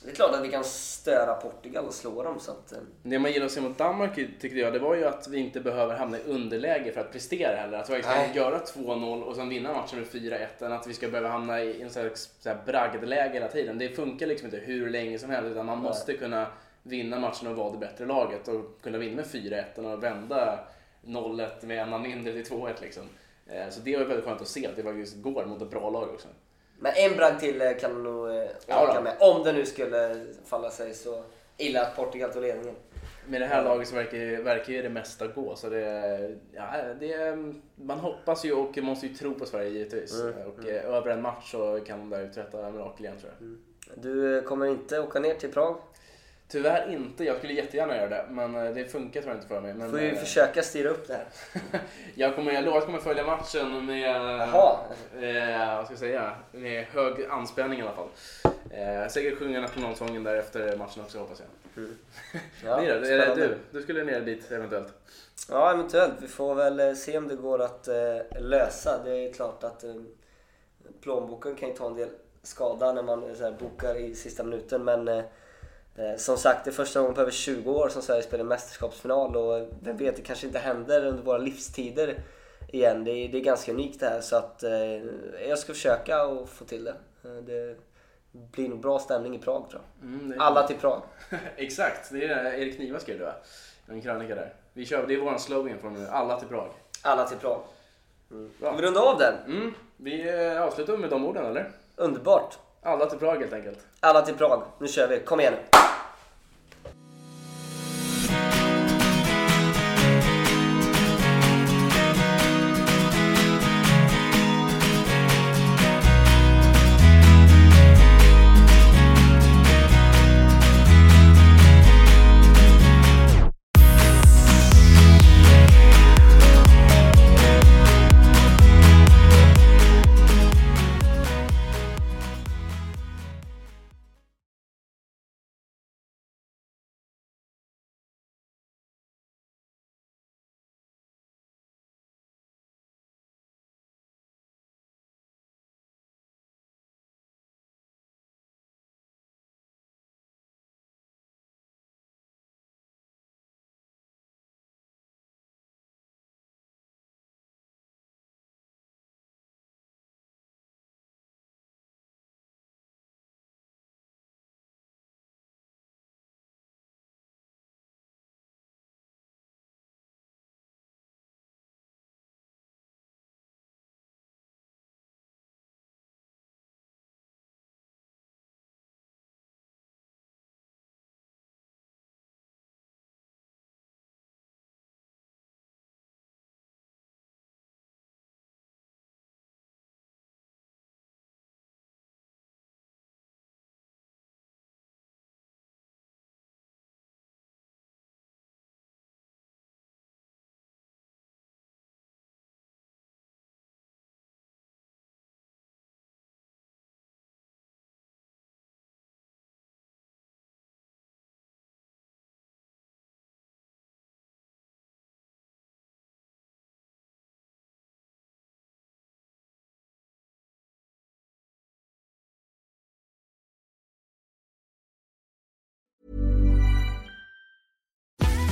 det 0.03 0.11
är 0.11 0.15
klart 0.15 0.35
att 0.35 0.43
vi 0.43 0.49
kan 0.49 0.63
störa 0.63 1.33
Portugal 1.33 1.85
och 1.85 1.93
slå 1.93 2.23
dem. 2.23 2.39
Så 2.39 2.51
att, 2.51 2.71
eh, 2.71 2.77
Det 3.03 3.19
man 3.19 3.31
gillar 3.31 3.45
att 3.45 3.51
se 3.51 3.61
mot 3.61 3.77
Danmark 3.77 4.15
tyckte 4.15 4.59
jag, 4.59 4.73
det 4.73 4.79
var 4.79 4.95
ju 4.95 5.05
att 5.05 5.27
vi 5.27 5.37
inte 5.37 5.59
behöver 5.59 5.95
hamna 5.95 6.17
i 6.17 6.21
underläge 6.23 6.91
för 6.91 7.01
att 7.01 7.11
prestera 7.11 7.55
heller. 7.55 7.77
Att 7.77 7.89
vi 7.89 8.01
Nej. 8.01 8.31
göra 8.35 8.59
2-0 8.59 9.23
och 9.23 9.35
sen 9.35 9.49
vinna 9.49 9.73
matchen 9.73 9.99
med 9.99 10.07
4-1 10.07 10.61
än 10.61 10.71
att 10.71 10.87
vi 10.87 10.93
ska 10.93 11.07
behöva 11.07 11.29
hamna 11.29 11.61
i 11.61 11.81
en 11.81 11.89
slags 11.89 12.29
bragdläge 12.65 13.33
hela 13.33 13.47
tiden. 13.47 13.77
Det 13.77 13.89
funkar 13.89 14.27
liksom 14.27 14.45
inte 14.45 14.57
hur 14.57 14.89
länge 14.89 15.19
som 15.19 15.29
helst 15.29 15.51
utan 15.51 15.65
man 15.65 15.77
måste 15.77 16.13
kunna 16.13 16.47
vinna 16.83 17.19
matchen 17.19 17.47
och 17.47 17.55
vara 17.55 17.71
det 17.71 17.77
bättre 17.77 18.05
laget 18.05 18.47
och 18.47 18.81
kunna 18.81 18.97
vinna 18.97 19.15
med 19.15 19.25
4-1 19.25 19.77
och 19.77 20.03
vända 20.03 20.59
0-1 21.05 21.65
med 21.65 21.79
en 21.79 21.89
man 21.89 22.01
mindre 22.01 22.33
till 22.33 22.45
2-1 22.45 22.81
liksom. 22.81 23.03
Eh, 23.47 23.69
Så 23.69 23.81
det 23.81 23.97
var 23.97 24.05
väldigt 24.05 24.25
skönt 24.25 24.41
att 24.41 24.47
se 24.47 24.67
att 24.67 24.75
det 24.75 24.83
faktiskt 24.83 25.15
går 25.21 25.45
mot 25.45 25.61
ett 25.61 25.69
bra 25.69 25.89
lag 25.89 26.09
också. 26.09 26.27
Men 26.83 26.93
en 26.95 27.17
bragd 27.17 27.39
till 27.39 27.61
eh, 27.61 27.71
kan 27.79 27.93
de 27.93 28.03
nog 28.03 28.29
eh, 28.29 28.43
Ja 28.67 28.87
orka 28.87 29.01
med. 29.01 29.15
Om 29.19 29.43
det 29.43 29.53
nu 29.53 29.65
skulle 29.65 30.25
falla 30.45 30.69
sig 30.69 30.93
så 30.93 31.23
illa 31.57 31.81
att 31.81 31.95
Portugal 31.95 32.33
tog 32.33 32.41
ledningen. 32.41 32.75
Med 33.27 33.41
det 33.41 33.45
här 33.45 33.63
laget 33.63 33.87
så 33.87 33.95
verkar, 33.95 34.43
verkar 34.43 34.73
ju 34.73 34.81
det 34.81 34.89
mesta 34.89 35.27
gå. 35.27 35.55
Så 35.55 35.69
det, 35.69 36.37
ja, 36.51 36.93
det, 36.99 37.37
man 37.75 37.99
hoppas 37.99 38.45
ju 38.45 38.53
och 38.53 38.77
måste 38.77 39.07
ju 39.07 39.13
tro 39.13 39.33
på 39.33 39.45
Sverige 39.45 39.69
givetvis. 39.69 40.23
Och 40.23 40.69
eh, 40.69 40.95
över 40.95 41.11
en 41.11 41.21
match 41.21 41.51
så 41.51 41.79
kan 41.85 41.99
de 41.99 42.09
där 42.09 42.25
uträtta 42.25 42.71
mirakel 42.71 43.05
igen 43.05 43.17
tror 43.19 43.33
jag. 43.39 43.49
Du 44.03 44.37
eh, 44.37 44.43
kommer 44.43 44.65
inte 44.65 44.99
åka 44.99 45.19
ner 45.19 45.35
till 45.35 45.51
Prag? 45.51 45.77
Tyvärr 46.51 46.93
inte. 46.93 47.23
Jag 47.23 47.37
skulle 47.37 47.53
jättegärna 47.53 47.95
göra 47.97 48.09
det. 48.09 48.25
Men 48.29 48.55
eh, 48.55 48.73
det 48.73 48.85
funkar 48.85 49.23
jag 49.25 49.35
inte 49.35 49.47
för 49.47 49.61
mig. 49.61 49.73
Men, 49.73 49.91
får 49.91 49.99
ju 49.99 50.09
eh, 50.09 50.17
försöka 50.17 50.63
styra 50.63 50.89
upp 50.89 51.07
det 51.07 51.13
här. 51.13 51.25
jag, 52.15 52.35
kommer, 52.35 52.51
jag 52.51 52.63
lovar 52.63 52.77
att 52.77 52.81
jag 52.81 52.85
kommer 52.85 52.99
följa 52.99 53.25
matchen 53.25 53.85
med, 53.85 54.15
eh, 54.15 55.75
vad 55.77 55.85
ska 55.85 55.93
jag 55.93 55.99
säga, 55.99 56.31
med 56.51 56.85
hög 56.85 57.25
anspänning 57.25 57.79
i 57.79 57.81
alla 57.81 57.93
fall. 57.95 58.07
Eh, 58.69 59.07
säkert 59.09 59.39
sjunga 59.39 59.61
nationalsången 59.61 60.23
där 60.23 60.35
efter 60.35 60.77
matchen 60.77 61.03
också 61.03 61.19
hoppas 61.19 61.39
jag. 61.39 61.47
Ja, 62.65 62.81
det 62.81 62.87
är 62.87 62.99
det. 62.99 63.05
spännande. 63.05 63.47
Du, 63.47 63.57
du 63.71 63.81
skulle 63.81 64.03
ner 64.03 64.21
dit 64.21 64.51
eventuellt. 64.51 64.93
Ja, 65.49 65.73
eventuellt. 65.73 66.13
Vi 66.21 66.27
får 66.27 66.55
väl 66.55 66.79
eh, 66.79 66.93
se 66.93 67.17
om 67.17 67.27
det 67.27 67.35
går 67.35 67.61
att 67.61 67.87
eh, 67.87 68.41
lösa. 68.41 69.03
Det 69.03 69.11
är 69.11 69.33
klart 69.33 69.63
att 69.63 69.83
eh, 69.83 69.95
plånboken 71.01 71.55
kan 71.55 71.69
ju 71.69 71.75
ta 71.75 71.87
en 71.87 71.95
del 71.95 72.09
skada 72.43 72.93
när 72.93 73.03
man 73.03 73.35
här, 73.39 73.51
bokar 73.51 73.95
i 73.95 74.15
sista 74.15 74.43
minuten. 74.43 74.83
Men 74.83 75.23
som 76.17 76.37
sagt, 76.37 76.65
det 76.65 76.69
är 76.69 76.73
första 76.73 76.99
gången 76.99 77.15
på 77.15 77.21
över 77.21 77.31
20 77.31 77.71
år 77.71 77.89
som 77.89 78.01
Sverige 78.01 78.23
spelar 78.23 78.43
mästerskapsfinal. 78.43 79.35
Och 79.35 79.57
eh, 79.57 79.67
vem 79.81 79.97
vet, 79.97 80.15
det 80.15 80.21
kanske 80.21 80.47
inte 80.47 80.59
händer 80.59 81.05
under 81.05 81.23
våra 81.23 81.37
livstider 81.37 82.19
igen. 82.67 83.03
Det 83.03 83.11
är, 83.11 83.29
det 83.29 83.37
är 83.37 83.41
ganska 83.41 83.71
unikt 83.71 83.99
det 83.99 84.05
här. 84.09 84.21
Så 84.21 84.35
att 84.35 84.63
eh, 84.63 84.95
jag 85.49 85.59
ska 85.59 85.73
försöka 85.73 86.21
att 86.21 86.49
få 86.49 86.65
till 86.65 86.83
det. 86.83 86.95
Eh, 87.23 87.31
Det 87.43 87.75
blir 88.31 88.69
nog 88.69 88.79
bra 88.79 88.99
stämning 88.99 89.35
i 89.35 89.39
Prag 89.39 89.69
tror 89.69 89.81
jag. 90.01 90.09
Mm, 90.09 90.33
Alla 90.41 90.67
till 90.67 90.77
Prag. 90.77 91.01
Exakt, 91.55 92.11
det 92.11 92.25
är 92.25 92.43
det 92.43 92.57
Erik 92.59 92.79
Niva 92.79 92.99
skrev 92.99 93.21
va? 93.21 93.33
En 93.87 94.01
krönika 94.01 94.35
där. 94.35 94.53
Vi 94.73 94.85
kör, 94.85 95.07
det 95.07 95.13
är 95.13 95.17
vår 95.21 95.37
slogan 95.37 95.79
från 95.79 95.93
nu, 95.93 96.07
alla 96.07 96.39
till 96.39 96.47
Prag. 96.47 96.69
Alla 97.01 97.27
till 97.27 97.37
Prag. 97.37 97.61
Bra. 98.29 98.47
Ska 98.59 98.71
vi 98.71 98.81
runda 98.87 98.99
av 98.99 99.17
den? 99.19 99.33
Mm, 99.57 99.73
vi 99.97 100.45
eh, 100.45 100.61
avslutar 100.63 100.97
med 100.97 101.09
de 101.09 101.25
orden 101.25 101.45
eller? 101.45 101.71
Underbart. 101.95 102.57
Alla 102.83 103.05
till 103.05 103.19
Prag 103.19 103.39
helt 103.39 103.53
enkelt. 103.53 103.79
Alla 103.99 104.21
till 104.21 104.35
Prag. 104.35 104.63
Nu 104.79 104.87
kör 104.87 105.07
vi. 105.07 105.19
Kom 105.19 105.39
igen 105.39 105.53